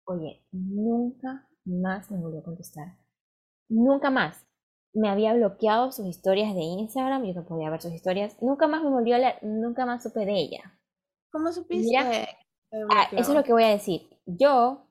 Oye, 0.05 0.45
nunca 0.51 1.47
más 1.65 2.11
me 2.11 2.19
volvió 2.19 2.41
a 2.41 2.43
contestar. 2.43 2.97
Nunca 3.69 4.09
más. 4.11 4.45
Me 4.93 5.09
había 5.09 5.33
bloqueado 5.33 5.91
sus 5.91 6.05
historias 6.05 6.53
de 6.53 6.61
Instagram, 6.61 7.23
yo 7.25 7.33
no 7.33 7.45
podía 7.45 7.71
ver 7.71 7.81
sus 7.81 7.93
historias. 7.93 8.39
Nunca 8.41 8.67
más 8.67 8.83
me 8.83 8.91
volvió 8.91 9.15
a 9.15 9.19
leer, 9.19 9.39
nunca 9.41 9.85
más 9.85 10.03
supe 10.03 10.25
de 10.25 10.33
ella. 10.33 10.79
¿Cómo 11.31 11.51
supiste? 11.51 11.97
Ah, 11.97 13.07
eso 13.11 13.31
es 13.31 13.37
lo 13.37 13.43
que 13.43 13.53
voy 13.53 13.63
a 13.63 13.69
decir. 13.69 14.01
Yo, 14.25 14.85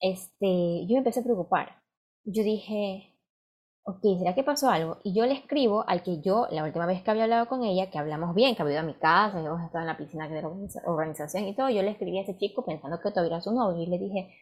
este, 0.00 0.86
yo 0.86 0.92
me 0.92 0.98
empecé 0.98 1.20
a 1.20 1.24
preocupar. 1.24 1.82
Yo 2.24 2.42
dije, 2.42 3.11
ok, 3.84 4.00
¿será 4.18 4.34
que 4.34 4.44
pasó 4.44 4.70
algo? 4.70 4.98
Y 5.02 5.14
yo 5.14 5.26
le 5.26 5.34
escribo 5.34 5.84
al 5.88 6.02
que 6.02 6.20
yo, 6.20 6.46
la 6.50 6.64
última 6.64 6.86
vez 6.86 7.02
que 7.02 7.10
había 7.10 7.24
hablado 7.24 7.48
con 7.48 7.64
ella, 7.64 7.90
que 7.90 7.98
hablamos 7.98 8.34
bien, 8.34 8.54
que 8.54 8.62
había 8.62 8.74
ido 8.74 8.82
a 8.82 8.86
mi 8.86 8.94
casa, 8.94 9.40
hemos 9.40 9.62
estado 9.62 9.80
en 9.80 9.88
la 9.88 9.96
piscina 9.96 10.28
de 10.28 10.42
la 10.42 10.48
organización 10.86 11.48
y 11.48 11.56
todo, 11.56 11.70
yo 11.70 11.82
le 11.82 11.90
escribí 11.90 12.18
a 12.18 12.22
ese 12.22 12.36
chico 12.36 12.64
pensando 12.64 13.00
que 13.00 13.10
todavía 13.10 13.36
era 13.36 13.40
su 13.42 13.52
novio 13.52 13.82
y 13.82 13.86
le 13.86 13.98
dije, 13.98 14.34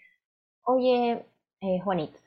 oye, 0.65 1.27
eh, 1.61 1.81
Juanito, 1.83 2.19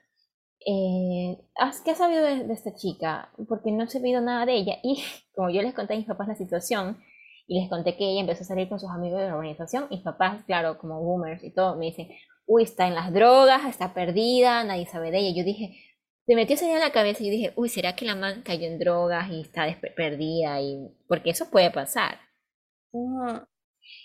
eh, 0.65 1.38
¿qué 1.86 1.91
has 1.91 1.97
sabido 1.97 2.23
de, 2.23 2.52
esta 2.54 2.73
chica? 2.76 3.30
Porque 3.47 3.71
no 3.71 3.84
he 3.84 3.88
sabido 3.89 4.21
nada 4.21 4.45
de 4.45 4.54
ella. 4.54 4.78
Y 4.84 5.04
como 5.36 5.49
yo 5.49 5.62
les 5.62 5.73
conté 5.73 5.93
a 5.93 5.97
mis 5.97 6.08
papás 6.08 6.28
la 6.28 6.36
situación, 6.36 6.97
y 7.47 7.60
les 7.60 7.69
conté 7.69 7.97
que 7.97 8.06
ella 8.10 8.21
empezó 8.21 8.43
a 8.43 8.47
salir 8.47 8.69
con 8.69 8.80
sus 8.80 8.89
amigos 8.89 9.19
de 9.19 9.28
la 9.28 9.36
organización, 9.36 9.88
mis 9.89 10.02
papás, 10.02 10.43
claro, 10.45 10.78
como 10.78 11.02
boomers 11.02 11.43
y 11.43 11.52
todo, 11.52 11.76
me 11.76 11.88
dicen, 11.88 12.08
uy, 12.45 12.63
está 12.63 12.88
en 12.88 12.95
las 12.95 13.12
drogas, 13.13 13.65
está 13.65 13.93
perdida, 13.93 14.63
nadie 14.63 14.86
sabe 14.88 15.12
de 15.12 15.19
ella. 15.19 15.38
Yo 15.38 15.43
dije, 15.43 15.78
se 16.26 16.36
metió 16.36 16.56
esa 16.56 16.66
idea 16.66 16.76
en 16.76 16.82
la 16.82 16.92
cabeza 16.92 17.24
y 17.24 17.30
dije, 17.30 17.54
uy, 17.56 17.70
¿será 17.70 17.96
que 17.96 18.06
la 18.06 18.16
man 18.16 18.44
cayó 18.44 18.68
en 18.68 18.80
drogas 18.80 19.30
y 19.30 19.42
está 19.42 19.66
perdida? 19.96 20.62
Y... 20.62 20.90
Porque 21.08 21.32
eso 21.32 21.50
puede 21.50 21.72
pasar. 21.72 22.20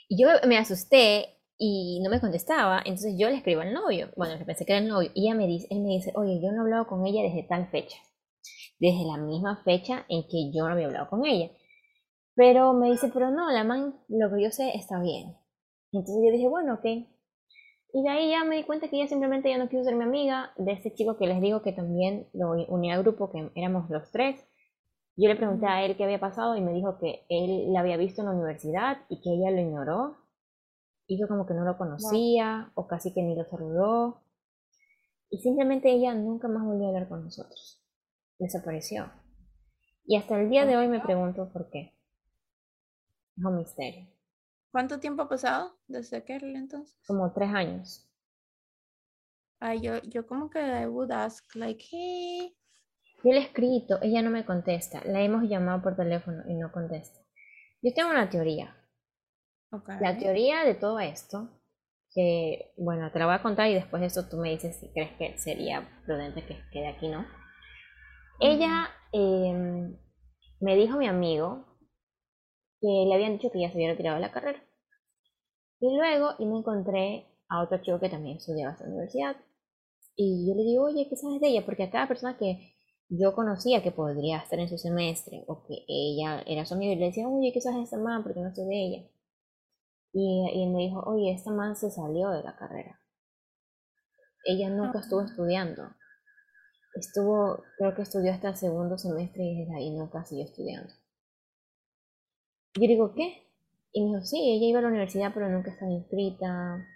Y 0.09 0.22
yo 0.22 0.28
me 0.46 0.59
asusté 0.59 1.38
y 1.59 2.00
no 2.02 2.11
me 2.11 2.20
contestaba, 2.20 2.78
entonces 2.78 3.14
yo 3.18 3.28
le 3.28 3.37
escribo 3.37 3.61
al 3.61 3.72
novio, 3.72 4.11
bueno, 4.16 4.35
pensé 4.46 4.64
que 4.64 4.72
era 4.72 4.83
el 4.83 4.88
novio, 4.88 5.11
y 5.12 5.26
ella 5.26 5.35
me 5.35 5.48
dice, 5.48 5.66
él 5.70 5.81
me 5.81 5.88
dice, 5.90 6.12
oye, 6.14 6.40
yo 6.40 6.52
no 6.52 6.59
he 6.59 6.61
hablado 6.61 6.87
con 6.87 7.04
ella 7.04 7.22
desde 7.22 7.42
tal 7.48 7.68
fecha, 7.68 7.98
desde 8.78 9.04
la 9.04 9.16
misma 9.16 9.61
fecha 9.64 10.07
en 10.09 10.22
que 10.22 10.52
yo 10.54 10.66
no 10.66 10.74
había 10.74 10.87
hablado 10.87 11.11
con 11.11 11.26
ella. 11.26 11.50
Pero 12.37 12.72
me 12.74 12.92
dice, 12.92 13.11
pero 13.12 13.33
no, 13.33 13.50
la 13.50 13.64
man, 13.64 14.00
lo 14.09 14.31
que 14.31 14.42
yo 14.42 14.50
sé 14.52 14.70
está 14.76 15.00
bien. 15.02 15.37
Entonces 15.92 16.22
yo 16.24 16.31
dije, 16.31 16.48
bueno, 16.48 16.74
ok, 16.74 17.09
y 17.92 18.03
de 18.03 18.09
ahí 18.11 18.31
ya 18.31 18.44
me 18.44 18.57
di 18.57 18.64
cuenta 18.64 18.88
que 18.88 18.96
ella 18.96 19.09
simplemente 19.09 19.48
ya 19.48 19.57
no 19.57 19.68
quiso 19.68 19.85
ser 19.85 19.94
mi 19.94 20.05
amiga 20.05 20.53
de 20.57 20.72
ese 20.72 20.92
chico 20.92 21.16
que 21.16 21.27
les 21.27 21.40
digo 21.40 21.62
que 21.62 21.72
también 21.72 22.29
lo 22.35 22.51
unía 22.68 22.94
al 22.94 23.03
grupo, 23.03 23.31
que 23.31 23.51
éramos 23.55 23.88
los 23.88 24.11
tres. 24.11 24.46
Yo 25.16 25.29
le 25.29 25.37
pregunté 25.37 25.66
a 25.66 25.85
él 25.85 25.96
qué 25.96 26.05
había 26.05 26.20
pasado 26.20 26.55
y 26.57 26.61
me 26.61 26.74
dijo 26.74 26.98
que 26.98 27.24
él 27.29 27.72
la 27.72 27.81
había 27.81 27.96
visto 27.96 28.20
en 28.20 28.27
la 28.27 28.35
universidad 28.35 28.98
y 29.09 29.20
que 29.22 29.31
ella 29.31 29.51
lo 29.51 29.61
ignoró. 29.61 30.16
Hizo 31.07 31.27
como 31.27 31.46
que 31.46 31.55
no 31.55 31.64
lo 31.64 31.79
conocía 31.79 32.70
o 32.74 32.87
casi 32.87 33.14
que 33.14 33.22
ni 33.22 33.35
lo 33.35 33.44
saludó. 33.46 34.22
Y 35.30 35.39
simplemente 35.39 35.91
ella 35.91 36.14
nunca 36.14 36.47
más 36.47 36.64
volvió 36.64 36.86
a 36.86 36.89
hablar 36.89 37.09
con 37.09 37.24
nosotros. 37.24 37.82
Desapareció. 38.39 39.11
Y 40.05 40.16
hasta 40.16 40.41
el 40.41 40.51
día 40.51 40.66
de 40.66 40.76
hoy 40.76 40.89
me 40.89 41.01
pregunto 41.01 41.51
por 41.53 41.70
qué. 41.70 41.95
Es 43.36 43.45
un 43.45 43.57
misterio. 43.57 44.17
¿Cuánto 44.70 45.00
tiempo 45.00 45.22
ha 45.22 45.28
pasado 45.28 45.78
desde 45.86 46.18
aquel 46.18 46.54
entonces? 46.54 46.96
Como 47.06 47.32
tres 47.32 47.50
años. 47.54 48.04
Ay, 49.60 49.80
yo, 49.80 50.00
yo 50.02 50.26
como 50.26 50.50
que 50.50 50.60
I 50.60 50.86
would 50.86 51.10
ask, 51.10 51.44
like, 51.54 51.84
hey. 51.90 52.54
Yo 53.24 53.32
le 53.32 53.38
he 53.38 53.42
escrito, 53.42 53.98
ella 54.02 54.22
no 54.22 54.30
me 54.30 54.44
contesta. 54.44 55.02
La 55.04 55.20
hemos 55.22 55.48
llamado 55.48 55.82
por 55.82 55.96
teléfono 55.96 56.42
y 56.46 56.54
no 56.54 56.70
contesta. 56.70 57.18
Yo 57.82 57.92
tengo 57.92 58.10
una 58.10 58.28
teoría. 58.28 58.76
Okay. 59.70 59.96
La 60.00 60.16
teoría 60.16 60.64
de 60.64 60.74
todo 60.74 61.00
esto, 61.00 61.48
que, 62.14 62.72
bueno, 62.76 63.10
te 63.10 63.18
la 63.18 63.26
voy 63.26 63.34
a 63.34 63.42
contar 63.42 63.68
y 63.68 63.74
después 63.74 64.00
de 64.00 64.06
eso 64.06 64.28
tú 64.28 64.36
me 64.36 64.50
dices 64.50 64.76
si 64.76 64.90
crees 64.92 65.12
que 65.18 65.36
sería 65.38 65.88
prudente 66.06 66.44
que 66.46 66.62
quede 66.70 66.88
aquí, 66.88 67.08
¿no? 67.08 67.26
Ella 68.40 68.88
em, 69.12 69.98
me 70.60 70.76
dijo 70.76 70.96
mi 70.96 71.08
amigo 71.08 71.67
que 72.81 72.87
le 72.87 73.14
habían 73.14 73.33
dicho 73.33 73.51
que 73.51 73.61
ya 73.61 73.68
se 73.68 73.74
había 73.74 73.91
retirado 73.91 74.16
de 74.16 74.22
la 74.22 74.33
carrera. 74.33 74.62
Y 75.81 75.97
luego 75.97 76.31
y 76.39 76.47
me 76.47 76.59
encontré 76.59 77.26
a 77.49 77.62
otro 77.62 77.79
chico 77.79 78.01
que 78.01 78.09
también 78.09 78.37
estudiaba 78.37 78.74
en 78.74 78.81
la 78.81 78.87
universidad. 78.87 79.37
Y 80.16 80.49
yo 80.49 80.55
le 80.55 80.64
digo, 80.64 80.85
oye, 80.85 81.07
¿qué 81.09 81.16
sabes 81.16 81.41
de 81.41 81.49
ella? 81.49 81.64
Porque 81.64 81.85
a 81.85 81.91
cada 81.91 82.09
persona 82.09 82.37
que 82.37 82.74
yo 83.09 83.35
conocía 83.35 83.83
que 83.83 83.93
podría 83.93 84.39
estar 84.39 84.59
en 84.59 84.68
su 84.68 84.76
semestre 84.76 85.45
o 85.47 85.64
que 85.66 85.85
ella 85.89 86.43
era 86.47 86.66
su 86.66 86.74
amiga, 86.74 86.93
y 86.93 86.97
le 86.97 87.07
decía, 87.07 87.29
oye, 87.29 87.53
¿qué 87.53 87.61
sabes 87.61 87.79
de 87.79 87.85
esta 87.85 87.99
man? 87.99 88.22
Porque 88.22 88.41
no 88.41 88.55
sé 88.55 88.62
de 88.62 88.87
ella. 88.87 89.09
Y, 90.12 90.51
y 90.53 90.66
me 90.66 90.83
dijo, 90.85 91.01
oye, 91.07 91.33
esta 91.33 91.53
man 91.53 91.76
se 91.76 91.91
salió 91.91 92.31
de 92.31 92.43
la 92.43 92.57
carrera. 92.57 93.01
Ella 94.45 94.70
nunca 94.70 95.01
estuvo 95.01 95.22
estudiando. 95.22 95.83
Estuvo, 96.95 97.62
creo 97.76 97.95
que 97.95 98.03
estudió 98.03 98.33
hasta 98.33 98.49
el 98.49 98.57
segundo 98.57 98.99
semestre 98.99 99.45
y 99.45 99.61
desde 99.61 99.76
ahí 99.76 99.91
nunca 99.91 100.24
siguió 100.24 100.45
estudiando. 100.45 100.93
Yo 102.81 102.87
digo, 102.87 103.12
¿qué? 103.14 103.43
Y 103.93 104.03
me 104.03 104.09
dijo, 104.11 104.26
sí, 104.26 104.39
ella 104.39 104.66
iba 104.66 104.79
a 104.79 104.83
la 104.83 104.89
universidad 104.89 105.33
pero 105.35 105.49
nunca 105.49 105.70
estaba 105.70 105.91
inscrita, 105.91 106.87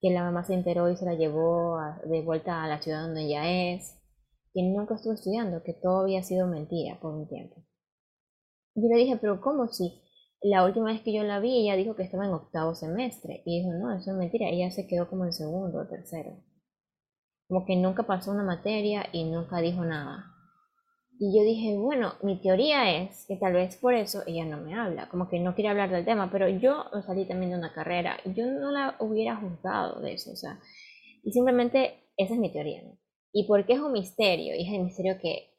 que 0.00 0.10
la 0.10 0.22
mamá 0.22 0.44
se 0.44 0.54
enteró 0.54 0.90
y 0.90 0.96
se 0.96 1.04
la 1.04 1.14
llevó 1.14 1.78
de 2.04 2.22
vuelta 2.22 2.62
a 2.62 2.68
la 2.68 2.80
ciudad 2.80 3.02
donde 3.02 3.24
ella 3.24 3.74
es, 3.74 3.98
que 4.52 4.62
nunca 4.62 4.94
estuvo 4.94 5.12
estudiando, 5.12 5.62
que 5.62 5.74
todo 5.74 6.00
había 6.02 6.22
sido 6.22 6.46
mentira 6.46 6.98
por 7.00 7.14
un 7.14 7.28
tiempo. 7.28 7.56
Yo 8.74 8.88
le 8.88 8.96
dije, 8.96 9.18
pero 9.20 9.40
¿cómo 9.40 9.68
si 9.68 10.02
la 10.40 10.64
última 10.64 10.86
vez 10.86 11.02
que 11.02 11.12
yo 11.12 11.22
la 11.22 11.40
vi 11.40 11.62
ella 11.62 11.76
dijo 11.76 11.96
que 11.96 12.02
estaba 12.02 12.26
en 12.26 12.32
octavo 12.32 12.74
semestre? 12.74 13.42
Y 13.44 13.60
dijo, 13.60 13.72
no, 13.72 13.94
eso 13.94 14.12
es 14.12 14.16
mentira, 14.16 14.48
ella 14.48 14.70
se 14.70 14.86
quedó 14.86 15.08
como 15.08 15.24
en 15.24 15.32
segundo 15.32 15.80
o 15.80 15.86
tercero. 15.86 16.42
Como 17.48 17.64
que 17.64 17.76
nunca 17.76 18.04
pasó 18.04 18.32
una 18.32 18.44
materia 18.44 19.06
y 19.12 19.24
nunca 19.30 19.60
dijo 19.60 19.84
nada. 19.84 20.35
Y 21.18 21.34
yo 21.34 21.44
dije, 21.44 21.76
bueno, 21.78 22.14
mi 22.22 22.40
teoría 22.42 23.02
es 23.02 23.24
que 23.26 23.36
tal 23.36 23.54
vez 23.54 23.76
por 23.76 23.94
eso 23.94 24.22
ella 24.26 24.44
no 24.44 24.58
me 24.58 24.74
habla, 24.74 25.08
como 25.08 25.28
que 25.28 25.40
no 25.40 25.54
quiere 25.54 25.70
hablar 25.70 25.90
del 25.90 26.04
tema, 26.04 26.30
pero 26.30 26.46
yo 26.48 26.84
salí 27.06 27.26
también 27.26 27.52
de 27.52 27.58
una 27.58 27.72
carrera 27.72 28.18
yo 28.26 28.44
no 28.46 28.70
la 28.70 28.96
hubiera 29.00 29.36
juzgado 29.36 30.00
de 30.00 30.12
eso, 30.12 30.32
o 30.32 30.36
sea, 30.36 30.60
y 31.22 31.32
simplemente 31.32 32.10
esa 32.18 32.34
es 32.34 32.40
mi 32.40 32.52
teoría, 32.52 32.82
¿no? 32.82 32.98
¿Y 33.32 33.46
por 33.46 33.64
qué 33.64 33.74
es 33.74 33.80
un 33.80 33.92
misterio? 33.92 34.54
Y 34.54 34.66
es 34.66 34.74
el 34.74 34.84
misterio 34.84 35.18
que, 35.20 35.54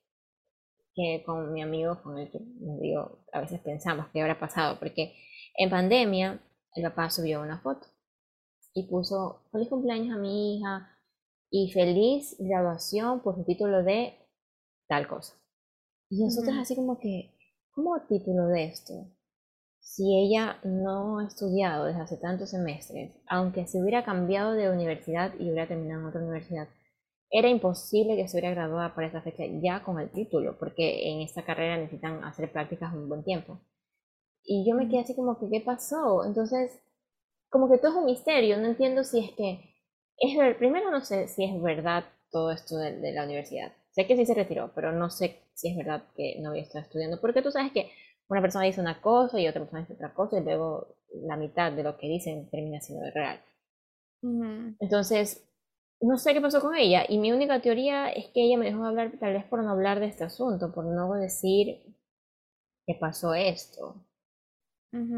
que 0.93 1.24
con 1.26 1.51
mi 1.51 1.64
amigo, 1.64 2.01
con 2.03 2.20
el 2.20 2.30
que 2.30 2.39
me 2.39 2.78
digo, 2.80 3.20
a 3.34 3.41
veces 3.41 3.60
pensamos 3.62 4.08
que 4.10 4.22
habrá 4.22 4.39
pasado, 4.39 4.78
porque 4.78 5.16
en 5.55 5.70
pandemia 5.70 6.39
el 6.76 6.84
papá 6.84 7.10
subió 7.10 7.41
una 7.41 7.60
foto 7.62 7.88
y 8.74 8.88
puso 8.88 9.47
feliz 9.51 9.70
cumpleaños 9.70 10.16
a 10.16 10.20
mi 10.20 10.58
hija 10.58 10.97
y 11.49 11.72
feliz 11.72 12.36
graduación 12.39 13.22
por 13.22 13.36
su 13.36 13.43
título 13.43 13.84
de 13.84 14.14
tal 14.88 15.08
cosa. 15.08 15.34
Y 16.10 16.24
nosotros 16.24 16.55
así 16.58 16.76
como 16.76 16.99
que, 16.99 17.34
¿cómo 17.72 17.99
título 18.08 18.47
de 18.47 18.66
esto? 18.66 18.93
Si 19.80 20.03
ella 20.18 20.58
no 20.64 21.20
ha 21.20 21.28
estudiado 21.28 21.86
desde 21.86 22.01
hace 22.01 22.18
tantos 22.18 22.51
semestres, 22.51 23.12
aunque 23.28 23.68
se 23.68 23.82
hubiera 23.82 24.05
cambiado 24.05 24.53
de 24.53 24.70
universidad 24.70 25.34
y 25.39 25.49
hubiera 25.49 25.68
terminado 25.68 26.01
en 26.01 26.08
otra 26.08 26.22
universidad, 26.22 26.68
era 27.30 27.49
imposible 27.49 28.16
que 28.16 28.28
se 28.28 28.38
hubiera 28.38 28.55
graduado 28.55 28.95
para 28.95 29.08
esa 29.08 29.22
fecha 29.22 29.43
ya 29.62 29.84
con 29.84 29.99
el 29.99 30.10
título, 30.10 30.58
porque 30.58 31.10
en 31.12 31.22
esta 31.22 31.43
carrera 31.43 31.78
necesitan 31.78 32.24
hacer 32.24 32.51
prácticas 32.51 32.93
un 32.93 33.10
buen 33.10 33.24
tiempo. 33.24 33.60
Y 34.43 34.66
yo 34.66 34.76
me 34.76 34.88
quedé 34.88 35.01
así 35.01 35.16
como 35.16 35.38
que, 35.38 35.49
¿qué 35.49 35.60
pasó? 35.60 36.24
Entonces, 36.24 36.80
como 37.49 37.70
que 37.70 37.80
todo 37.80 37.91
es 37.91 37.97
un 37.97 38.05
misterio, 38.05 38.58
no 38.58 38.68
entiendo 38.68 39.03
si 39.03 39.20
es 39.20 39.32
que, 39.32 39.60
es 40.20 40.55
primero 40.55 40.89
no 40.89 41.01
sé 41.01 41.28
si 41.28 41.43
es 41.43 41.62
verdad 41.62 42.05
todo 42.32 42.51
esto 42.51 42.78
de 42.78 43.12
la 43.12 43.26
universidad. 43.26 43.74
Sé 43.91 44.08
que 44.08 44.16
sí 44.16 44.26
se 44.26 44.34
retiró, 44.34 44.72
pero 44.74 44.93
no 44.93 45.10
sé 45.10 45.47
si 45.58 45.70
es 45.70 45.78
verdad 45.78 46.03
que 46.16 46.38
no 46.41 46.51
había 46.51 46.64
estado 46.64 46.86
estudiando, 46.86 47.20
porque 47.22 47.41
tú 47.41 47.51
sabes 47.51 47.72
que 47.74 47.91
una 48.30 48.41
persona 48.41 48.66
dice 48.66 48.82
una 48.82 49.01
cosa 49.01 49.39
y 49.39 49.47
otra 49.47 49.62
persona 49.62 49.82
dice 49.82 49.93
otra 49.93 50.14
cosa 50.14 50.39
y 50.39 50.43
luego 50.43 50.95
la 51.28 51.38
mitad 51.38 51.72
de 51.72 51.84
lo 51.84 51.97
que 51.97 52.08
dicen 52.08 52.49
termina 52.49 52.82
siendo 52.82 53.05
real. 53.14 53.41
Entonces, 54.80 55.47
no 56.01 56.18
sé 56.18 56.34
qué 56.34 56.41
pasó 56.41 56.62
con 56.62 56.76
ella 56.76 57.05
y 57.08 57.20
mi 57.20 57.32
única 57.32 57.62
teoría 57.62 58.10
es 58.10 58.26
que 58.30 58.43
ella 58.43 58.58
me 58.58 58.66
dejó 58.66 58.86
hablar 58.86 59.12
tal 59.20 59.34
vez 59.34 59.45
por 59.45 59.64
no 59.64 59.70
hablar 59.72 59.99
de 59.99 60.08
este 60.08 60.24
asunto, 60.24 60.72
por 60.74 60.86
no 60.86 61.14
decir 61.14 61.84
que 62.88 62.95
pasó 62.95 63.36
esto. 63.36 64.03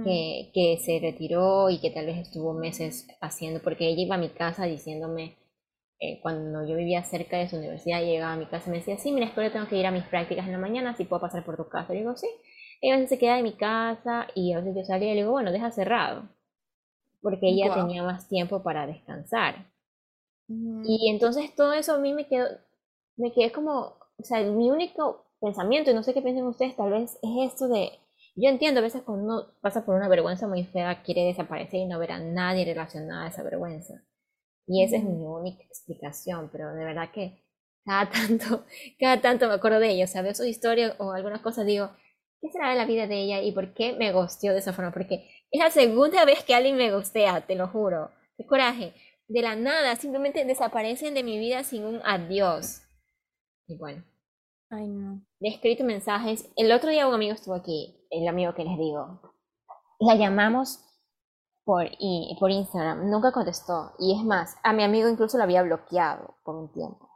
que, 0.04 0.52
que 0.54 0.78
se 0.84 1.00
retiró 1.00 1.70
y 1.70 1.80
que 1.80 1.90
tal 1.92 2.06
vez 2.06 2.18
estuvo 2.18 2.54
meses 2.54 3.08
haciendo, 3.22 3.62
porque 3.62 3.88
ella 3.88 4.02
iba 4.02 4.16
a 4.16 4.20
mi 4.20 4.30
casa 4.30 4.66
diciéndome, 4.66 5.38
eh, 6.00 6.20
cuando 6.22 6.66
yo 6.66 6.76
vivía 6.76 7.04
cerca 7.04 7.38
de 7.38 7.50
su 7.50 7.58
universidad, 7.58 8.02
llegaba 8.02 8.34
a 8.34 8.38
mi 8.38 8.46
casa 8.46 8.70
y 8.70 8.72
me 8.72 8.78
decía, 8.78 8.98
sí, 8.98 9.12
mira, 9.12 9.28
espero 9.28 9.52
tengo 9.52 9.68
que 9.68 9.78
ir 9.78 9.86
a 9.86 9.92
mis 9.92 10.06
prácticas 10.06 10.46
en 10.46 10.54
la 10.54 10.58
mañana, 10.58 10.96
si 10.96 11.06
puedo 11.06 11.22
pasar 11.22 11.44
por 11.44 11.58
tu 11.58 11.68
casa. 11.68 11.94
Y 11.94 12.00
digo, 12.00 12.16
sí. 12.16 12.28
Y 12.82 12.90
a 12.90 12.96
veces 12.96 13.10
se 13.10 13.20
queda 13.20 13.38
en 13.38 13.44
mi 13.44 13.54
casa 13.54 14.28
y 14.34 14.54
a 14.54 14.60
veces 14.60 14.76
yo 14.76 14.86
salía 14.86 15.12
y 15.12 15.16
le 15.16 15.22
digo, 15.22 15.32
bueno, 15.32 15.52
deja 15.52 15.72
cerrado. 15.72 16.30
Porque 17.22 17.50
ella 17.50 17.74
tenía 17.74 18.02
más 18.04 18.30
tiempo 18.30 18.64
para 18.64 18.88
descansar. 18.88 19.66
Y 20.48 21.10
entonces 21.10 21.54
todo 21.56 21.74
eso 21.74 21.94
a 21.96 22.00
mí 22.00 22.14
me 22.14 22.28
quedó, 22.28 22.48
me 23.18 23.32
quedé 23.34 23.52
como, 23.52 23.98
o 24.18 24.24
sea, 24.24 24.42
mi 24.44 24.72
único 24.72 25.26
pensamiento, 25.42 25.92
y 25.92 25.94
no 25.94 26.04
sé 26.04 26.14
qué 26.14 26.22
piensan 26.22 26.48
ustedes, 26.48 26.76
tal 26.76 26.92
vez 26.92 27.20
es 27.22 27.52
esto 27.52 27.68
de, 27.68 27.92
yo 28.36 28.50
entiendo 28.50 28.80
a 28.80 28.84
veces 28.84 29.04
cuando 29.04 29.24
uno 29.26 29.48
pasa 29.62 29.86
por 29.86 29.96
una 29.96 30.08
vergüenza 30.08 30.48
muy 30.48 30.64
fea, 30.64 31.04
quiere 31.04 31.26
desaparecer 31.26 31.82
y 31.82 31.86
no 31.86 32.00
ver 32.00 32.14
a 32.14 32.20
nadie 32.20 32.66
relacionado 32.66 33.26
a 33.26 33.28
esa 33.28 33.44
vergüenza. 33.44 34.02
Y 34.72 34.84
esa 34.84 34.98
es 34.98 35.04
mi 35.04 35.26
única 35.26 35.64
explicación, 35.64 36.50
pero 36.52 36.72
de 36.76 36.86
verdad 36.86 37.10
que 37.12 37.44
cada 37.84 38.08
tanto, 38.12 38.66
cada 39.00 39.20
tanto 39.20 39.48
me 39.48 39.56
acuerdo 39.56 39.80
de 39.80 39.90
ella, 39.90 40.06
o 40.06 40.08
sea, 40.08 40.22
veo 40.22 40.36
su 40.36 40.46
historia 40.46 40.96
o 41.00 41.12
algunas 41.12 41.42
cosas, 41.42 41.66
digo, 41.66 41.90
¿qué 42.40 42.50
será 42.52 42.70
de 42.70 42.76
la 42.76 42.86
vida 42.86 43.08
de 43.08 43.20
ella 43.20 43.42
y 43.42 43.52
por 43.52 43.74
qué 43.74 43.94
me 43.94 44.14
gusteó 44.14 44.54
de 44.54 44.60
esa 44.60 44.72
forma? 44.72 44.92
Porque 44.92 45.28
es 45.50 45.60
la 45.60 45.72
segunda 45.72 46.24
vez 46.24 46.44
que 46.44 46.54
alguien 46.54 46.78
me 46.78 46.94
gustea, 46.94 47.42
te 47.48 47.56
lo 47.56 47.68
juro. 47.68 48.12
Qué 48.38 48.46
coraje. 48.46 48.94
De 49.28 49.42
la 49.42 49.56
nada, 49.56 49.96
simplemente 49.96 50.46
desaparecen 50.46 51.16
de 51.16 51.24
mi 51.24 51.40
vida 51.40 51.64
sin 51.64 51.84
un 51.84 52.00
adiós. 52.04 52.84
Y 53.68 53.76
bueno. 53.76 54.04
Ay, 54.70 54.88
no. 54.88 55.26
Le 55.40 55.50
he 55.50 55.54
escrito 55.54 55.84
mensajes. 55.84 56.48
El 56.56 56.72
otro 56.72 56.92
día 56.92 57.08
un 57.08 57.16
amigo 57.16 57.34
estuvo 57.34 57.56
aquí, 57.56 58.06
el 58.12 58.28
amigo 58.28 58.54
que 58.54 58.64
les 58.64 58.78
digo. 58.78 59.34
La 60.00 60.16
llamamos 60.16 60.86
por, 61.70 61.86
y, 62.00 62.36
por 62.40 62.50
Instagram. 62.50 63.12
Nunca 63.12 63.32
contestó. 63.32 63.92
Y 64.00 64.18
es 64.18 64.26
más, 64.26 64.56
a 64.64 64.74
mi 64.74 64.84
amigo 64.84 65.08
incluso 65.08 65.38
lo 65.38 65.44
había 65.44 65.62
bloqueado 65.62 66.34
por 66.44 66.56
un 66.56 66.72
tiempo. 66.72 67.08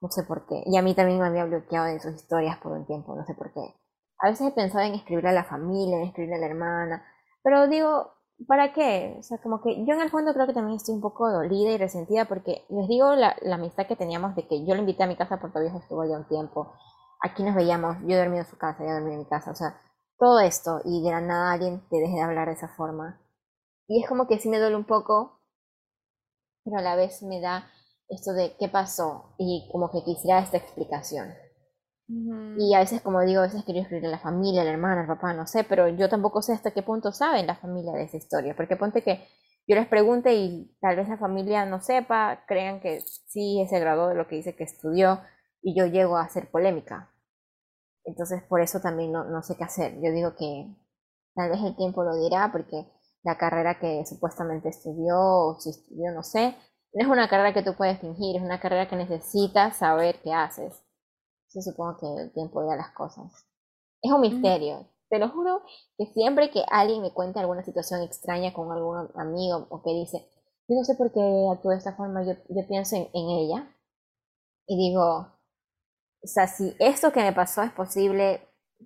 No 0.00 0.08
sé 0.08 0.22
por 0.22 0.46
qué. 0.46 0.62
Y 0.66 0.76
a 0.76 0.82
mí 0.82 0.94
también 0.94 1.18
me 1.18 1.26
había 1.26 1.46
bloqueado 1.46 1.88
en 1.88 2.00
sus 2.00 2.14
historias 2.14 2.58
por 2.58 2.70
un 2.70 2.86
tiempo. 2.86 3.16
No 3.16 3.26
sé 3.26 3.34
por 3.34 3.52
qué. 3.52 3.74
A 4.20 4.28
veces 4.30 4.46
he 4.46 4.52
pensado 4.52 4.84
en 4.84 4.94
escribirle 4.94 5.30
a 5.30 5.32
la 5.32 5.42
familia, 5.42 5.96
en 5.96 6.04
escribirle 6.04 6.36
a 6.36 6.38
la 6.38 6.46
hermana. 6.46 7.04
Pero 7.42 7.66
digo, 7.66 8.12
¿para 8.46 8.72
qué? 8.72 9.16
O 9.18 9.22
sea, 9.24 9.38
como 9.38 9.60
que 9.60 9.84
yo 9.84 9.94
en 9.94 10.00
el 10.00 10.10
fondo 10.10 10.32
creo 10.32 10.46
que 10.46 10.54
también 10.54 10.76
estoy 10.76 10.94
un 10.94 11.00
poco 11.00 11.28
dolida 11.28 11.72
y 11.72 11.76
resentida 11.76 12.26
porque 12.26 12.64
les 12.68 12.86
digo 12.86 13.16
la, 13.16 13.34
la 13.42 13.56
amistad 13.56 13.88
que 13.88 13.96
teníamos 13.96 14.36
de 14.36 14.46
que 14.46 14.64
yo 14.64 14.74
le 14.74 14.82
invité 14.82 15.02
a 15.02 15.08
mi 15.08 15.16
casa 15.16 15.40
porque 15.40 15.58
viejo 15.58 15.78
estuvo 15.78 16.02
allá 16.02 16.18
un 16.18 16.28
tiempo. 16.28 16.72
Aquí 17.20 17.42
nos 17.42 17.56
veíamos, 17.56 17.96
yo 18.06 18.16
dormí 18.16 18.38
en 18.38 18.46
su 18.46 18.56
casa, 18.56 18.84
ella 18.84 18.94
dormía 18.94 19.14
en 19.14 19.20
mi 19.20 19.26
casa. 19.26 19.50
O 19.50 19.56
sea, 19.56 19.76
todo 20.18 20.38
esto 20.38 20.82
y 20.84 21.02
de 21.02 21.10
la 21.10 21.20
nada 21.20 21.50
alguien 21.50 21.82
te 21.90 21.96
deje 21.96 22.14
de 22.14 22.22
hablar 22.22 22.46
de 22.46 22.54
esa 22.54 22.68
forma 22.68 23.21
y 23.92 24.02
es 24.02 24.08
como 24.08 24.26
que 24.26 24.38
sí 24.38 24.48
me 24.48 24.58
duele 24.58 24.74
un 24.76 24.86
poco, 24.86 25.38
pero 26.64 26.78
a 26.78 26.82
la 26.82 26.96
vez 26.96 27.22
me 27.22 27.42
da 27.42 27.70
esto 28.08 28.32
de 28.32 28.56
qué 28.58 28.68
pasó 28.68 29.34
y 29.36 29.68
como 29.70 29.90
que 29.90 30.02
quisiera 30.02 30.40
esta 30.40 30.56
explicación. 30.56 31.34
Y 32.08 32.74
a 32.74 32.78
veces, 32.78 33.02
como 33.02 33.20
digo, 33.20 33.40
a 33.40 33.44
veces 33.44 33.64
quiero 33.64 33.80
escribir 33.80 34.06
a 34.06 34.10
la 34.10 34.18
familia, 34.18 34.62
a 34.62 34.64
la 34.64 34.70
hermana, 34.70 35.02
al 35.02 35.06
papá, 35.06 35.34
no 35.34 35.46
sé, 35.46 35.64
pero 35.64 35.88
yo 35.88 36.08
tampoco 36.08 36.40
sé 36.40 36.54
hasta 36.54 36.70
qué 36.70 36.82
punto 36.82 37.12
saben 37.12 37.46
la 37.46 37.56
familia 37.56 37.92
de 37.92 38.04
esa 38.04 38.16
historia, 38.16 38.56
porque 38.56 38.76
ponte 38.76 39.02
que 39.02 39.26
yo 39.66 39.76
les 39.76 39.86
pregunte 39.86 40.34
y 40.34 40.74
tal 40.80 40.96
vez 40.96 41.08
la 41.08 41.18
familia 41.18 41.66
no 41.66 41.82
sepa, 41.82 42.44
crean 42.46 42.80
que 42.80 43.00
sí 43.00 43.62
se 43.68 43.78
graduó 43.78 44.08
de 44.08 44.14
lo 44.14 44.26
que 44.26 44.36
dice 44.36 44.56
que 44.56 44.64
estudió 44.64 45.20
y 45.60 45.76
yo 45.78 45.84
llego 45.84 46.16
a 46.16 46.22
hacer 46.22 46.50
polémica. 46.50 47.10
Entonces 48.04 48.42
por 48.42 48.62
eso 48.62 48.80
también 48.80 49.12
no, 49.12 49.24
no 49.24 49.42
sé 49.42 49.54
qué 49.56 49.64
hacer. 49.64 50.00
Yo 50.00 50.12
digo 50.12 50.34
que 50.34 50.74
tal 51.34 51.50
vez 51.50 51.60
el 51.62 51.76
tiempo 51.76 52.02
lo 52.04 52.16
dirá 52.16 52.50
porque 52.52 52.86
la 53.22 53.38
carrera 53.38 53.78
que 53.78 54.04
supuestamente 54.06 54.68
estudió 54.68 55.16
o 55.18 55.60
si 55.60 55.70
estudió, 55.70 56.12
no 56.12 56.22
sé. 56.22 56.56
No 56.92 57.04
es 57.04 57.10
una 57.10 57.28
carrera 57.28 57.54
que 57.54 57.62
tú 57.62 57.74
puedes 57.76 57.98
fingir, 58.00 58.36
es 58.36 58.42
una 58.42 58.60
carrera 58.60 58.88
que 58.88 58.96
necesitas 58.96 59.76
saber 59.76 60.20
qué 60.22 60.32
haces. 60.32 60.82
Yo 61.54 61.60
supongo 61.60 61.96
que 61.98 62.22
el 62.22 62.32
tiempo 62.32 62.62
de 62.62 62.76
las 62.76 62.92
cosas. 62.92 63.46
Es 64.02 64.12
un 64.12 64.20
misterio. 64.20 64.86
Te 65.08 65.18
lo 65.18 65.28
juro 65.28 65.62
que 65.96 66.06
siempre 66.06 66.50
que 66.50 66.64
alguien 66.70 67.02
me 67.02 67.12
cuenta 67.12 67.40
alguna 67.40 67.62
situación 67.62 68.02
extraña 68.02 68.52
con 68.52 68.72
algún 68.72 69.08
amigo 69.14 69.66
o 69.70 69.82
que 69.82 69.90
dice, 69.90 70.26
yo 70.68 70.76
no 70.76 70.84
sé 70.84 70.94
por 70.94 71.12
qué 71.12 71.20
actúa 71.52 71.72
de 71.72 71.78
esta 71.78 71.94
forma, 71.94 72.24
yo, 72.24 72.32
yo 72.48 72.66
pienso 72.66 72.96
en, 72.96 73.08
en 73.12 73.28
ella 73.28 73.76
y 74.66 74.76
digo, 74.76 75.28
o 76.22 76.26
sea, 76.26 76.46
si 76.46 76.74
esto 76.78 77.12
que 77.12 77.20
me 77.20 77.32
pasó 77.32 77.62
es 77.62 77.72
posible, 77.72 78.40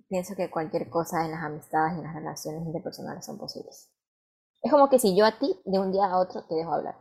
pienso 0.09 0.35
que 0.35 0.49
cualquier 0.49 0.89
cosa 0.89 1.23
en 1.23 1.31
las 1.31 1.43
amistades 1.43 1.93
y 1.95 1.99
en 1.99 2.03
las 2.03 2.15
relaciones 2.15 2.65
interpersonales 2.65 3.25
son 3.25 3.37
posibles. 3.37 3.89
Es 4.61 4.71
como 4.71 4.89
que 4.89 4.99
si 4.99 5.15
yo 5.15 5.25
a 5.25 5.37
ti 5.37 5.59
de 5.65 5.79
un 5.79 5.91
día 5.91 6.05
a 6.05 6.17
otro 6.17 6.43
te 6.43 6.55
dejo 6.55 6.73
hablar. 6.73 6.95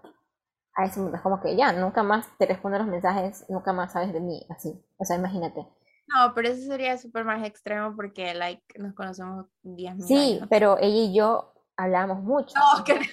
A 0.74 0.84
ese 0.84 0.98
momento 0.98 1.16
es 1.16 1.22
como 1.22 1.40
que 1.40 1.57
ya, 1.57 1.72
nunca 1.72 2.02
más 2.02 2.26
te 2.38 2.46
respondo 2.46 2.78
los 2.78 2.86
mensajes, 2.86 3.46
nunca 3.48 3.72
más 3.72 3.92
sabes 3.92 4.12
de 4.12 4.20
mí, 4.20 4.46
así. 4.50 4.84
O 4.98 5.04
sea, 5.04 5.16
imagínate. 5.16 5.66
No, 6.07 6.32
pero 6.34 6.48
eso 6.48 6.66
sería 6.66 6.96
súper 6.98 7.24
más 7.24 7.44
extremo 7.44 7.96
porque, 7.96 8.34
like, 8.34 8.62
nos 8.78 8.94
conocemos 8.94 9.46
días 9.62 9.96
Sí, 10.07 10.40
pero 10.50 10.76
ella 10.78 11.11
y 11.11 11.14
yo 11.14 11.52
hablábamos 11.76 12.22
mucho. 12.22 12.54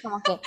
como 0.02 0.20
que, 0.22 0.40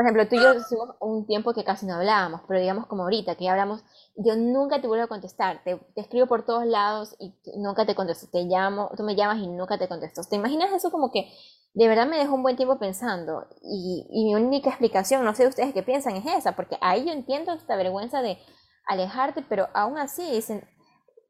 por 0.00 0.06
ejemplo, 0.06 0.28
tú 0.28 0.36
y 0.36 0.42
yo 0.42 0.54
hicimos 0.54 0.96
un 0.98 1.26
tiempo 1.26 1.52
que 1.52 1.62
casi 1.62 1.84
no 1.84 1.96
hablábamos, 1.96 2.40
pero 2.48 2.58
digamos 2.58 2.86
como 2.86 3.02
ahorita, 3.02 3.34
que 3.34 3.44
ya 3.44 3.52
hablamos, 3.52 3.84
yo 4.16 4.34
nunca 4.34 4.80
te 4.80 4.86
vuelvo 4.86 5.04
a 5.04 5.08
contestar, 5.08 5.62
te, 5.62 5.78
escribo 5.94 6.26
por 6.26 6.46
todos 6.46 6.64
lados 6.64 7.14
y 7.18 7.34
nunca 7.58 7.84
te 7.84 7.94
contesto, 7.94 8.26
te 8.32 8.44
llamo, 8.44 8.90
tú 8.96 9.02
me 9.02 9.14
llamas 9.14 9.42
y 9.42 9.46
nunca 9.46 9.76
te 9.76 9.88
contesto. 9.88 10.22
¿Te 10.24 10.36
imaginas 10.36 10.72
eso 10.72 10.90
como 10.90 11.12
que 11.12 11.30
de 11.74 11.86
verdad 11.86 12.06
me 12.06 12.16
dejó 12.16 12.34
un 12.34 12.42
buen 12.42 12.56
tiempo 12.56 12.78
pensando? 12.78 13.46
Y, 13.62 14.06
y 14.08 14.24
mi 14.24 14.34
única 14.36 14.70
explicación, 14.70 15.22
no 15.22 15.34
sé 15.34 15.46
ustedes 15.46 15.74
qué 15.74 15.82
piensan, 15.82 16.16
es 16.16 16.24
esa, 16.24 16.56
porque 16.56 16.78
ahí 16.80 17.04
yo 17.04 17.12
entiendo 17.12 17.52
esta 17.52 17.76
vergüenza 17.76 18.22
de 18.22 18.38
alejarte, 18.86 19.44
pero 19.46 19.68
aún 19.74 19.98
así 19.98 20.22
dicen, 20.30 20.66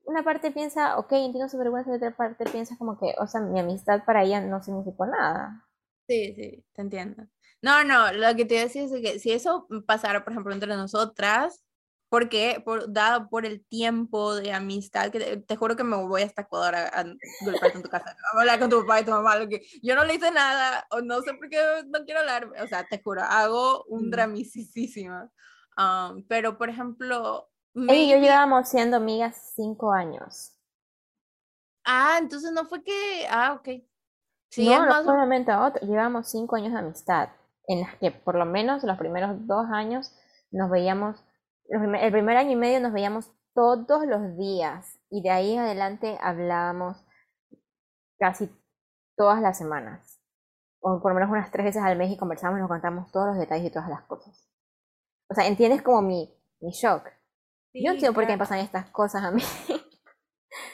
una 0.05 0.23
parte 0.23 0.53
piensa, 0.53 0.97
ok, 0.97 1.11
entiendo 1.11 1.49
su 1.49 1.59
vergüenza, 1.59 1.91
y 1.91 1.95
otra 1.95 2.17
parte 2.17 2.45
piensa 2.45 2.77
como 2.79 2.97
que, 3.01 3.15
o 3.19 3.27
sea, 3.27 3.41
mi 3.41 3.59
amistad 3.59 4.05
para 4.07 4.23
ella 4.23 4.41
no 4.41 4.63
significó 4.63 5.07
nada. 5.07 5.67
Sí, 6.07 6.35
sí, 6.37 6.65
te 6.73 6.83
entiendo. 6.83 7.25
No, 7.63 7.85
no, 7.85 8.13
lo 8.13 8.35
que 8.37 8.45
te 8.45 8.55
iba 8.55 8.63
a 8.63 8.67
decir 8.67 8.83
es 8.85 9.01
que 9.03 9.19
si 9.19 9.33
eso 9.33 9.67
pasara, 9.87 10.25
por 10.25 10.33
ejemplo, 10.33 10.53
entre 10.53 10.75
nosotras, 10.77 11.65
porque 12.09 12.63
por, 12.65 12.93
dado 12.93 13.29
por 13.29 13.47
el 13.47 13.65
tiempo 13.65 14.35
de 14.35 14.53
amistad, 14.53 15.11
que 15.11 15.37
te, 15.37 15.57
juro 15.57 15.77
que 15.77 15.85
me 15.85 15.97
voy 15.97 16.23
hasta 16.23 16.43
Ecuador 16.43 16.75
a, 16.75 16.89
a 16.89 17.05
golpearte 17.45 17.79
en 17.79 17.83
tu 17.83 17.91
casa, 17.91 18.17
a 18.35 18.39
hablar 18.39 18.59
con 18.59 18.71
tu 18.71 18.81
papá 18.81 19.01
y 19.01 19.05
tu 19.05 19.11
mamá, 19.13 19.37
lo 19.37 19.49
que 19.49 19.63
yo 19.83 19.95
no 19.95 20.05
le 20.05 20.15
hice 20.15 20.31
nada, 20.31 20.87
o 20.91 21.01
no 21.01 21.21
sé 21.23 21.35
por 21.35 21.49
qué 21.49 21.61
no 21.87 22.05
quiero 22.05 22.21
hablar, 22.21 22.51
o 22.61 22.67
sea, 22.67 22.85
te 22.85 23.01
juro, 23.03 23.23
hago 23.23 23.85
un 23.85 24.09
mm. 24.09 24.11
dramisísimo. 24.11 25.31
Um, 25.77 26.25
pero, 26.27 26.59
por 26.59 26.69
ejemplo, 26.69 27.51
y 27.75 28.11
yo 28.11 28.17
llevábamos 28.19 28.69
siendo 28.69 28.97
amigas 28.97 29.53
cinco 29.55 29.93
años. 29.93 30.57
Ah, 31.85 32.19
entonces 32.21 32.51
no 32.53 32.65
fue 32.67 32.83
que, 32.83 33.27
ah, 33.31 33.55
ok. 33.55 33.69
Sí, 34.51 34.69
no, 34.69 34.87
no 34.87 35.05
solamente 35.05 35.53
a 35.53 35.65
otro, 35.65 35.87
llevamos 35.87 36.29
cinco 36.29 36.57
años 36.57 36.73
de 36.73 36.79
amistad, 36.81 37.29
en 37.71 37.83
las 37.83 37.95
que 37.97 38.11
por 38.11 38.35
lo 38.35 38.45
menos 38.45 38.83
los 38.83 38.99
primeros 38.99 39.47
dos 39.47 39.67
años 39.73 40.13
nos 40.51 40.69
veíamos, 40.71 41.25
el 41.69 42.11
primer 42.11 42.37
año 42.37 42.51
y 42.51 42.57
medio 42.57 42.81
nos 42.81 42.93
veíamos 42.93 43.31
todos 43.55 44.07
los 44.07 44.37
días 44.37 44.99
y 45.09 45.23
de 45.23 45.31
ahí 45.31 45.57
adelante 45.57 46.19
hablábamos 46.21 47.07
casi 48.19 48.51
todas 49.17 49.41
las 49.41 49.57
semanas, 49.57 50.21
o 50.81 51.01
por 51.01 51.13
lo 51.13 51.15
menos 51.15 51.31
unas 51.31 51.53
tres 51.53 51.67
veces 51.67 51.83
al 51.83 51.97
mes 51.97 52.11
y 52.11 52.17
conversamos, 52.17 52.59
nos 52.59 52.69
contamos 52.69 53.13
todos 53.13 53.29
los 53.29 53.39
detalles 53.39 53.69
y 53.69 53.71
todas 53.71 53.89
las 53.89 54.03
cosas. 54.03 54.51
O 55.29 55.35
sea, 55.35 55.47
entiendes 55.47 55.83
como 55.83 56.03
mi, 56.03 56.37
mi 56.61 56.73
shock. 56.73 57.05
yo 57.73 57.91
no 57.91 57.93
entiendo 57.93 58.15
por 58.15 58.27
qué 58.27 58.33
me 58.33 58.39
pasan 58.39 58.59
estas 58.59 58.91
cosas 58.91 59.23
a 59.23 59.31
mí. 59.31 59.43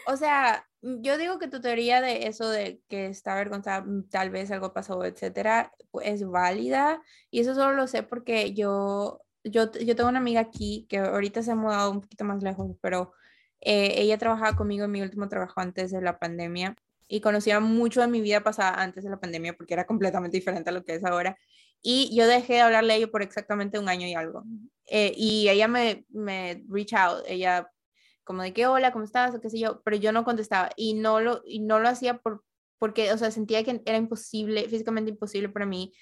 O 0.06 0.16
sea, 0.16 0.66
yo 0.82 1.18
digo 1.18 1.38
que 1.38 1.48
tu 1.48 1.60
teoría 1.60 2.00
de 2.00 2.26
eso 2.28 2.48
de 2.48 2.80
que 2.88 3.06
está 3.06 3.32
avergonzada, 3.34 3.82
mm, 3.82 4.08
tal 4.08 4.30
vez 4.30 4.50
algo 4.50 4.72
pasó, 4.72 5.04
etcétera, 5.04 5.72
es 6.02 6.24
válida. 6.26 7.02
Y 7.30 7.40
eso 7.40 7.54
solo 7.54 7.74
lo 7.74 7.86
sé 7.86 8.02
porque 8.02 8.54
yo, 8.54 9.20
yo, 9.44 9.72
yo 9.72 9.96
tengo 9.96 10.08
una 10.08 10.18
amiga 10.20 10.40
aquí 10.40 10.86
que 10.88 10.98
ahorita 10.98 11.42
se 11.42 11.52
ha 11.52 11.56
mudado 11.56 11.90
un 11.90 12.00
poquito 12.02 12.24
más 12.24 12.42
lejos, 12.42 12.76
pero 12.80 13.12
eh, 13.60 13.94
ella 14.00 14.18
trabajaba 14.18 14.56
conmigo 14.56 14.84
en 14.84 14.92
mi 14.92 15.02
último 15.02 15.28
trabajo 15.28 15.60
antes 15.60 15.90
de 15.90 16.00
la 16.00 16.18
pandemia 16.18 16.76
y 17.08 17.20
conocía 17.20 17.60
mucho 17.60 18.00
de 18.00 18.08
mi 18.08 18.20
vida 18.20 18.42
pasada 18.42 18.82
antes 18.82 19.04
de 19.04 19.10
la 19.10 19.20
pandemia 19.20 19.56
porque 19.56 19.74
era 19.74 19.86
completamente 19.86 20.36
diferente 20.36 20.70
a 20.70 20.72
lo 20.72 20.84
que 20.84 20.94
es 20.94 21.04
ahora. 21.04 21.36
Y 21.82 22.14
yo 22.16 22.26
dejé 22.26 22.54
de 22.54 22.60
hablarle 22.60 22.94
a 22.94 22.96
ella 22.96 23.08
por 23.08 23.22
exactamente 23.22 23.78
un 23.78 23.88
año 23.88 24.06
y 24.06 24.14
algo. 24.14 24.44
Eh, 24.86 25.12
y 25.16 25.48
ella 25.48 25.68
me, 25.68 26.04
me 26.08 26.64
reach 26.68 26.92
out, 26.94 27.24
ella 27.26 27.70
como 28.26 28.42
de 28.42 28.52
que 28.52 28.66
hola, 28.66 28.92
¿cómo 28.92 29.04
estás? 29.04 29.34
o 29.34 29.40
qué 29.40 29.48
sé 29.48 29.58
yo, 29.58 29.80
pero 29.84 29.96
yo 29.96 30.12
no 30.12 30.24
contestaba 30.24 30.70
y 30.76 30.94
no 30.94 31.20
lo, 31.20 31.42
y 31.46 31.60
no 31.60 31.78
lo 31.78 31.88
hacía 31.88 32.18
por, 32.18 32.44
porque, 32.78 33.12
o 33.12 33.18
sea, 33.18 33.30
sentía 33.30 33.64
que 33.64 33.80
era 33.86 33.96
imposible, 33.96 34.68
físicamente 34.68 35.12
imposible 35.12 35.48
para 35.48 35.64
mí 35.64 35.94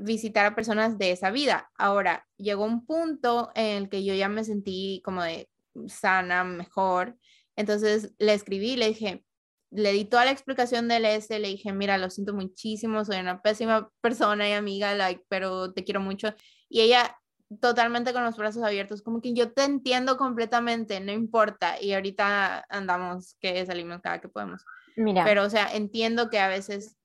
visitar 0.00 0.46
a 0.46 0.56
personas 0.56 0.98
de 0.98 1.12
esa 1.12 1.30
vida. 1.30 1.70
Ahora, 1.76 2.26
llegó 2.38 2.64
un 2.64 2.86
punto 2.86 3.50
en 3.54 3.84
el 3.84 3.88
que 3.90 4.02
yo 4.02 4.14
ya 4.14 4.28
me 4.28 4.44
sentí 4.44 5.02
como 5.04 5.22
de 5.22 5.48
sana, 5.86 6.42
mejor, 6.42 7.16
entonces 7.54 8.14
le 8.18 8.32
escribí, 8.34 8.76
le 8.76 8.88
dije, 8.88 9.24
le 9.70 9.92
di 9.92 10.06
toda 10.06 10.24
la 10.24 10.30
explicación 10.30 10.88
del 10.88 11.04
S, 11.04 11.38
le 11.38 11.48
dije, 11.48 11.72
mira, 11.72 11.98
lo 11.98 12.08
siento 12.08 12.32
muchísimo, 12.32 13.04
soy 13.04 13.18
una 13.18 13.42
pésima 13.42 13.90
persona 14.00 14.48
y 14.48 14.52
amiga, 14.52 14.94
like, 14.94 15.24
pero 15.28 15.72
te 15.74 15.84
quiero 15.84 16.00
mucho. 16.00 16.34
Y 16.68 16.80
ella 16.80 17.16
totalmente 17.60 18.12
con 18.12 18.24
los 18.24 18.36
brazos 18.36 18.62
abiertos, 18.62 19.02
como 19.02 19.20
que 19.20 19.32
yo 19.32 19.52
te 19.52 19.64
entiendo 19.64 20.16
completamente, 20.16 21.00
no 21.00 21.12
importa. 21.12 21.80
Y 21.80 21.94
ahorita 21.94 22.66
andamos 22.68 23.36
que 23.40 23.64
salimos 23.64 24.00
cada 24.02 24.20
que 24.20 24.28
podemos. 24.28 24.64
Mira. 24.96 25.24
Pero, 25.24 25.44
o 25.44 25.50
sea, 25.50 25.74
entiendo 25.74 26.28
que 26.28 26.38
a 26.38 26.48
veces 26.48 26.96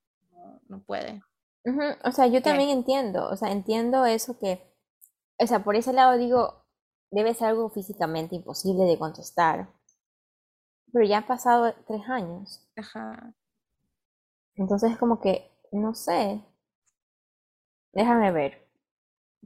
no, 0.67 0.83
puede. 0.83 1.21
O 2.03 2.11
sea, 2.11 2.27
yo 2.27 2.41
también 2.41 2.69
entiendo, 2.69 3.29
o 3.29 3.37
sea, 3.37 3.51
entiendo 3.51 4.05
eso 4.05 4.37
que, 4.37 4.61
o 5.39 5.47
sea, 5.47 5.63
por 5.63 5.77
ese 5.77 5.93
lado 5.93 6.17
digo, 6.17 6.65
debe 7.09 7.33
ser 7.33 7.49
algo 7.49 7.69
físicamente 7.69 8.35
imposible 8.35 8.83
de 8.83 8.99
contestar. 8.99 9.69
Pero 10.91 11.05
ya 11.05 11.19
han 11.19 11.27
pasado 11.27 11.73
tres 11.87 12.01
años. 12.09 12.67
Ajá. 12.75 13.33
Entonces 14.55 14.91
es 14.91 14.97
como 14.97 15.21
que, 15.21 15.49
no 15.71 15.95
sé. 15.95 16.43
Déjame 17.93 18.31
ver 18.31 18.62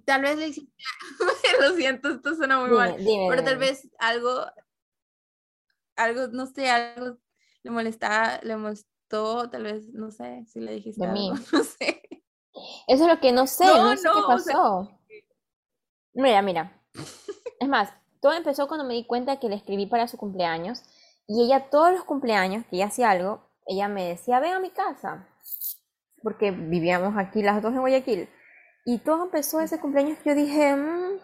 tal 0.07 0.21
vez 0.21 0.37
le 0.37 0.47
hiciste, 0.47 0.71
lo 1.61 1.75
siento, 1.75 2.09
esto 2.09 2.33
suena 2.33 2.59
muy 2.61 2.69
mal, 2.69 2.95
pero 3.29 3.43
tal 3.43 3.57
vez 3.57 3.89
algo, 3.99 4.45
algo, 5.97 6.27
no 6.27 6.45
sé, 6.45 6.69
algo 6.69 7.17
le 7.61 7.71
molestaba, 7.71 8.39
le 8.41 8.55
molestó, 8.55 9.49
tal 9.49 9.63
vez, 9.63 9.89
no 9.89 10.09
sé, 10.09 10.45
si 10.47 10.61
le 10.61 10.71
dijiste 10.75 11.05
algo, 11.05 11.35
no 11.51 11.63
sé. 11.63 12.01
Eso 12.87 13.03
es 13.03 13.13
lo 13.13 13.19
que 13.19 13.33
no 13.33 13.47
sé, 13.47 13.65
no, 13.65 13.95
sé 13.97 14.07
qué 14.07 14.21
pasó. 14.25 14.97
Mira, 16.13 16.41
mira. 16.41 16.81
Es 17.59 17.67
más, 17.67 17.91
todo 18.21 18.31
empezó 18.31 18.69
cuando 18.69 18.85
me 18.85 18.93
di 18.93 19.05
cuenta 19.05 19.41
que 19.41 19.49
le 19.49 19.55
escribí 19.55 19.87
para 19.87 20.07
su 20.07 20.17
cumpleaños 20.17 20.83
y 21.27 21.43
ella 21.43 21.69
todos 21.69 21.91
los 21.91 22.05
cumpleaños 22.05 22.65
que 22.65 22.77
ella 22.77 22.85
hacía 22.85 23.11
algo, 23.11 23.43
ella 23.65 23.89
me 23.89 24.07
decía, 24.07 24.39
ven 24.39 24.53
a 24.53 24.59
mi 24.61 24.69
casa, 24.69 25.27
porque 26.23 26.51
vivíamos 26.51 27.17
aquí 27.17 27.43
las 27.43 27.61
dos 27.61 27.73
en 27.73 27.81
Guayaquil. 27.81 28.29
Y 28.87 28.99
todo 28.99 29.25
empezó 29.25 29.59
ese 29.59 29.81
cumpleaños 29.81 30.17
yo 30.23 30.33
dije, 30.33 30.73
mmm, 30.73 31.19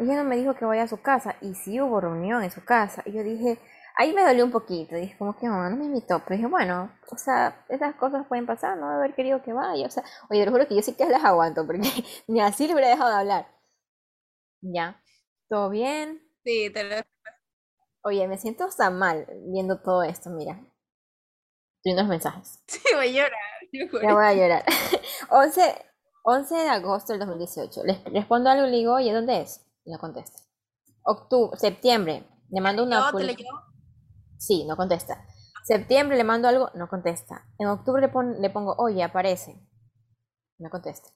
ella 0.00 0.16
no 0.16 0.24
me 0.24 0.34
dijo 0.36 0.54
que 0.54 0.64
vaya 0.64 0.82
a 0.82 0.88
su 0.88 1.00
casa. 1.00 1.36
Y 1.40 1.54
sí 1.54 1.80
hubo 1.80 2.00
reunión 2.00 2.42
en 2.42 2.50
su 2.50 2.64
casa. 2.64 3.04
Y 3.06 3.12
yo 3.12 3.22
dije, 3.22 3.60
ahí 3.96 4.12
me 4.12 4.24
dolió 4.24 4.44
un 4.44 4.50
poquito. 4.50 4.96
Dije, 4.96 5.16
como 5.16 5.36
que 5.36 5.46
no, 5.46 5.70
no 5.70 5.76
me 5.76 5.84
invitó. 5.84 6.18
Pero 6.24 6.34
dije, 6.34 6.48
bueno, 6.48 6.90
o 7.08 7.16
sea, 7.16 7.64
esas 7.68 7.94
cosas 7.94 8.26
pueden 8.26 8.46
pasar, 8.46 8.76
no 8.78 8.88
haber 8.88 9.14
querido 9.14 9.40
que 9.42 9.52
vaya. 9.52 9.86
O 9.86 9.90
sea, 9.90 10.02
oye, 10.28 10.44
te 10.44 10.50
juro 10.50 10.66
que 10.66 10.74
yo 10.74 10.82
sí 10.82 10.94
que 10.96 11.08
las 11.08 11.22
aguanto, 11.22 11.64
porque 11.64 11.88
ni 12.26 12.40
así 12.40 12.66
le 12.66 12.72
hubiera 12.72 12.90
dejado 12.90 13.10
de 13.10 13.16
hablar. 13.16 13.46
Ya, 14.62 15.00
¿todo 15.48 15.70
bien? 15.70 16.20
Sí, 16.42 16.68
te 16.74 16.82
lo... 16.82 16.96
Oye, 18.02 18.26
me 18.26 18.38
siento 18.38 18.64
hasta 18.64 18.90
mal 18.90 19.24
viendo 19.52 19.80
todo 19.80 20.02
esto, 20.02 20.30
mira. 20.30 20.60
Estoy 21.76 21.92
unos 21.92 22.08
mensajes. 22.08 22.60
Sí, 22.66 22.80
voy 22.92 23.16
a 23.16 23.22
llorar. 23.22 24.02
Ya 24.02 24.14
voy 24.14 24.24
a 24.24 24.34
llorar. 24.34 24.64
11, 25.30 25.93
11 26.26 26.54
de 26.54 26.68
agosto 26.70 27.12
del 27.12 27.20
2018. 27.20 27.84
Les 27.84 28.02
respondo 28.04 28.48
algo 28.48 28.66
y 28.66 28.70
le 28.70 28.76
digo, 28.78 28.94
oye, 28.94 29.12
¿dónde 29.12 29.42
es? 29.42 29.60
No 29.84 29.98
contesta. 29.98 30.42
Octubre, 31.02 31.58
septiembre, 31.58 32.26
le 32.50 32.60
mando 32.62 32.82
una... 32.82 33.12
¿Te 33.12 33.36
Sí, 34.38 34.64
no 34.66 34.74
contesta. 34.76 35.26
Septiembre 35.64 36.16
le 36.16 36.24
mando 36.24 36.48
algo, 36.48 36.70
no 36.74 36.88
contesta. 36.88 37.46
En 37.58 37.68
octubre 37.68 38.00
le, 38.06 38.40
le 38.40 38.50
pongo, 38.50 38.74
oye, 38.78 39.02
aparece. 39.02 39.54
No 40.58 40.70
contesta. 40.70 41.10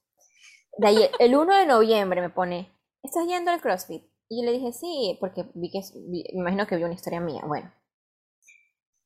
De 0.76 0.88
ahí, 0.88 1.10
el 1.18 1.34
1 1.34 1.56
de 1.56 1.66
noviembre 1.66 2.20
me 2.20 2.30
pone, 2.30 2.70
¿estás 3.02 3.26
yendo 3.26 3.50
al 3.50 3.62
CrossFit? 3.62 4.04
Y 4.28 4.42
yo 4.42 4.46
le 4.46 4.58
dije, 4.58 4.72
sí, 4.74 5.16
porque 5.20 5.50
vi 5.54 5.70
que, 5.70 5.80
me 6.06 6.22
imagino 6.38 6.66
que 6.66 6.76
vio 6.76 6.84
una 6.84 6.94
historia 6.94 7.20
mía. 7.20 7.42
Bueno, 7.46 7.72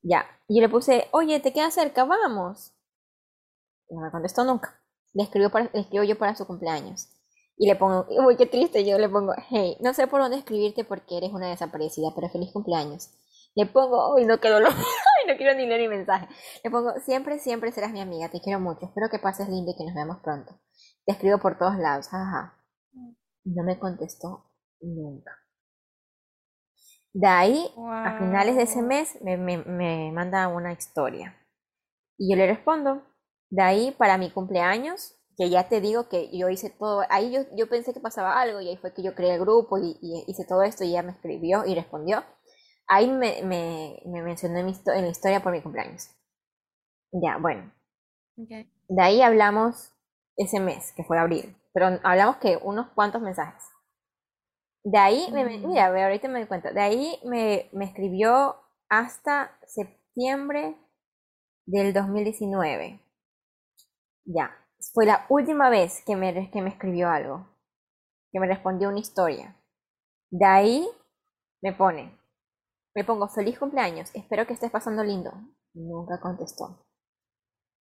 ya. 0.03 0.27
Y 0.49 0.57
yo 0.57 0.63
le 0.63 0.69
puse, 0.69 1.09
oye, 1.13 1.39
¿te 1.39 1.53
queda 1.53 1.71
cerca? 1.71 2.05
Vamos. 2.05 2.75
No 3.89 4.01
me 4.01 4.11
contestó 4.11 4.45
nunca 4.45 4.82
le 5.15 5.23
escribo, 5.25 5.51
para, 5.51 5.71
le 5.73 5.81
escribo 5.81 6.05
yo 6.05 6.19
para 6.19 6.35
su 6.35 6.47
cumpleaños. 6.47 7.09
Y 7.57 7.67
le 7.67 7.77
pongo, 7.77 8.07
uy, 8.27 8.37
qué 8.37 8.47
triste, 8.47 8.85
yo 8.85 8.99
le 8.99 9.09
pongo, 9.09 9.35
hey, 9.51 9.77
no 9.81 9.95
sé 9.95 10.07
por 10.07 10.21
dónde 10.21 10.39
escribirte 10.39 10.85
porque 10.85 11.17
eres 11.19 11.33
una 11.33 11.49
desaparecida, 11.49 12.09
pero 12.15 12.29
feliz 12.29 12.53
cumpleaños. 12.53 13.11
Le 13.55 13.67
pongo, 13.67 14.15
uy, 14.15 14.25
no 14.25 14.41
quiero, 14.41 14.61
no 14.61 15.37
quiero 15.37 15.55
ni 15.55 15.67
leer 15.67 15.83
ni 15.83 15.89
mensaje. 15.89 16.29
Le 16.65 16.71
pongo, 16.71 16.93
siempre, 17.05 17.39
siempre 17.39 17.73
serás 17.73 17.93
mi 17.93 18.01
amiga, 18.01 18.31
te 18.31 18.41
quiero 18.41 18.61
mucho, 18.61 18.87
espero 18.87 19.09
que 19.11 19.19
pases 19.19 19.49
lindo 19.49 19.73
y 19.73 19.77
que 19.77 19.85
nos 19.85 19.95
veamos 19.95 20.19
pronto. 20.23 20.59
Te 21.05 21.13
escribo 21.13 21.39
por 21.39 21.59
todos 21.59 21.77
lados, 21.77 22.09
jaja. 22.09 22.59
No 23.45 23.65
me 23.65 23.79
contestó 23.79 24.51
nunca. 24.81 25.37
De 27.13 27.27
ahí, 27.27 27.71
a 27.77 28.17
finales 28.19 28.57
de 28.57 28.63
ese 28.63 28.81
mes, 28.81 29.21
me, 29.21 29.37
me, 29.37 29.59
me 29.59 30.11
manda 30.13 30.49
una 30.49 30.73
historia. 30.73 31.37
Y 32.17 32.31
yo 32.31 32.37
le 32.37 32.47
respondo, 32.47 33.03
de 33.53 33.63
ahí 33.63 33.91
para 33.99 34.17
mi 34.17 34.31
cumpleaños, 34.31 35.15
que 35.37 35.51
ya 35.51 35.69
te 35.69 35.83
digo 35.83 36.09
que 36.09 36.35
yo 36.37 36.49
hice 36.49 36.71
todo, 36.71 37.03
ahí 37.11 37.31
yo, 37.31 37.43
yo 37.55 37.69
pensé 37.69 37.93
que 37.93 38.01
pasaba 38.01 38.41
algo 38.41 38.63
y 38.63 38.69
ahí 38.69 38.79
fue 38.79 38.95
que 38.95 39.03
yo 39.03 39.15
creé 39.15 39.35
el 39.35 39.41
grupo 39.41 39.77
y, 39.77 39.99
hice 40.27 40.47
todo 40.49 40.63
esto 40.63 40.85
y 40.85 40.89
ella 40.89 41.03
me 41.03 41.13
escribió 41.13 41.67
y 41.67 41.75
respondió. 41.75 42.25
Ahí 42.89 43.11
me, 43.11 43.43
me, 43.43 44.01
me 44.07 44.23
mencionó 44.23 44.59
en, 44.59 44.69
en, 44.69 45.05
la 45.05 45.11
historia 45.11 45.43
por 45.43 45.53
mi 45.53 45.61
cumpleaños. 45.61 46.09
Ya, 47.13 47.37
bueno. 47.37 47.71
De 48.37 49.03
ahí 49.03 49.21
hablamos 49.21 49.93
ese 50.37 50.59
mes, 50.59 50.95
que 50.97 51.05
fue 51.05 51.19
abril. 51.19 51.55
Pero 51.75 52.01
hablamos 52.05 52.37
que 52.37 52.59
unos 52.63 52.89
cuantos 52.95 53.21
mensajes. 53.21 53.65
De 54.83 54.99
ahí, 54.99 55.29
me, 55.31 55.45
mira, 55.45 55.89
ahorita 55.89 56.27
me 56.29 56.39
doy 56.41 56.49
cuenta, 56.49 56.73
de 56.73 56.81
ahí 56.81 57.21
me, 57.25 57.69
me 57.73 57.85
escribió 57.85 58.57
hasta 58.89 59.59
septiembre 59.67 60.75
del 61.67 61.93
2019. 61.93 63.12
Ya, 64.25 64.51
fue 64.93 65.07
la 65.07 65.27
última 65.29 65.71
vez 65.71 66.03
que 66.05 66.17
me, 66.17 66.51
que 66.51 66.63
me 66.63 66.71
escribió 66.71 67.09
algo, 67.09 67.47
que 68.31 68.41
me 68.41 68.47
respondió 68.47 68.89
una 68.89 69.01
historia. 69.01 69.57
De 70.31 70.47
ahí 70.47 70.89
me 71.61 71.73
pone, 71.73 72.19
me 72.95 73.05
pongo 73.05 73.29
feliz 73.29 73.59
cumpleaños, 73.59 74.11
espero 74.15 74.47
que 74.47 74.53
estés 74.53 74.71
pasando 74.71 75.03
lindo. 75.03 75.33
Nunca 75.75 76.21
contestó. 76.21 76.85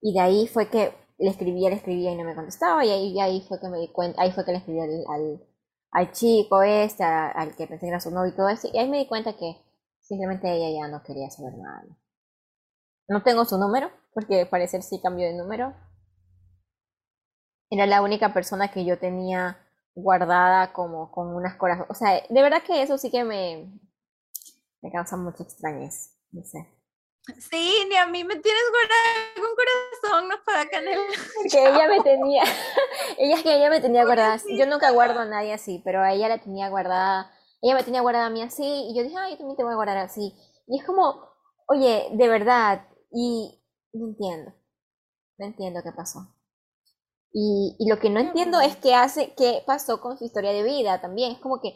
Y 0.01 0.14
de 0.14 0.20
ahí 0.20 0.47
fue 0.47 0.68
que 0.68 0.93
le 1.18 1.30
escribía, 1.30 1.70
le 1.70 1.76
escribía 1.76 2.12
y 2.12 2.16
no 2.16 2.24
me 2.24 2.34
contestaba. 2.34 2.84
Y 2.84 2.91
ahí, 2.91 3.20
ahí 3.20 3.45
fue 3.49 3.59
que 3.61 3.68
me 3.68 3.78
di 3.78 3.89
cuenta, 3.93 4.22
ahí 4.22 4.32
fue 4.32 4.45
que 4.45 4.53
le 4.53 4.59
escribí 4.59 4.80
al, 4.80 5.41
al, 5.93 6.12
chico 6.12 6.62
este, 6.62 7.05
al, 7.05 7.57
que 7.57 7.66
pensé 7.66 7.86
que 7.86 7.89
era 7.89 8.01
su 8.01 8.11
novio 8.11 8.32
y 8.32 8.36
todo 8.36 8.49
eso. 8.49 8.68
Y 8.72 8.78
ahí 8.78 8.89
me 8.89 8.99
di 8.99 9.07
cuenta 9.07 9.32
que 9.36 9.57
simplemente 10.01 10.53
ella 10.53 10.80
ya 10.80 10.89
no 10.89 11.03
quería 11.03 11.30
saber 11.30 11.55
nada. 11.57 11.84
No 13.09 13.22
tengo 13.22 13.45
su 13.47 13.59
número, 13.59 13.91
porque 14.12 14.47
parece 14.47 14.82
sí 14.82 15.01
cambió 15.03 15.26
de 15.26 15.34
número. 15.34 15.74
Era 17.70 17.86
la 17.86 18.02
única 18.02 18.32
persona 18.32 18.68
que 18.68 18.84
yo 18.84 18.98
tenía 18.98 19.58
guardada 19.94 20.72
como 20.72 21.10
con 21.10 21.34
unas 21.34 21.56
corazones. 21.56 21.90
O 21.90 21.94
sea, 21.94 22.22
de 22.28 22.42
verdad 22.42 22.62
que 22.62 22.82
eso 22.82 22.98
sí 22.98 23.10
que 23.10 23.24
me, 23.24 23.70
me 24.80 24.90
causa 24.90 25.16
mucha 25.16 25.42
extrañez. 25.42 26.14
No 26.30 26.44
sé. 26.44 26.78
Sí, 27.36 27.86
ni 27.88 27.96
a 27.96 28.06
mí 28.06 28.24
me 28.24 28.36
tienes 28.36 28.62
guardada 28.70 29.34
con 29.36 29.54
corazón, 29.54 30.28
no 30.28 30.44
para 30.44 30.66
canela. 30.68 31.02
Porque 31.34 31.68
ella 31.68 31.88
me 31.88 32.00
tenía, 32.00 32.42
ella 33.18 33.36
es 33.36 33.42
que 33.42 33.54
ella 33.54 33.68
me 33.68 33.80
tenía 33.80 34.04
guardada. 34.04 34.40
Yo 34.48 34.66
nunca 34.66 34.90
guardo 34.90 35.20
a 35.20 35.26
nadie 35.26 35.52
así, 35.52 35.82
pero 35.84 36.00
a 36.00 36.12
ella 36.12 36.28
la 36.28 36.38
tenía 36.38 36.70
guardada, 36.70 37.30
ella 37.60 37.74
me 37.74 37.82
tenía 37.82 38.00
guardada 38.00 38.26
a 38.26 38.30
mí 38.30 38.40
así, 38.40 38.64
y 38.64 38.96
yo 38.96 39.02
dije, 39.02 39.16
ay, 39.18 39.32
yo 39.32 39.38
también 39.38 39.56
te 39.56 39.62
voy 39.62 39.72
a 39.72 39.76
guardar 39.76 39.98
así. 39.98 40.34
Y 40.66 40.80
es 40.80 40.86
como, 40.86 41.28
oye, 41.66 42.08
de 42.12 42.28
verdad, 42.28 42.88
y 43.12 43.62
no 43.92 44.06
entiendo, 44.08 44.54
no 45.36 45.46
entiendo 45.46 45.80
qué 45.82 45.92
pasó. 45.92 46.34
Y, 47.32 47.76
y 47.78 47.88
lo 47.88 47.98
que 47.98 48.10
no 48.10 48.20
entiendo 48.20 48.60
es 48.60 48.76
qué 48.76 48.94
hace, 48.94 49.34
qué 49.36 49.62
pasó 49.66 50.00
con 50.00 50.18
su 50.18 50.24
historia 50.24 50.52
de 50.52 50.62
vida 50.62 51.00
también. 51.00 51.32
Es 51.32 51.38
como 51.38 51.60
que 51.60 51.74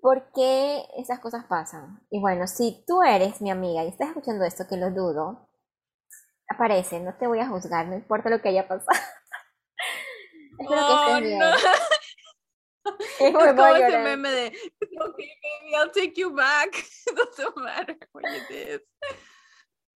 ¿Por 0.00 0.32
qué 0.32 0.82
esas 0.96 1.20
cosas 1.20 1.44
pasan? 1.44 2.00
Y 2.10 2.20
bueno, 2.20 2.46
si 2.46 2.84
tú 2.86 3.02
eres 3.02 3.42
mi 3.42 3.50
amiga 3.50 3.84
y 3.84 3.88
estás 3.88 4.08
escuchando 4.08 4.44
esto, 4.44 4.64
que 4.68 4.76
lo 4.76 4.90
dudo, 4.90 5.50
aparece, 6.48 7.00
no 7.00 7.14
te 7.18 7.26
voy 7.26 7.40
a 7.40 7.48
juzgar, 7.48 7.86
no 7.86 7.96
importa 7.96 8.30
lo 8.30 8.40
que 8.40 8.48
haya 8.48 8.66
pasado. 8.66 8.98
Espero 10.58 10.86
que 10.86 10.94
estés 10.94 11.22
bien. 11.22 11.38
No. 11.38 11.46
Es 13.20 13.32
como 13.32 13.66
ese 13.76 13.98
meme 13.98 14.30
de, 14.30 14.46
okay, 14.46 15.28
baby, 15.42 15.74
I'll 15.76 15.92
take 15.92 16.14
you 16.16 16.34
back. 16.34 16.74
It 17.06 17.14
doesn't 17.14 17.56
matter 17.56 17.96
what 18.12 18.24
you 18.24 18.40
did. 18.48 18.80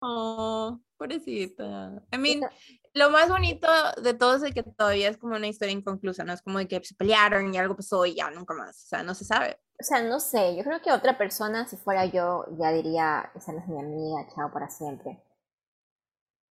Oh, 0.01 0.79
pobrecita. 0.97 2.03
I 2.11 2.17
mean, 2.17 2.41
lo 2.93 3.09
más 3.09 3.29
bonito 3.29 3.67
de 4.01 4.13
todo 4.13 4.43
es 4.43 4.53
que 4.53 4.63
todavía 4.63 5.09
es 5.09 5.17
como 5.17 5.35
una 5.35 5.47
historia 5.47 5.73
inconclusa, 5.73 6.23
no 6.23 6.33
es 6.33 6.41
como 6.41 6.59
de 6.59 6.67
que 6.67 6.83
se 6.83 6.95
pelearon 6.95 7.53
y 7.53 7.57
algo 7.57 7.75
pasó 7.75 8.05
y 8.05 8.15
ya 8.15 8.29
nunca 8.31 8.53
más, 8.53 8.83
o 8.83 8.87
sea, 8.87 9.03
no 9.03 9.15
se 9.15 9.25
sabe. 9.25 9.57
O 9.79 9.83
sea, 9.83 10.03
no 10.03 10.19
sé, 10.19 10.55
yo 10.55 10.63
creo 10.63 10.81
que 10.81 10.91
otra 10.91 11.17
persona, 11.17 11.65
si 11.67 11.77
fuera 11.77 12.05
yo, 12.05 12.45
ya 12.59 12.71
diría, 12.71 13.31
esa 13.35 13.53
no 13.53 13.59
es 13.59 13.67
mi 13.67 13.79
amiga, 13.79 14.27
chao 14.35 14.51
para 14.51 14.69
siempre. 14.69 15.23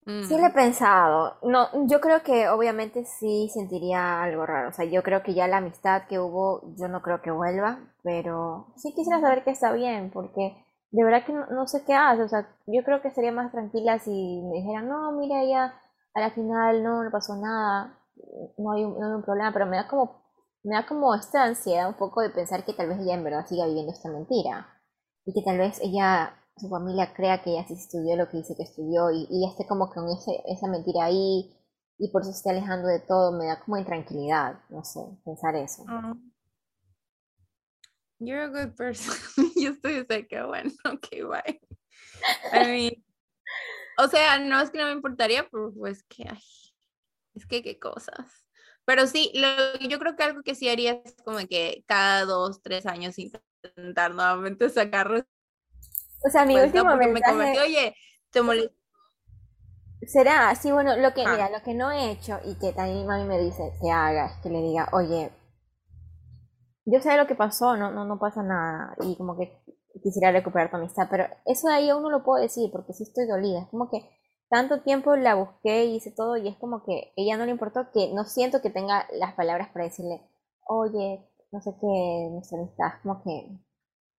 Sí 0.06 0.38
le 0.38 0.46
he 0.46 0.50
mm. 0.50 0.54
pensado, 0.54 1.40
no, 1.42 1.68
yo 1.88 2.00
creo 2.00 2.22
que 2.22 2.48
obviamente 2.50 3.06
sí 3.06 3.50
sentiría 3.52 4.22
algo 4.22 4.46
raro, 4.46 4.70
o 4.70 4.72
sea, 4.72 4.86
yo 4.86 5.02
creo 5.02 5.24
que 5.24 5.34
ya 5.34 5.48
la 5.48 5.58
amistad 5.58 6.04
que 6.08 6.20
hubo, 6.20 6.62
yo 6.78 6.88
no 6.88 7.02
creo 7.02 7.24
que 7.24 7.32
vuelva, 7.32 7.80
pero 8.04 8.68
sí 8.76 8.94
quisiera 8.94 9.20
saber 9.20 9.44
que 9.44 9.50
está 9.50 9.72
bien, 9.72 10.12
porque 10.12 10.64
de 10.92 11.04
verdad 11.04 11.26
que 11.26 11.34
no, 11.34 11.48
no 11.48 11.66
sé 11.66 11.84
qué 11.86 11.96
hace, 11.96 12.22
o 12.22 12.30
sea, 12.30 12.48
yo 12.68 12.84
creo 12.84 13.02
que 13.02 13.10
sería 13.10 13.32
más 13.32 13.52
tranquila 13.52 13.98
si 13.98 14.44
me 14.44 14.58
dijeran, 14.58 14.88
no, 14.88 15.12
mira, 15.14 15.42
ella 15.42 15.74
a 16.16 16.22
la 16.22 16.32
final 16.32 16.84
no, 16.84 17.04
no 17.04 17.12
pasó 17.12 17.36
nada, 17.36 18.00
no 18.58 18.72
hay, 18.72 18.84
un, 18.84 19.00
no 19.00 19.06
hay 19.06 19.14
un 19.14 19.24
problema, 19.24 19.54
pero 19.54 19.68
me 19.68 19.78
da 19.78 19.88
como 19.88 20.26
me 20.66 20.74
da 20.76 20.86
como 20.88 21.14
esta 21.14 21.44
ansiedad 21.44 21.88
un 21.88 21.94
poco 21.94 22.22
de 22.22 22.32
pensar 22.32 22.66
que 22.66 22.74
tal 22.74 22.90
vez 22.90 23.00
ella 23.00 23.14
en 23.14 23.24
verdad 23.24 23.46
siga 23.46 23.68
viviendo 23.68 23.92
esta 23.92 24.10
mentira 24.10 24.68
y 25.24 25.34
que 25.34 25.44
tal 25.44 25.60
vez 25.60 25.80
ella, 25.80 26.42
su 26.58 26.70
familia 26.70 27.14
crea 27.14 27.44
que 27.44 27.52
ella 27.52 27.68
sí 27.68 27.76
estudió 27.76 28.16
lo 28.16 28.28
que 28.30 28.38
dice 28.38 28.56
que 28.58 28.64
estudió 28.64 29.12
y, 29.12 29.28
y 29.30 29.48
esté 29.48 29.68
como 29.68 29.92
con 29.92 30.10
ese, 30.10 30.42
esa 30.48 30.68
mentira 30.68 31.06
ahí 31.06 31.56
y 32.00 32.10
por 32.12 32.24
eso 32.24 32.32
se 32.32 32.38
está 32.38 32.50
alejando 32.50 32.88
de 32.88 33.00
todo, 33.00 33.38
me 33.38 33.46
da 33.46 33.60
como 33.64 33.78
intranquilidad, 33.78 34.60
no 34.70 34.84
sé, 34.84 35.02
pensar 35.24 35.56
eso. 35.56 35.84
Oh. 35.84 36.16
You're 38.20 38.46
a 38.46 38.48
good 38.48 38.76
person. 38.76 39.14
Yo 39.56 39.72
estoy 39.72 40.04
de 40.04 40.28
que 40.28 40.42
bueno, 40.42 40.72
ok, 40.86 41.08
bye. 41.30 41.62
I 42.52 42.66
mean, 42.66 43.04
o 43.98 44.08
sea, 44.08 44.40
no 44.40 44.60
es 44.60 44.70
que 44.70 44.80
no 44.80 44.86
me 44.86 44.92
importaría, 44.92 45.48
pero 45.50 45.74
pues 45.74 46.04
que, 46.04 46.26
ay, 46.30 46.44
es 47.36 47.46
que 47.46 47.64
qué 47.64 47.80
cosas. 47.80 48.46
Pero 48.86 49.08
sí, 49.08 49.32
lo, 49.34 49.88
yo 49.88 49.98
creo 50.00 50.16
que 50.16 50.24
algo 50.24 50.44
que 50.44 50.56
sí 50.56 50.70
haría 50.70 51.02
es 51.04 51.16
como 51.24 51.40
que 51.48 51.84
cada 51.88 52.26
dos, 52.26 52.62
tres 52.62 52.86
años 52.86 53.18
intentar 53.18 54.14
nuevamente 54.14 54.70
sacarlo. 54.70 55.26
O 56.26 56.30
sea, 56.30 56.46
mi 56.46 56.54
pues, 56.54 56.68
último 56.68 56.96
mensaje... 56.96 57.60
oye, 57.60 57.96
te 58.30 58.42
molesta. 58.42 58.76
Será, 60.08 60.54
sí, 60.56 60.72
bueno, 60.72 60.96
lo 60.98 61.14
que, 61.14 61.24
ah. 61.24 61.32
mira, 61.32 61.50
lo 61.50 61.64
que 61.64 61.74
no 61.74 61.92
he 61.92 62.12
hecho 62.12 62.40
y 62.46 62.56
que 62.56 62.74
también 62.74 63.08
mami 63.08 63.24
me 63.24 63.40
dice 63.40 63.74
que 63.82 63.90
haga 63.90 64.28
es 64.28 64.38
que 64.44 64.50
le 64.50 64.62
diga, 64.62 64.88
oye, 64.92 65.32
yo 66.86 67.00
sé 67.00 67.18
lo 67.18 67.26
que 67.26 67.34
pasó, 67.34 67.76
no, 67.76 67.92
no, 67.92 68.06
no 68.06 68.20
pasa 68.20 68.44
nada, 68.44 68.96
y 69.02 69.16
como 69.16 69.36
que 69.36 69.58
quisiera 70.02 70.32
recuperar 70.32 70.70
tu 70.70 70.78
amistad, 70.78 71.08
pero 71.10 71.26
eso 71.46 71.68
de 71.68 71.74
ahí 71.74 71.90
aún 71.90 72.04
no 72.04 72.10
lo 72.10 72.24
puedo 72.24 72.42
decir 72.42 72.70
porque 72.72 72.94
sí 72.94 73.04
estoy 73.04 73.28
dolida, 73.28 73.62
es 73.62 73.68
como 73.70 73.90
que 73.90 74.10
tanto 74.50 74.82
tiempo 74.82 75.16
la 75.16 75.36
busqué 75.36 75.86
y 75.86 75.96
hice 75.96 76.12
todo 76.12 76.38
y 76.38 76.48
es 76.48 76.58
como 76.58 76.84
que 76.84 77.14
ella 77.16 77.38
no 77.38 77.46
le 77.46 77.52
importó 77.52 77.92
que 77.92 78.14
no 78.14 78.26
siento 78.26 78.62
que 78.62 78.70
tenga 78.70 79.08
las 79.14 79.34
palabras 79.34 79.70
para 79.70 79.86
decirle, 79.86 80.22
oye, 80.68 81.28
no 81.52 81.62
sé 81.62 81.72
qué, 81.80 82.30
nuestra 82.32 82.60
amistad, 82.60 83.02
como 83.02 83.24
que 83.24 83.50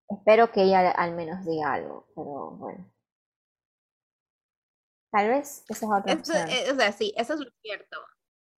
espero 0.09 0.51
que 0.51 0.62
ella 0.62 0.91
al 0.91 1.14
menos 1.14 1.45
diga 1.45 1.74
algo, 1.74 2.07
pero 2.14 2.51
bueno. 2.53 2.93
Tal 5.12 5.29
vez 5.29 5.64
esa 5.68 5.87
es 5.87 5.93
otra 5.93 6.14
opción. 6.14 6.49
Eh, 6.51 6.70
o 6.72 6.74
sea, 6.74 6.93
sí, 6.93 7.14
eso 7.16 7.35
es 7.35 7.41
lo 7.41 7.51
cierto. 7.62 7.97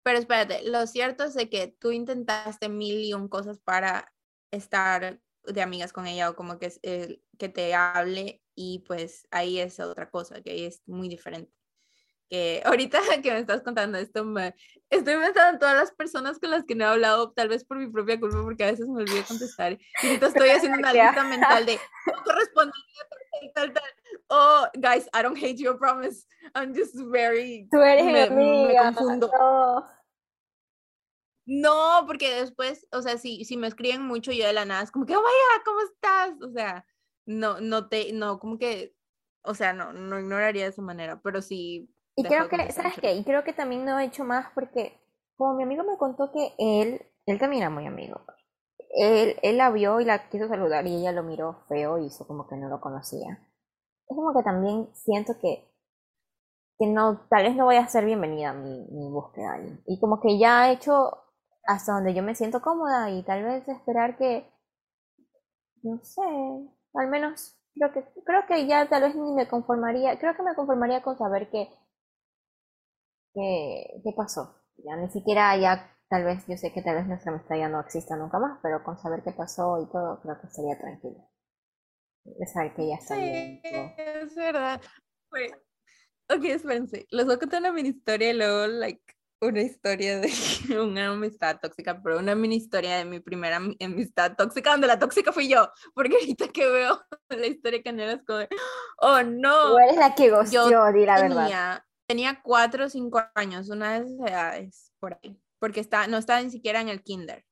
Pero 0.03 0.19
espérate, 0.19 0.69
lo 0.69 0.87
cierto 0.87 1.25
es 1.25 1.35
de 1.35 1.51
que 1.51 1.69
tú 1.69 1.91
intentaste 1.91 2.69
mil 2.69 3.05
y 3.05 3.13
un 3.13 3.29
cosas 3.29 3.59
para 3.59 4.13
estar 4.51 5.21
de 5.53 5.63
amigas 5.63 5.93
con 5.93 6.07
ella 6.07 6.31
o 6.31 6.37
como 6.37 6.59
que, 6.59 6.73
eh, 6.83 7.21
que 7.39 7.49
te 7.49 7.75
hable 7.75 8.43
y 8.55 8.81
pues 8.81 9.27
ahí 9.31 9.59
es 9.59 9.81
otra 9.81 10.11
cosa, 10.11 10.41
que 10.43 10.51
ahí 10.51 10.65
es 10.65 10.83
muy 10.87 11.09
diferente 11.09 11.59
que 12.29 12.63
ahorita 12.65 13.01
que 13.23 13.31
me 13.33 13.39
estás 13.39 13.63
contando 13.63 13.99
esto, 13.99 14.25
me, 14.25 14.55
estoy 14.91 15.17
pensando 15.17 15.51
en 15.51 15.59
todas 15.59 15.77
las 15.77 15.93
personas 15.93 16.39
con 16.39 16.51
las 16.51 16.65
que 16.65 16.75
no 16.75 16.85
he 16.85 16.89
hablado, 16.89 17.33
tal 17.33 17.49
vez 17.49 17.65
por 17.65 17.79
mi 17.79 17.89
propia 17.89 18.19
culpa, 18.21 18.43
porque 18.43 18.65
a 18.65 18.71
veces 18.71 18.87
me 18.87 19.03
olvido 19.03 19.25
contestar. 19.27 19.79
Y 20.03 20.07
ahorita 20.07 20.27
estoy 20.29 20.49
haciendo 20.51 20.79
una 20.79 20.93
lista 20.93 21.25
mental 21.25 21.67
de 21.67 21.79
no 22.07 22.23
correspondería 22.25 23.03
tal, 23.55 23.73
tal, 23.73 23.73
tal. 23.73 23.91
Oh, 24.31 24.67
guys, 24.75 25.09
I 25.15 25.23
don't 25.23 25.39
hate 25.39 25.57
you, 25.57 25.71
I 25.71 25.79
promise. 25.79 26.27
I'm 26.55 26.75
just 26.75 26.95
very. 27.11 27.67
Tú 27.71 27.81
eres 27.81 28.05
me, 28.05 28.23
amiga, 28.23 28.91
me 28.91 28.97
confundo. 28.97 29.31
No. 29.33 29.98
Porque 32.07 32.35
después, 32.41 32.87
o 32.93 33.03
sea, 33.03 33.19
si, 33.19 33.45
si 33.45 33.57
me 33.57 33.69
escriben 33.69 34.03
mucho 34.03 34.33
yo 34.33 34.47
de 34.47 34.53
la 34.53 34.65
nada, 34.65 34.83
es 34.83 34.91
como 34.91 35.07
que, 35.07 35.17
oh, 35.17 35.23
vaya, 35.23 35.65
¿cómo 35.65 35.81
estás? 35.81 36.43
O 36.43 36.53
sea, 36.53 36.85
no, 37.27 37.61
no 37.61 37.89
te, 37.89 38.13
no, 38.13 38.39
como 38.39 38.59
que, 38.59 38.95
o 39.43 39.55
sea, 39.55 39.73
no, 39.73 39.93
no 39.93 40.19
ignoraría 40.19 40.65
de 40.65 40.71
esa 40.71 40.83
manera, 40.83 41.21
pero 41.23 41.41
sí 41.41 41.91
y 42.19 42.25
creo 42.25 42.49
que, 42.49 42.73
¿sabes 42.73 42.95
qué? 43.01 43.15
Y 43.15 43.23
creo 43.23 43.45
que 43.45 43.53
también 43.53 43.85
no 43.85 43.97
he 43.97 44.05
hecho 44.05 44.25
más 44.25 44.47
porque, 44.53 45.01
como 45.37 45.55
mi 45.55 45.63
amigo 45.63 45.85
me 45.85 45.97
contó 45.97 46.33
que 46.33 46.53
él, 46.59 47.01
él 47.27 47.39
también 47.39 47.63
era 47.63 47.71
muy 47.71 47.87
amigo. 47.87 48.23
Él, 48.91 49.37
él 49.43 49.57
la 49.57 49.71
vio 49.71 50.01
y 50.01 50.05
la 50.05 50.29
quiso 50.29 50.49
saludar 50.49 50.85
y 50.89 50.97
ella 50.97 51.13
lo 51.13 51.23
miró 51.23 51.63
feo 51.69 51.97
y 51.99 52.07
hizo 52.07 52.27
como 52.27 52.49
que 52.49 52.57
no 52.57 52.69
lo 52.69 52.81
conocía. 52.81 53.39
Es 54.09 54.17
como 54.17 54.35
que 54.35 54.43
también 54.43 54.89
siento 54.95 55.35
que, 55.41 55.71
que 56.77 56.87
no, 56.89 57.21
tal 57.31 57.45
vez 57.45 57.55
no 57.55 57.67
voy 57.67 57.77
a 57.77 57.87
ser 57.87 58.05
bienvenida 58.05 58.51
a 58.51 58.55
mi, 58.55 58.89
mi 58.91 59.09
búsqueda 59.09 59.53
ahí. 59.53 59.81
Y 59.87 60.01
como 60.01 60.21
que 60.21 60.41
ya 60.41 60.69
he 60.69 60.73
hecho 60.73 61.23
hasta 61.69 61.93
donde 61.93 62.15
yo 62.15 62.23
me 62.23 62.35
siento 62.35 62.63
cómoda 62.63 63.11
y 63.11 63.23
tal 63.23 63.45
vez 63.45 63.69
esperar 63.69 64.17
que, 64.17 64.51
no 65.83 66.03
sé, 66.03 66.23
al 66.95 67.09
menos 67.09 67.61
creo 67.75 67.93
que, 67.93 68.05
creo 68.25 68.47
que 68.49 68.67
ya 68.67 68.89
tal 68.89 69.03
vez 69.03 69.15
ni 69.15 69.33
me 69.33 69.47
conformaría, 69.47 70.19
creo 70.19 70.35
que 70.35 70.43
me 70.43 70.55
conformaría 70.55 71.03
con 71.03 71.19
saber 71.19 71.51
que 71.51 71.69
qué, 73.35 74.13
pasó. 74.17 74.57
Ya 74.79 74.97
ni 74.97 75.11
siquiera 75.11 75.55
ya, 75.59 75.95
tal 76.09 76.25
vez, 76.25 76.43
yo 76.49 76.57
sé 76.57 76.73
que 76.73 76.81
tal 76.81 76.97
vez 76.97 77.07
nuestra 77.07 77.33
amistad 77.33 77.57
ya 77.57 77.69
no 77.69 77.81
exista 77.81 78.17
nunca 78.17 78.39
más, 78.39 78.59
pero 78.63 78.83
con 78.83 78.99
saber 78.99 79.23
qué 79.23 79.33
pasó 79.33 79.79
y 79.83 79.93
todo, 79.93 80.21
creo 80.23 80.41
que 80.41 80.49
sería 80.49 80.79
tranquilo. 80.79 81.29
De 82.25 82.47
saber 82.47 82.75
que 82.75 82.89
ya 82.89 82.95
está 82.95 83.15
bien. 83.15 83.61
Es 83.63 84.35
verdad. 84.35 84.81
ok, 86.31 86.45
espérense. 86.45 87.07
Les 87.11 87.27
voy 87.27 87.35
a 87.35 87.39
contar 87.39 87.61
una 87.61 87.73
mini 87.73 87.91
historia 87.91 88.31
y 88.31 88.35
luego, 88.39 88.67
like, 88.69 89.18
una 89.41 89.63
historia 89.63 90.21
de 90.21 90.81
una 90.81 91.09
amistad 91.09 91.59
tóxica, 91.61 92.01
pero 92.03 92.19
una 92.19 92.35
mini 92.35 92.57
historia 92.57 92.97
de 92.97 93.05
mi 93.05 93.21
primera 93.21 93.57
amistad 93.57 94.37
tóxica, 94.37 94.73
donde 94.73 94.87
la 94.87 94.99
tóxica 94.99 95.33
fui 95.33 95.49
yo, 95.49 95.71
porque 95.95 96.17
ahorita 96.17 96.49
que 96.49 96.69
veo 96.69 97.01
la 97.29 97.47
historia 97.47 97.83
que 97.83 97.91
es 97.91 98.21
como, 98.27 98.47
oh 98.99 99.23
no. 99.23 99.73
¿Cuál 99.73 99.91
es 99.91 99.97
la 99.97 100.15
que 100.15 100.31
gustó, 100.31 100.93
di 100.93 101.05
la 101.05 101.17
tenía, 101.17 101.37
verdad. 101.37 101.85
Tenía 102.07 102.41
cuatro 102.43 102.87
o 102.87 102.89
cinco 102.89 103.23
años, 103.35 103.69
una 103.69 104.01
de 104.01 104.07
esas 104.07 104.31
edades, 104.31 104.93
por 104.99 105.19
ahí, 105.23 105.41
porque 105.59 105.81
está, 105.81 106.07
no 106.07 106.17
estaba 106.17 106.43
ni 106.43 106.51
siquiera 106.51 106.81
en 106.81 106.89
el 106.89 107.03
kinder, 107.03 107.45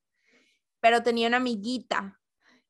pero 0.81 1.03
tenía 1.03 1.29
una 1.29 1.37
amiguita 1.39 2.19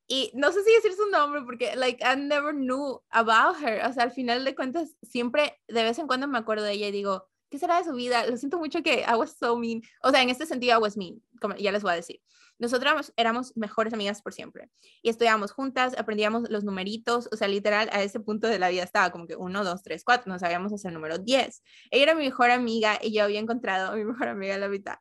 y 0.09 0.31
no 0.35 0.53
sé 0.53 0.63
si 0.63 0.73
decir 0.73 0.93
su 0.93 1.11
nombre 1.11 1.43
porque, 1.43 1.75
like, 1.75 2.03
I 2.05 2.17
never 2.17 2.55
knew 2.55 3.03
about 3.11 3.57
her. 3.61 3.85
O 3.87 3.93
sea, 3.93 4.05
al 4.05 4.13
final 4.13 4.45
de 4.45 4.55
cuentas, 4.55 4.97
siempre, 5.03 5.61
de 5.67 5.83
vez 5.83 5.99
en 5.99 6.07
cuando 6.07 6.29
me 6.29 6.39
acuerdo 6.39 6.65
de 6.65 6.73
ella 6.73 6.89
y 6.89 6.93
digo, 6.93 7.29
¿qué 7.51 7.59
será 7.59 7.79
de 7.79 7.85
su 7.85 7.93
vida? 7.93 8.27
Lo 8.27 8.37
siento 8.37 8.59
mucho 8.59 8.83
que 8.83 9.05
I 9.09 9.15
was 9.17 9.37
so 9.39 9.59
mean. 9.59 9.83
O 10.03 10.11
sea, 10.11 10.23
en 10.23 10.31
este 10.31 10.47
sentido, 10.47 10.79
I 10.79 10.83
was 10.83 10.97
mean, 10.97 11.23
como 11.41 11.55
ya 11.57 11.73
les 11.73 11.83
voy 11.83 11.93
a 11.93 11.97
decir. 11.97 12.21
Nosotras 12.59 13.13
éramos 13.17 13.55
mejores 13.57 13.93
amigas 13.93 14.23
por 14.23 14.33
siempre. 14.33 14.71
Y 15.03 15.11
estudiábamos 15.11 15.53
juntas, 15.53 15.95
aprendíamos 15.99 16.49
los 16.49 16.65
numeritos. 16.65 17.29
O 17.31 17.37
sea, 17.37 17.49
literal, 17.49 17.91
a 17.93 18.03
ese 18.03 18.19
punto 18.19 18.49
de 18.49 18.59
la 18.59 18.71
vida 18.71 18.83
estaba 18.83 19.11
como 19.11 19.27
que 19.27 19.37
uno, 19.37 19.63
dos, 19.63 19.83
tres, 19.83 20.05
cuatro. 20.05 20.33
No 20.33 20.39
sabíamos 20.39 20.73
hacer 20.73 20.89
el 20.89 20.95
número 20.95 21.19
10. 21.19 21.63
Ella 21.91 22.03
era 22.03 22.15
mi 22.15 22.25
mejor 22.25 22.51
amiga 22.51 22.99
y 23.03 23.13
yo 23.13 23.25
había 23.25 23.41
encontrado 23.41 23.93
a 23.93 23.97
mi 23.97 24.05
mejor 24.05 24.29
amiga 24.29 24.55
en 24.55 24.61
la 24.61 24.69
mitad. 24.69 24.99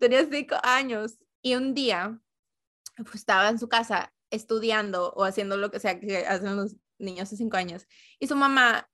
Tenía 0.00 0.24
cinco 0.30 0.56
años 0.62 1.18
y 1.42 1.56
un 1.56 1.74
día 1.74 2.18
pues, 2.96 3.16
estaba 3.16 3.48
en 3.48 3.58
su 3.58 3.68
casa 3.68 4.12
estudiando 4.30 5.12
o 5.14 5.24
haciendo 5.24 5.56
lo 5.56 5.70
que 5.70 5.80
sea 5.80 5.98
que 5.98 6.26
hacen 6.26 6.56
los 6.56 6.76
niños 6.98 7.30
de 7.30 7.36
cinco 7.36 7.56
años. 7.56 7.86
Y 8.20 8.28
su 8.28 8.36
mamá 8.36 8.88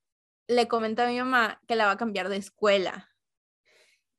le 0.51 0.67
comenta 0.67 1.05
a 1.05 1.09
mi 1.09 1.17
mamá 1.17 1.61
que 1.69 1.77
la 1.77 1.87
va 1.87 1.93
a 1.93 1.97
cambiar 1.97 2.29
de 2.29 2.37
escuela. 2.37 3.09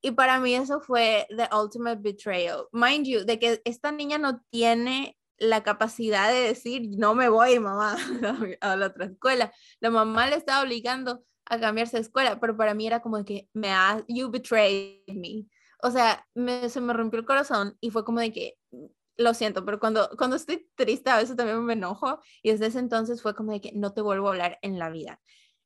Y 0.01 0.11
para 0.11 0.39
mí 0.39 0.55
eso 0.55 0.79
fue 0.79 1.27
the 1.29 1.49
ultimate 1.53 2.01
betrayal. 2.01 2.67
Mind 2.71 3.05
you, 3.05 3.25
de 3.25 3.37
que 3.37 3.61
esta 3.65 3.91
niña 3.91 4.17
no 4.17 4.41
tiene 4.49 5.17
la 5.37 5.61
capacidad 5.61 6.31
de 6.31 6.39
decir, 6.39 6.83
no 6.97 7.15
me 7.15 7.27
voy, 7.27 7.59
mamá, 7.59 7.97
a 8.61 8.75
la 8.77 8.87
otra 8.87 9.05
escuela. 9.05 9.51
La 9.81 9.89
mamá 9.89 10.27
le 10.27 10.37
estaba 10.37 10.63
obligando 10.63 11.21
a 11.45 11.59
cambiarse 11.59 11.97
de 11.97 12.03
escuela, 12.03 12.39
pero 12.39 12.55
para 12.55 12.73
mí 12.73 12.87
era 12.87 13.01
como 13.01 13.17
de 13.17 13.25
que, 13.25 13.49
me 13.53 13.69
ha, 13.73 14.01
you 14.07 14.31
betrayed 14.31 15.01
me. 15.07 15.45
O 15.83 15.91
sea, 15.91 16.25
me, 16.33 16.69
se 16.69 16.79
me 16.79 16.93
rompió 16.93 17.19
el 17.19 17.25
corazón 17.25 17.77
y 17.81 17.91
fue 17.91 18.05
como 18.05 18.21
de 18.21 18.31
que, 18.31 18.55
lo 19.17 19.33
siento, 19.33 19.65
pero 19.65 19.79
cuando, 19.79 20.09
cuando 20.17 20.37
estoy 20.37 20.69
triste 20.75 21.09
a 21.09 21.17
veces 21.17 21.35
también 21.35 21.63
me 21.63 21.73
enojo 21.73 22.19
y 22.41 22.51
desde 22.51 22.67
ese 22.67 22.79
entonces 22.79 23.21
fue 23.21 23.35
como 23.35 23.51
de 23.51 23.61
que 23.61 23.71
no 23.73 23.93
te 23.93 24.01
vuelvo 24.01 24.27
a 24.27 24.31
hablar 24.31 24.57
en 24.61 24.79
la 24.79 24.89
vida. 24.89 25.19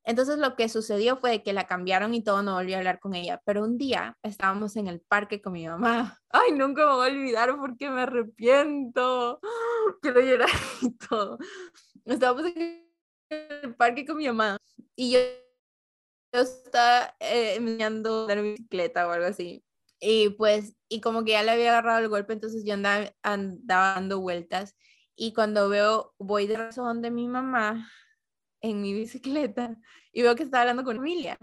Entonces 0.05 0.37
lo 0.37 0.55
que 0.55 0.69
sucedió 0.69 1.17
fue 1.17 1.41
que 1.41 1.51
la 1.51 1.65
cambiaron 1.65 2.13
y 2.13 2.23
todo, 2.23 2.43
no 2.43 2.53
volví 2.53 2.75
a 2.75 2.77
hablar 2.77 2.99
con 2.99 3.15
ella, 3.15 3.41
pero 3.43 3.63
un 3.63 3.79
día 3.79 4.15
estábamos 4.21 4.75
en 4.75 4.87
el 4.87 5.01
parque 5.01 5.41
con 5.41 5.53
mi 5.53 5.67
mamá. 5.67 6.21
Ay, 6.29 6.51
nunca 6.51 6.85
me 6.85 6.93
voy 6.93 7.09
a 7.09 7.11
olvidar 7.11 7.57
porque 7.57 7.89
me 7.89 8.01
arrepiento. 8.01 9.39
Quiero 10.01 10.21
llorar 10.21 10.49
y 10.81 10.91
todo. 10.91 11.39
Estábamos 12.05 12.45
en 12.45 12.87
el 13.29 13.75
parque 13.75 14.05
con 14.05 14.17
mi 14.17 14.27
mamá 14.27 14.57
y 14.95 15.13
yo, 15.13 15.19
yo 16.31 16.41
estaba 16.41 17.15
eh, 17.19 17.55
enseñando 17.55 18.29
a 18.29 18.35
mi 18.35 18.51
bicicleta 18.51 19.07
o 19.07 19.11
algo 19.11 19.25
así. 19.25 19.63
Y 19.99 20.29
pues, 20.29 20.75
y 20.87 21.01
como 21.01 21.25
que 21.25 21.31
ya 21.31 21.41
le 21.41 21.51
había 21.51 21.71
agarrado 21.71 21.99
el 21.99 22.09
golpe, 22.09 22.33
entonces 22.33 22.63
yo 22.63 22.75
andaba, 22.75 23.11
andaba 23.23 23.95
dando 23.95 24.19
vueltas. 24.19 24.75
Y 25.15 25.33
cuando 25.33 25.67
veo, 25.67 26.13
voy 26.19 26.45
de 26.45 26.57
razón 26.57 27.01
de 27.01 27.09
mi 27.09 27.27
mamá 27.27 27.89
en 28.69 28.81
mi 28.81 28.93
bicicleta 28.93 29.77
y 30.11 30.21
veo 30.21 30.35
que 30.35 30.43
está 30.43 30.61
hablando 30.61 30.83
con 30.83 30.97
Emilia. 30.97 31.37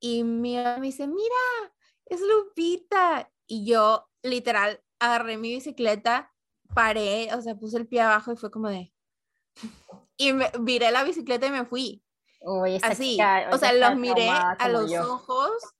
Y 0.00 0.24
mi 0.24 0.56
mamá 0.56 0.78
me 0.78 0.86
dice, 0.86 1.06
mira, 1.06 1.72
es 2.06 2.20
Lupita. 2.20 3.30
Y 3.46 3.66
yo 3.66 4.08
literal 4.22 4.82
agarré 4.98 5.36
mi 5.36 5.54
bicicleta, 5.54 6.32
paré, 6.74 7.32
o 7.34 7.42
sea, 7.42 7.54
puse 7.54 7.76
el 7.76 7.88
pie 7.88 8.00
abajo 8.00 8.32
y 8.32 8.36
fue 8.36 8.50
como 8.50 8.68
de... 8.68 8.92
Y 10.16 10.32
me, 10.32 10.50
viré 10.60 10.90
la 10.90 11.04
bicicleta 11.04 11.46
y 11.46 11.50
me 11.50 11.64
fui. 11.64 12.04
Así, 12.82 13.18
o 13.50 13.58
sea, 13.58 13.72
los 13.72 13.96
miré 13.96 14.28
a 14.28 14.68
los 14.68 14.92
ojos 14.92 15.74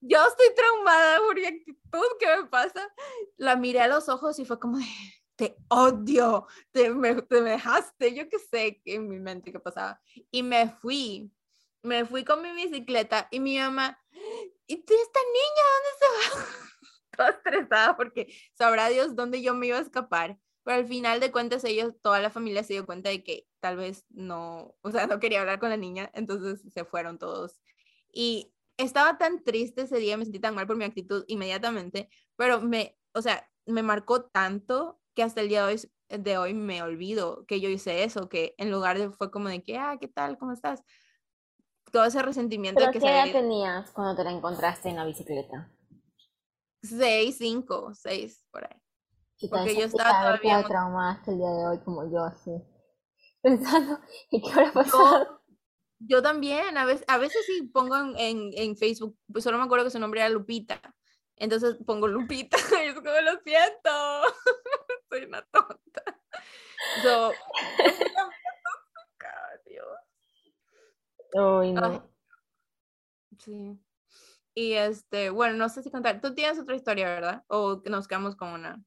yo 0.00 0.18
estoy 0.26 0.54
traumada 0.54 1.18
por 1.18 1.34
mi 1.34 1.44
actitud, 1.44 2.06
¿qué 2.18 2.26
me 2.36 2.44
pasa? 2.44 2.88
La 3.36 3.56
miré 3.56 3.80
a 3.80 3.88
los 3.88 4.08
ojos 4.08 4.38
y 4.38 4.44
fue 4.44 4.58
como 4.58 4.78
de, 4.78 4.84
te 5.40 5.56
odio, 5.68 6.46
te 6.70 6.90
me, 6.90 7.14
te 7.22 7.40
dejaste, 7.40 8.14
yo 8.14 8.28
qué 8.28 8.38
sé 8.38 8.82
en 8.84 9.08
mi 9.08 9.18
mente 9.18 9.50
qué 9.50 9.58
pasaba. 9.58 9.98
Y 10.30 10.42
me 10.42 10.68
fui, 10.68 11.32
me 11.82 12.04
fui 12.04 12.24
con 12.24 12.42
mi 12.42 12.52
bicicleta 12.52 13.26
y 13.30 13.40
mi 13.40 13.56
mamá, 13.56 13.98
¿y 14.66 14.74
esta 14.74 15.20
niña 15.32 15.64
dónde 15.72 15.98
se 15.98 16.06
va? 16.12 16.46
Toda 17.16 17.30
estresada 17.30 17.96
porque 17.96 18.34
sabrá 18.52 18.90
Dios 18.90 19.16
dónde 19.16 19.40
yo 19.40 19.54
me 19.54 19.68
iba 19.68 19.78
a 19.78 19.80
escapar. 19.80 20.38
Pero 20.62 20.76
al 20.76 20.86
final 20.86 21.20
de 21.20 21.32
cuentas 21.32 21.64
ellos, 21.64 21.94
toda 22.02 22.20
la 22.20 22.28
familia 22.28 22.62
se 22.62 22.74
dio 22.74 22.84
cuenta 22.84 23.08
de 23.08 23.24
que 23.24 23.48
tal 23.60 23.78
vez 23.78 24.04
no, 24.10 24.76
o 24.82 24.90
sea, 24.90 25.06
no 25.06 25.20
quería 25.20 25.40
hablar 25.40 25.58
con 25.58 25.70
la 25.70 25.78
niña, 25.78 26.10
entonces 26.12 26.70
se 26.70 26.84
fueron 26.84 27.18
todos. 27.18 27.62
Y 28.12 28.52
estaba 28.76 29.16
tan 29.16 29.42
triste 29.42 29.82
ese 29.82 29.96
día, 29.96 30.18
me 30.18 30.24
sentí 30.24 30.38
tan 30.38 30.54
mal 30.54 30.66
por 30.66 30.76
mi 30.76 30.84
actitud 30.84 31.24
inmediatamente, 31.28 32.10
pero 32.36 32.60
me, 32.60 32.98
o 33.14 33.22
sea, 33.22 33.50
me 33.64 33.82
marcó 33.82 34.24
tanto 34.24 34.99
que 35.14 35.22
hasta 35.22 35.40
el 35.40 35.48
día 35.48 35.66
de 35.66 35.74
hoy, 35.74 35.90
de 36.08 36.38
hoy 36.38 36.54
me 36.54 36.82
olvido 36.82 37.44
que 37.46 37.60
yo 37.60 37.68
hice 37.68 38.04
eso, 38.04 38.28
que 38.28 38.54
en 38.58 38.70
lugar 38.70 38.98
de 38.98 39.10
fue 39.10 39.30
como 39.30 39.48
de 39.48 39.62
que, 39.62 39.78
ah, 39.78 39.96
¿qué 40.00 40.08
tal? 40.08 40.38
¿Cómo 40.38 40.52
estás? 40.52 40.82
Todo 41.92 42.04
ese 42.04 42.22
resentimiento 42.22 42.84
que 42.92 43.00
¿qué 43.00 43.06
edad 43.06 43.32
tenías 43.32 43.90
cuando 43.90 44.14
te 44.16 44.24
la 44.24 44.30
encontraste 44.30 44.88
en 44.88 44.96
la 44.96 45.04
bicicleta? 45.04 45.70
Seis, 46.82 47.36
cinco, 47.38 47.92
seis, 47.94 48.44
por 48.50 48.64
ahí. 48.64 48.80
Porque 49.48 49.74
yo 49.74 49.86
estaba 49.86 50.38
todavía... 50.38 50.62
traumada 50.66 51.12
hasta 51.12 51.30
el 51.32 51.38
día 51.38 51.50
de 51.50 51.66
hoy 51.66 51.78
como 51.80 52.10
yo, 52.10 52.24
así. 52.24 52.50
Pensando, 53.42 53.98
¿y 54.30 54.42
qué 54.42 54.50
habrá 54.52 54.72
pasado? 54.72 55.40
Yo 55.98 56.22
también, 56.22 56.78
a 56.78 56.84
veces, 56.84 57.04
a 57.08 57.18
veces 57.18 57.44
sí 57.46 57.62
pongo 57.62 57.96
en, 57.96 58.16
en, 58.18 58.50
en, 58.54 58.76
Facebook, 58.76 59.18
pues 59.30 59.44
solo 59.44 59.58
me 59.58 59.64
acuerdo 59.64 59.84
que 59.84 59.90
su 59.90 59.98
nombre 59.98 60.20
era 60.20 60.30
Lupita. 60.30 60.80
Entonces 61.36 61.76
pongo 61.86 62.06
Lupita 62.06 62.56
y 62.84 62.88
es 62.88 62.94
como 62.94 63.08
lo 63.08 63.40
siento, 63.42 63.90
soy 65.10 65.24
una 65.24 65.42
tonta. 65.42 66.02
So, 67.02 67.30
Dios. 69.66 69.86
Ay, 71.34 71.72
no. 71.72 72.02
sí. 73.38 73.78
Y 74.54 74.72
este, 74.72 75.30
bueno, 75.30 75.56
no 75.56 75.68
sé 75.68 75.82
si 75.82 75.90
contar. 75.90 76.20
Tú 76.20 76.34
tienes 76.34 76.58
otra 76.58 76.74
historia, 76.74 77.06
¿verdad? 77.06 77.44
O 77.48 77.82
nos 77.84 78.08
quedamos 78.08 78.34
con 78.34 78.48
una. 78.48 78.82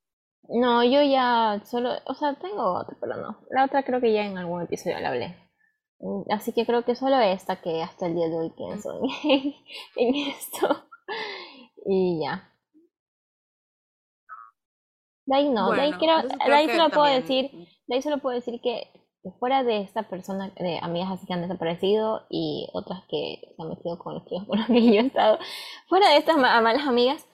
No, 0.49 0.83
yo 0.83 1.01
ya 1.03 1.61
solo, 1.65 1.91
o 2.05 2.15
sea, 2.15 2.35
tengo 2.35 2.73
otra, 2.73 2.97
pero 2.99 3.15
no. 3.15 3.39
La 3.49 3.65
otra 3.65 3.83
creo 3.83 4.01
que 4.01 4.11
ya 4.11 4.25
en 4.25 4.37
algún 4.37 4.61
episodio 4.61 4.99
la 4.99 5.09
hablé. 5.09 5.37
Mm, 5.99 6.23
así 6.31 6.51
que 6.51 6.65
creo 6.65 6.83
que 6.83 6.95
solo 6.95 7.17
esta 7.19 7.61
que 7.61 7.81
hasta 7.81 8.07
el 8.07 8.15
día 8.15 8.27
de 8.27 8.37
hoy 8.37 8.49
pienso 8.49 8.99
en, 9.23 9.53
en 9.95 10.15
esto. 10.31 10.87
Y 11.85 12.21
ya. 12.21 12.52
De 15.25 15.35
ahí 15.35 15.49
no, 15.49 15.71
de 15.71 15.81
ahí, 15.81 15.93
quiero, 15.93 16.21
de 16.21 16.53
ahí 16.53 16.69
solo 16.69 16.89
puedo 16.89 17.05
decir, 17.05 17.49
de 17.87 17.95
ahí 17.95 18.01
solo 18.01 18.17
puedo 18.17 18.35
decir 18.35 18.59
que 18.61 18.91
fuera 19.39 19.63
de 19.63 19.81
esta 19.81 20.03
persona, 20.03 20.51
de 20.57 20.79
amigas 20.81 21.11
así 21.11 21.25
que 21.25 21.33
han 21.33 21.41
desaparecido 21.41 22.25
y 22.29 22.67
otras 22.73 23.03
que 23.09 23.53
se 23.55 23.61
han 23.61 23.69
metido 23.69 23.97
con 23.97 24.15
los 24.15 24.25
chicos 24.25 24.45
con 24.45 24.59
los 24.59 24.67
que 24.67 24.83
yo 24.83 25.01
he 25.01 25.05
estado, 25.05 25.39
fuera 25.87 26.09
de 26.09 26.17
estas 26.17 26.37
malas 26.37 26.85
amigas, 26.85 27.25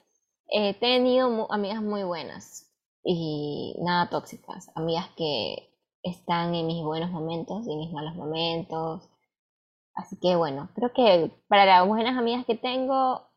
he 0.48 0.74
tenido 0.76 1.52
amigas 1.52 1.82
muy 1.82 2.04
buenas 2.04 2.72
y 3.04 3.76
nada 3.82 4.10
tóxicas, 4.10 4.72
amigas 4.76 5.10
que 5.16 5.70
están 6.04 6.54
en 6.56 6.68
mis 6.68 6.84
buenos 6.84 7.10
momentos 7.12 7.66
y 7.68 7.74
en 7.74 7.80
mis 7.80 7.92
malos 7.92 8.16
momentos. 8.16 9.10
Así 9.96 10.18
que 10.20 10.36
bueno, 10.36 10.70
creo 10.76 10.94
que 10.94 11.32
para 11.48 11.66
las 11.66 11.88
buenas 11.88 12.18
amigas 12.18 12.46
que 12.46 12.56
tengo, 12.56 13.28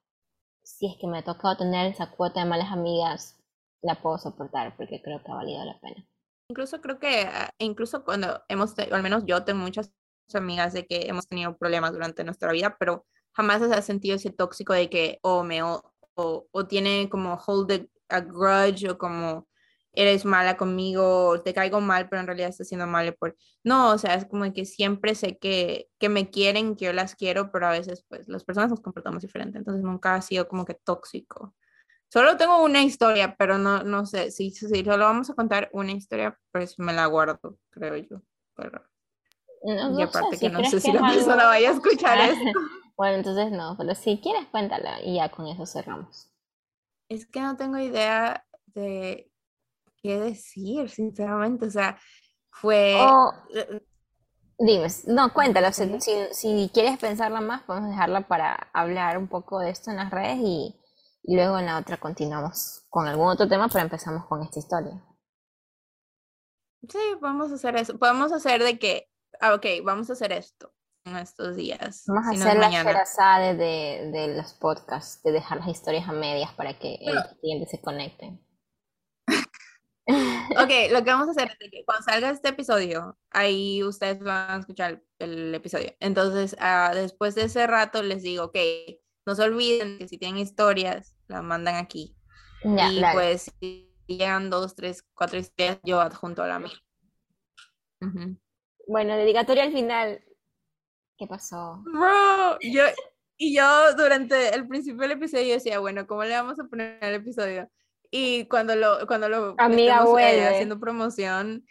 si 0.62 0.86
es 0.86 0.96
que 1.00 1.06
me 1.06 1.18
ha 1.18 1.24
tocado 1.24 1.56
tener 1.56 1.86
esa 1.86 2.10
cuota 2.10 2.40
de 2.40 2.46
malas 2.46 2.70
amigas, 2.70 3.41
la 3.82 4.00
puedo 4.00 4.18
soportar 4.18 4.76
porque 4.76 5.02
creo 5.02 5.22
que 5.22 5.30
ha 5.30 5.34
valido 5.34 5.64
la 5.64 5.78
pena. 5.80 6.06
Incluso 6.48 6.80
creo 6.80 6.98
que, 6.98 7.22
ah, 7.22 7.50
incluso 7.58 8.04
cuando 8.04 8.42
hemos, 8.48 8.74
o 8.78 8.94
al 8.94 9.02
menos 9.02 9.24
yo 9.26 9.44
tengo 9.44 9.60
muchas 9.60 9.92
amigas 10.34 10.72
de 10.72 10.86
que 10.86 11.08
hemos 11.08 11.26
tenido 11.28 11.56
problemas 11.56 11.92
durante 11.92 12.24
nuestra 12.24 12.52
vida, 12.52 12.76
pero 12.78 13.06
jamás 13.32 13.62
se 13.62 13.74
ha 13.74 13.82
sentido 13.82 14.16
ese 14.16 14.30
tóxico 14.30 14.72
de 14.72 14.88
que 14.88 15.18
o 15.22 15.42
me 15.44 15.62
o, 15.62 15.82
o, 16.14 16.66
tiene 16.66 17.08
como 17.10 17.34
hold 17.46 17.88
a 18.08 18.20
grudge 18.20 18.88
o 18.90 18.98
como 18.98 19.48
eres 19.94 20.24
mala 20.24 20.56
conmigo, 20.56 21.42
te 21.42 21.52
caigo 21.54 21.80
mal, 21.80 22.08
pero 22.08 22.20
en 22.20 22.26
realidad 22.26 22.48
estás 22.48 22.68
siendo 22.68 22.86
mal 22.86 23.14
por... 23.14 23.36
No, 23.62 23.90
o 23.92 23.98
sea, 23.98 24.14
es 24.14 24.24
como 24.26 24.50
que 24.52 24.64
siempre 24.64 25.14
sé 25.14 25.38
que, 25.38 25.88
que 25.98 26.08
me 26.08 26.30
quieren, 26.30 26.76
que 26.76 26.86
yo 26.86 26.92
las 26.94 27.14
quiero, 27.14 27.52
pero 27.52 27.66
a 27.66 27.72
veces 27.72 28.04
pues 28.08 28.28
las 28.28 28.44
personas 28.44 28.70
nos 28.70 28.80
comportamos 28.80 29.22
diferente, 29.22 29.58
entonces 29.58 29.82
nunca 29.82 30.14
ha 30.14 30.22
sido 30.22 30.48
como 30.48 30.64
que 30.64 30.74
tóxico. 30.74 31.54
Solo 32.12 32.36
tengo 32.36 32.62
una 32.62 32.82
historia, 32.82 33.34
pero 33.38 33.56
no, 33.56 33.84
no 33.84 34.04
sé, 34.04 34.30
si, 34.30 34.50
si 34.50 34.84
solo 34.84 35.06
vamos 35.06 35.30
a 35.30 35.34
contar 35.34 35.70
una 35.72 35.92
historia, 35.92 36.38
pues 36.50 36.78
me 36.78 36.92
la 36.92 37.06
guardo, 37.06 37.56
creo 37.70 37.96
yo. 37.96 38.20
Pero... 38.54 38.82
y 39.64 40.02
aparte 40.02 40.38
que 40.38 40.50
no 40.50 40.62
sé 40.62 40.78
si 40.78 40.92
la 40.92 41.00
persona 41.08 41.46
vaya 41.46 41.70
a 41.70 41.72
escuchar 41.72 42.18
esto. 42.20 42.60
Bueno, 42.94 43.16
entonces 43.16 43.50
no, 43.50 43.74
pero 43.78 43.94
si 43.94 44.20
quieres 44.20 44.46
cuéntala 44.48 45.00
y 45.02 45.14
ya 45.14 45.30
con 45.30 45.46
eso 45.46 45.64
cerramos. 45.64 46.30
es 47.08 47.26
que 47.26 47.40
no 47.40 47.56
tengo 47.56 47.78
idea 47.78 48.44
de 48.66 49.32
qué 50.02 50.20
decir, 50.20 50.90
sinceramente. 50.90 51.66
O 51.66 51.70
sea, 51.70 51.98
fue... 52.50 52.94
Dime, 54.58 54.86
no, 55.06 55.32
cuéntalo. 55.32 55.72
Si, 55.72 55.98
si, 56.32 56.70
quieres 56.74 56.98
pensarla 56.98 57.40
más, 57.40 57.62
podemos 57.62 57.88
dejarla 57.88 58.28
para 58.28 58.68
hablar 58.74 59.16
un 59.16 59.26
poco 59.26 59.58
de 59.60 59.70
esto 59.70 59.90
en 59.90 59.96
las 59.96 60.10
redes 60.10 60.38
y, 60.40 60.78
luego 61.24 61.58
en 61.58 61.66
la 61.66 61.78
otra 61.78 61.98
continuamos 61.98 62.84
con 62.88 63.06
algún 63.06 63.28
otro 63.28 63.48
tema, 63.48 63.68
pero 63.68 63.84
empezamos 63.84 64.26
con 64.26 64.42
esta 64.42 64.58
historia. 64.58 65.02
Sí, 66.88 66.98
vamos 67.20 67.52
a 67.52 67.54
hacer 67.54 67.76
eso. 67.76 67.98
Podemos 67.98 68.32
hacer 68.32 68.62
de 68.62 68.78
que, 68.78 69.08
ah, 69.40 69.54
ok, 69.54 69.66
vamos 69.84 70.10
a 70.10 70.14
hacer 70.14 70.32
esto 70.32 70.72
en 71.04 71.16
estos 71.16 71.56
días. 71.56 72.04
Vamos 72.06 72.26
a 72.26 72.30
hacer 72.30 72.58
la 72.58 72.68
esperanza 72.68 73.38
de, 73.38 74.10
de, 74.12 74.36
los 74.36 74.54
podcasts, 74.54 75.22
de 75.22 75.32
dejar 75.32 75.58
las 75.58 75.68
historias 75.68 76.08
a 76.08 76.12
medias 76.12 76.52
para 76.54 76.78
que 76.78 76.94
el 77.00 77.16
cliente 77.40 77.66
se 77.66 77.80
conecte. 77.80 78.38
ok, 79.28 79.30
lo 80.90 81.04
que 81.04 81.10
vamos 81.10 81.28
a 81.28 81.30
hacer 81.30 81.56
es 81.60 81.70
que 81.70 81.84
cuando 81.84 82.04
salga 82.04 82.30
este 82.30 82.48
episodio, 82.48 83.16
ahí 83.30 83.82
ustedes 83.84 84.20
van 84.20 84.50
a 84.50 84.60
escuchar 84.60 85.02
el, 85.18 85.54
episodio. 85.54 85.94
Entonces, 86.00 86.56
uh, 86.60 86.94
después 86.94 87.36
de 87.36 87.44
ese 87.44 87.66
rato 87.68 88.02
les 88.02 88.22
digo, 88.22 88.46
ok, 88.46 88.58
no 89.26 89.34
se 89.34 89.42
olviden 89.42 89.98
que 89.98 90.08
si 90.08 90.18
tienen 90.18 90.38
historias, 90.38 91.16
las 91.28 91.42
mandan 91.42 91.76
aquí. 91.76 92.16
y 92.64 93.02
pues 93.12 93.52
si 93.60 93.92
llegan 94.06 94.50
dos, 94.50 94.74
tres, 94.74 95.04
cuatro 95.14 95.38
historias, 95.38 95.78
yo 95.84 96.00
adjunto 96.00 96.42
a 96.42 96.48
la 96.48 96.58
mía. 96.58 96.72
Bueno, 98.86 99.16
dedicatoria 99.16 99.64
al 99.64 99.72
final. 99.72 100.24
¿Qué 101.16 101.26
pasó? 101.26 101.82
Bro, 101.84 102.58
yo, 102.60 102.84
y 103.36 103.54
yo 103.56 103.94
durante 103.94 104.54
el 104.54 104.66
principio 104.66 105.02
del 105.02 105.12
episodio 105.12 105.54
decía, 105.54 105.78
bueno, 105.78 106.06
¿cómo 106.06 106.24
le 106.24 106.34
vamos 106.34 106.58
a 106.58 106.64
poner 106.64 106.98
el 107.00 107.14
episodio? 107.14 107.70
Y 108.10 108.46
cuando 108.46 108.76
lo, 108.76 109.06
cuando 109.06 109.28
lo 109.28 109.54
amiga 109.58 110.04
vuelve. 110.04 110.46
haciendo 110.46 110.78
promoción, 110.78 111.64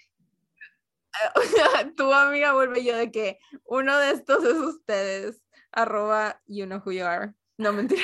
tu 1.98 2.12
amiga 2.14 2.54
vuelve 2.54 2.84
yo 2.84 2.96
de 2.96 3.12
que 3.12 3.40
uno 3.66 3.98
de 3.98 4.12
estos 4.12 4.44
es 4.44 4.56
ustedes, 4.56 5.42
arroba 5.72 6.42
you 6.48 6.66
know 6.66 6.82
who 6.84 6.92
you 6.92 7.06
are. 7.06 7.34
No, 7.58 7.74
mentira. 7.74 8.04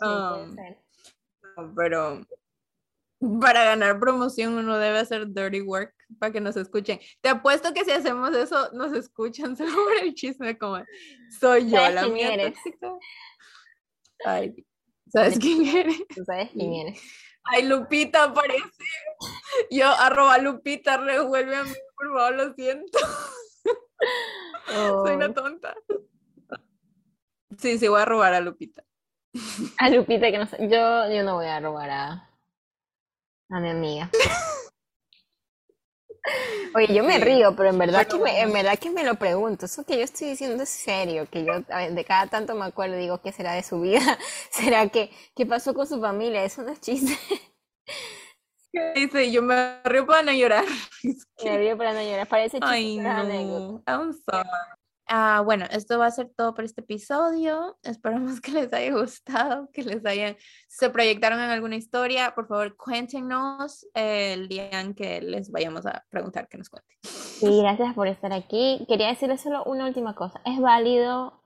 Um, 0.00 0.56
pero 1.76 2.26
para 3.40 3.64
ganar 3.64 3.98
promoción 3.98 4.54
uno 4.54 4.78
debe 4.78 4.98
hacer 4.98 5.26
dirty 5.28 5.62
work 5.62 5.94
para 6.18 6.32
que 6.32 6.40
nos 6.40 6.56
escuchen. 6.56 7.00
Te 7.20 7.28
apuesto 7.28 7.72
que 7.72 7.84
si 7.84 7.90
hacemos 7.90 8.34
eso, 8.34 8.70
nos 8.72 8.92
escuchan 8.92 9.56
solo 9.56 9.72
por 9.72 9.96
el 10.02 10.14
chisme 10.14 10.58
como 10.58 10.82
soy 11.40 11.70
yo 11.70 11.88
la 11.90 12.08
mía 12.08 12.52
Ay, 14.24 14.54
¿Sabes 15.08 15.38
quién 15.40 15.66
eres? 15.66 15.96
sabes 16.24 16.50
quién 16.52 16.72
eres? 16.72 17.00
Ay, 17.44 17.62
Lupita 17.62 18.24
aparece. 18.24 18.64
Yo, 19.70 19.86
arroba 19.86 20.36
Lupita, 20.38 20.96
revuelve 20.96 21.54
a 21.54 21.62
mí, 21.62 21.72
por 21.96 22.08
favor, 22.08 22.34
lo 22.34 22.54
siento. 22.54 22.98
Soy 24.66 25.14
una 25.14 25.32
tonta. 25.32 25.76
Sí, 27.58 27.78
sí, 27.78 27.88
voy 27.88 28.00
a 28.00 28.04
robar 28.04 28.34
a 28.34 28.40
Lupita. 28.40 28.82
A 29.78 29.90
Lupita, 29.90 30.30
que 30.30 30.38
no 30.38 30.46
sé. 30.46 30.56
Yo, 30.68 31.10
yo 31.10 31.22
no 31.22 31.34
voy 31.34 31.46
a 31.46 31.60
robar 31.60 31.90
a, 31.90 32.30
a 33.50 33.60
mi 33.60 33.70
amiga. 33.70 34.10
Oye, 36.74 36.92
yo 36.94 37.04
me 37.04 37.18
río, 37.18 37.54
pero 37.56 37.70
en 37.70 37.78
verdad, 37.78 38.06
que 38.06 38.18
me, 38.18 38.40
en 38.40 38.52
verdad 38.52 38.78
que 38.78 38.90
me 38.90 39.04
lo 39.04 39.14
pregunto. 39.14 39.66
Eso 39.66 39.84
que 39.84 39.96
yo 39.96 40.02
estoy 40.02 40.30
diciendo 40.30 40.62
es 40.62 40.68
serio, 40.68 41.26
que 41.30 41.44
yo 41.44 41.60
de 41.60 42.04
cada 42.04 42.26
tanto 42.26 42.54
me 42.54 42.66
acuerdo 42.66 42.96
y 42.96 43.00
digo, 43.00 43.20
¿qué 43.22 43.32
será 43.32 43.52
de 43.54 43.62
su 43.62 43.80
vida? 43.80 44.00
¿Será 44.50 44.88
que 44.88 45.10
qué 45.34 45.46
pasó 45.46 45.72
con 45.74 45.86
su 45.86 46.00
familia? 46.00 46.44
Eso 46.44 46.62
no 46.62 46.72
es 46.72 46.80
chiste. 46.80 47.16
¿Qué 48.72 48.92
dice? 48.94 49.30
Yo 49.30 49.42
me 49.42 49.80
río 49.84 50.06
para 50.06 50.22
no 50.22 50.32
llorar. 50.32 50.64
Me 51.44 51.58
río 51.58 51.76
para 51.76 51.92
no 51.92 52.02
llorar. 52.02 52.26
Parece 52.26 52.58
chiste. 52.58 52.66
Ay, 52.72 52.96
no. 52.98 53.82
I'm 53.86 54.12
sorry. 54.12 54.48
Ah, 55.08 55.40
bueno, 55.44 55.66
esto 55.70 55.98
va 55.98 56.06
a 56.06 56.10
ser 56.10 56.30
todo 56.36 56.52
por 56.52 56.64
este 56.64 56.80
episodio. 56.80 57.78
Esperamos 57.84 58.40
que 58.40 58.50
les 58.50 58.72
haya 58.72 58.92
gustado, 59.00 59.68
que 59.72 59.82
les 59.82 60.04
hayan, 60.04 60.36
se 60.68 60.90
proyectaron 60.90 61.40
en 61.40 61.50
alguna 61.50 61.76
historia. 61.76 62.34
Por 62.34 62.48
favor, 62.48 62.76
cuéntenos 62.76 63.86
el 63.94 64.48
día 64.48 64.80
en 64.80 64.94
que 64.94 65.20
les 65.20 65.50
vayamos 65.50 65.86
a 65.86 66.04
preguntar 66.10 66.48
que 66.48 66.58
nos 66.58 66.68
cuenten. 66.68 66.96
Sí, 67.02 67.60
gracias 67.60 67.94
por 67.94 68.08
estar 68.08 68.32
aquí. 68.32 68.84
Quería 68.88 69.08
decirles 69.08 69.40
solo 69.40 69.62
una 69.64 69.86
última 69.86 70.14
cosa. 70.14 70.40
Es 70.44 70.60
válido 70.60 71.40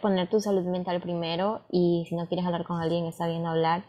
poner 0.00 0.28
tu 0.28 0.40
salud 0.40 0.64
mental 0.64 1.00
primero 1.00 1.66
y 1.70 2.04
si 2.08 2.14
no 2.14 2.28
quieres 2.28 2.46
hablar 2.46 2.64
con 2.64 2.80
alguien 2.80 3.06
está 3.06 3.26
bien 3.26 3.46
hablar, 3.46 3.84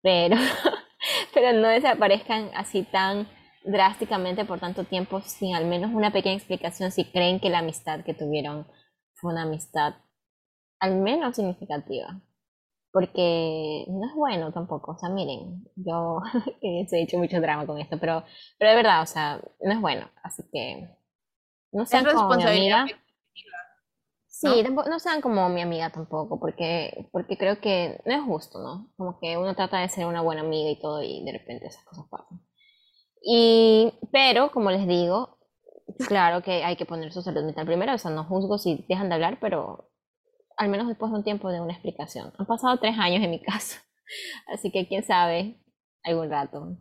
pero, 0.00 0.36
pero 1.34 1.58
no 1.58 1.68
desaparezcan 1.68 2.50
así 2.54 2.82
tan 2.82 3.26
drásticamente 3.64 4.44
por 4.44 4.60
tanto 4.60 4.84
tiempo 4.84 5.20
sin 5.20 5.54
al 5.54 5.66
menos 5.66 5.92
una 5.92 6.12
pequeña 6.12 6.36
explicación 6.36 6.90
si 6.90 7.04
creen 7.04 7.40
que 7.40 7.50
la 7.50 7.58
amistad 7.58 8.04
que 8.04 8.14
tuvieron 8.14 8.66
fue 9.14 9.32
una 9.32 9.42
amistad 9.42 9.94
al 10.80 10.96
menos 10.96 11.36
significativa. 11.36 12.20
Porque 12.92 13.86
no 13.88 14.06
es 14.06 14.14
bueno 14.14 14.52
tampoco, 14.52 14.92
o 14.92 14.98
sea, 14.98 15.08
miren, 15.08 15.64
yo 15.76 16.20
he 16.60 16.86
hecho 16.92 17.16
mucho 17.16 17.40
drama 17.40 17.64
con 17.64 17.78
esto, 17.78 17.98
pero, 17.98 18.22
pero 18.58 18.70
de 18.70 18.76
verdad, 18.76 19.00
o 19.00 19.06
sea, 19.06 19.40
no 19.62 19.72
es 19.72 19.80
bueno, 19.80 20.10
así 20.22 20.42
que 20.52 20.90
no 21.72 21.86
sean 21.86 22.04
como 22.04 22.36
mi 22.36 22.42
amiga. 22.42 22.86
Sí, 24.26 24.62
¿no? 24.62 24.82
no 24.84 24.98
sean 24.98 25.22
como 25.22 25.48
mi 25.48 25.62
amiga 25.62 25.88
tampoco, 25.90 26.38
porque, 26.38 27.08
porque 27.12 27.38
creo 27.38 27.60
que 27.60 27.98
no 28.04 28.12
es 28.12 28.22
justo, 28.22 28.58
¿no? 28.60 28.92
Como 28.96 29.18
que 29.20 29.38
uno 29.38 29.54
trata 29.54 29.78
de 29.78 29.88
ser 29.88 30.04
una 30.04 30.20
buena 30.20 30.42
amiga 30.42 30.70
y 30.70 30.78
todo, 30.78 31.02
y 31.02 31.24
de 31.24 31.32
repente 31.32 31.68
esas 31.68 31.84
cosas 31.84 32.06
pasan. 32.10 32.42
Y, 33.24 33.92
pero, 34.10 34.50
como 34.50 34.70
les 34.70 34.86
digo, 34.86 35.38
claro 36.08 36.42
que 36.42 36.64
hay 36.64 36.76
que 36.76 36.86
poner 36.86 37.12
su 37.12 37.22
salud 37.22 37.44
mental 37.44 37.66
primero, 37.66 37.94
o 37.94 37.98
sea, 37.98 38.10
no 38.10 38.24
juzgo 38.24 38.58
si 38.58 38.84
dejan 38.88 39.08
de 39.08 39.14
hablar, 39.14 39.38
pero 39.40 39.90
al 40.56 40.68
menos 40.68 40.88
después 40.88 41.10
de 41.12 41.18
un 41.18 41.24
tiempo 41.24 41.50
de 41.50 41.60
una 41.60 41.72
explicación. 41.72 42.32
Han 42.38 42.46
pasado 42.46 42.78
tres 42.78 42.98
años 42.98 43.22
en 43.22 43.30
mi 43.30 43.40
caso, 43.40 43.78
así 44.52 44.70
que 44.70 44.88
quién 44.88 45.04
sabe, 45.04 45.62
algún 46.02 46.30
rato 46.30 46.76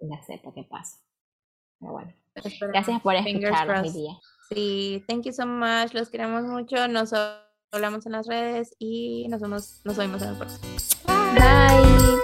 ya 0.00 0.22
sepa 0.22 0.52
qué 0.54 0.64
pasa. 0.64 0.98
Pero 1.78 1.92
bueno, 1.92 2.12
gracias 2.72 3.00
por 3.00 3.14
escucharnos 3.14 3.82
mi 3.82 3.90
día. 3.90 4.12
Sí, 4.48 5.04
thank 5.08 5.24
you 5.24 5.32
so 5.32 5.46
much, 5.46 5.92
los 5.94 6.10
queremos 6.10 6.44
mucho, 6.44 6.88
nos 6.88 7.12
hablamos 7.72 8.06
en 8.06 8.12
las 8.12 8.26
redes 8.26 8.74
y 8.78 9.28
nos 9.28 9.40
vemos, 9.40 9.80
nos 9.84 9.96
vemos 9.96 10.22
en 10.22 10.28
el 10.30 10.36
próximo. 10.36 10.68
Bye. 11.34 12.21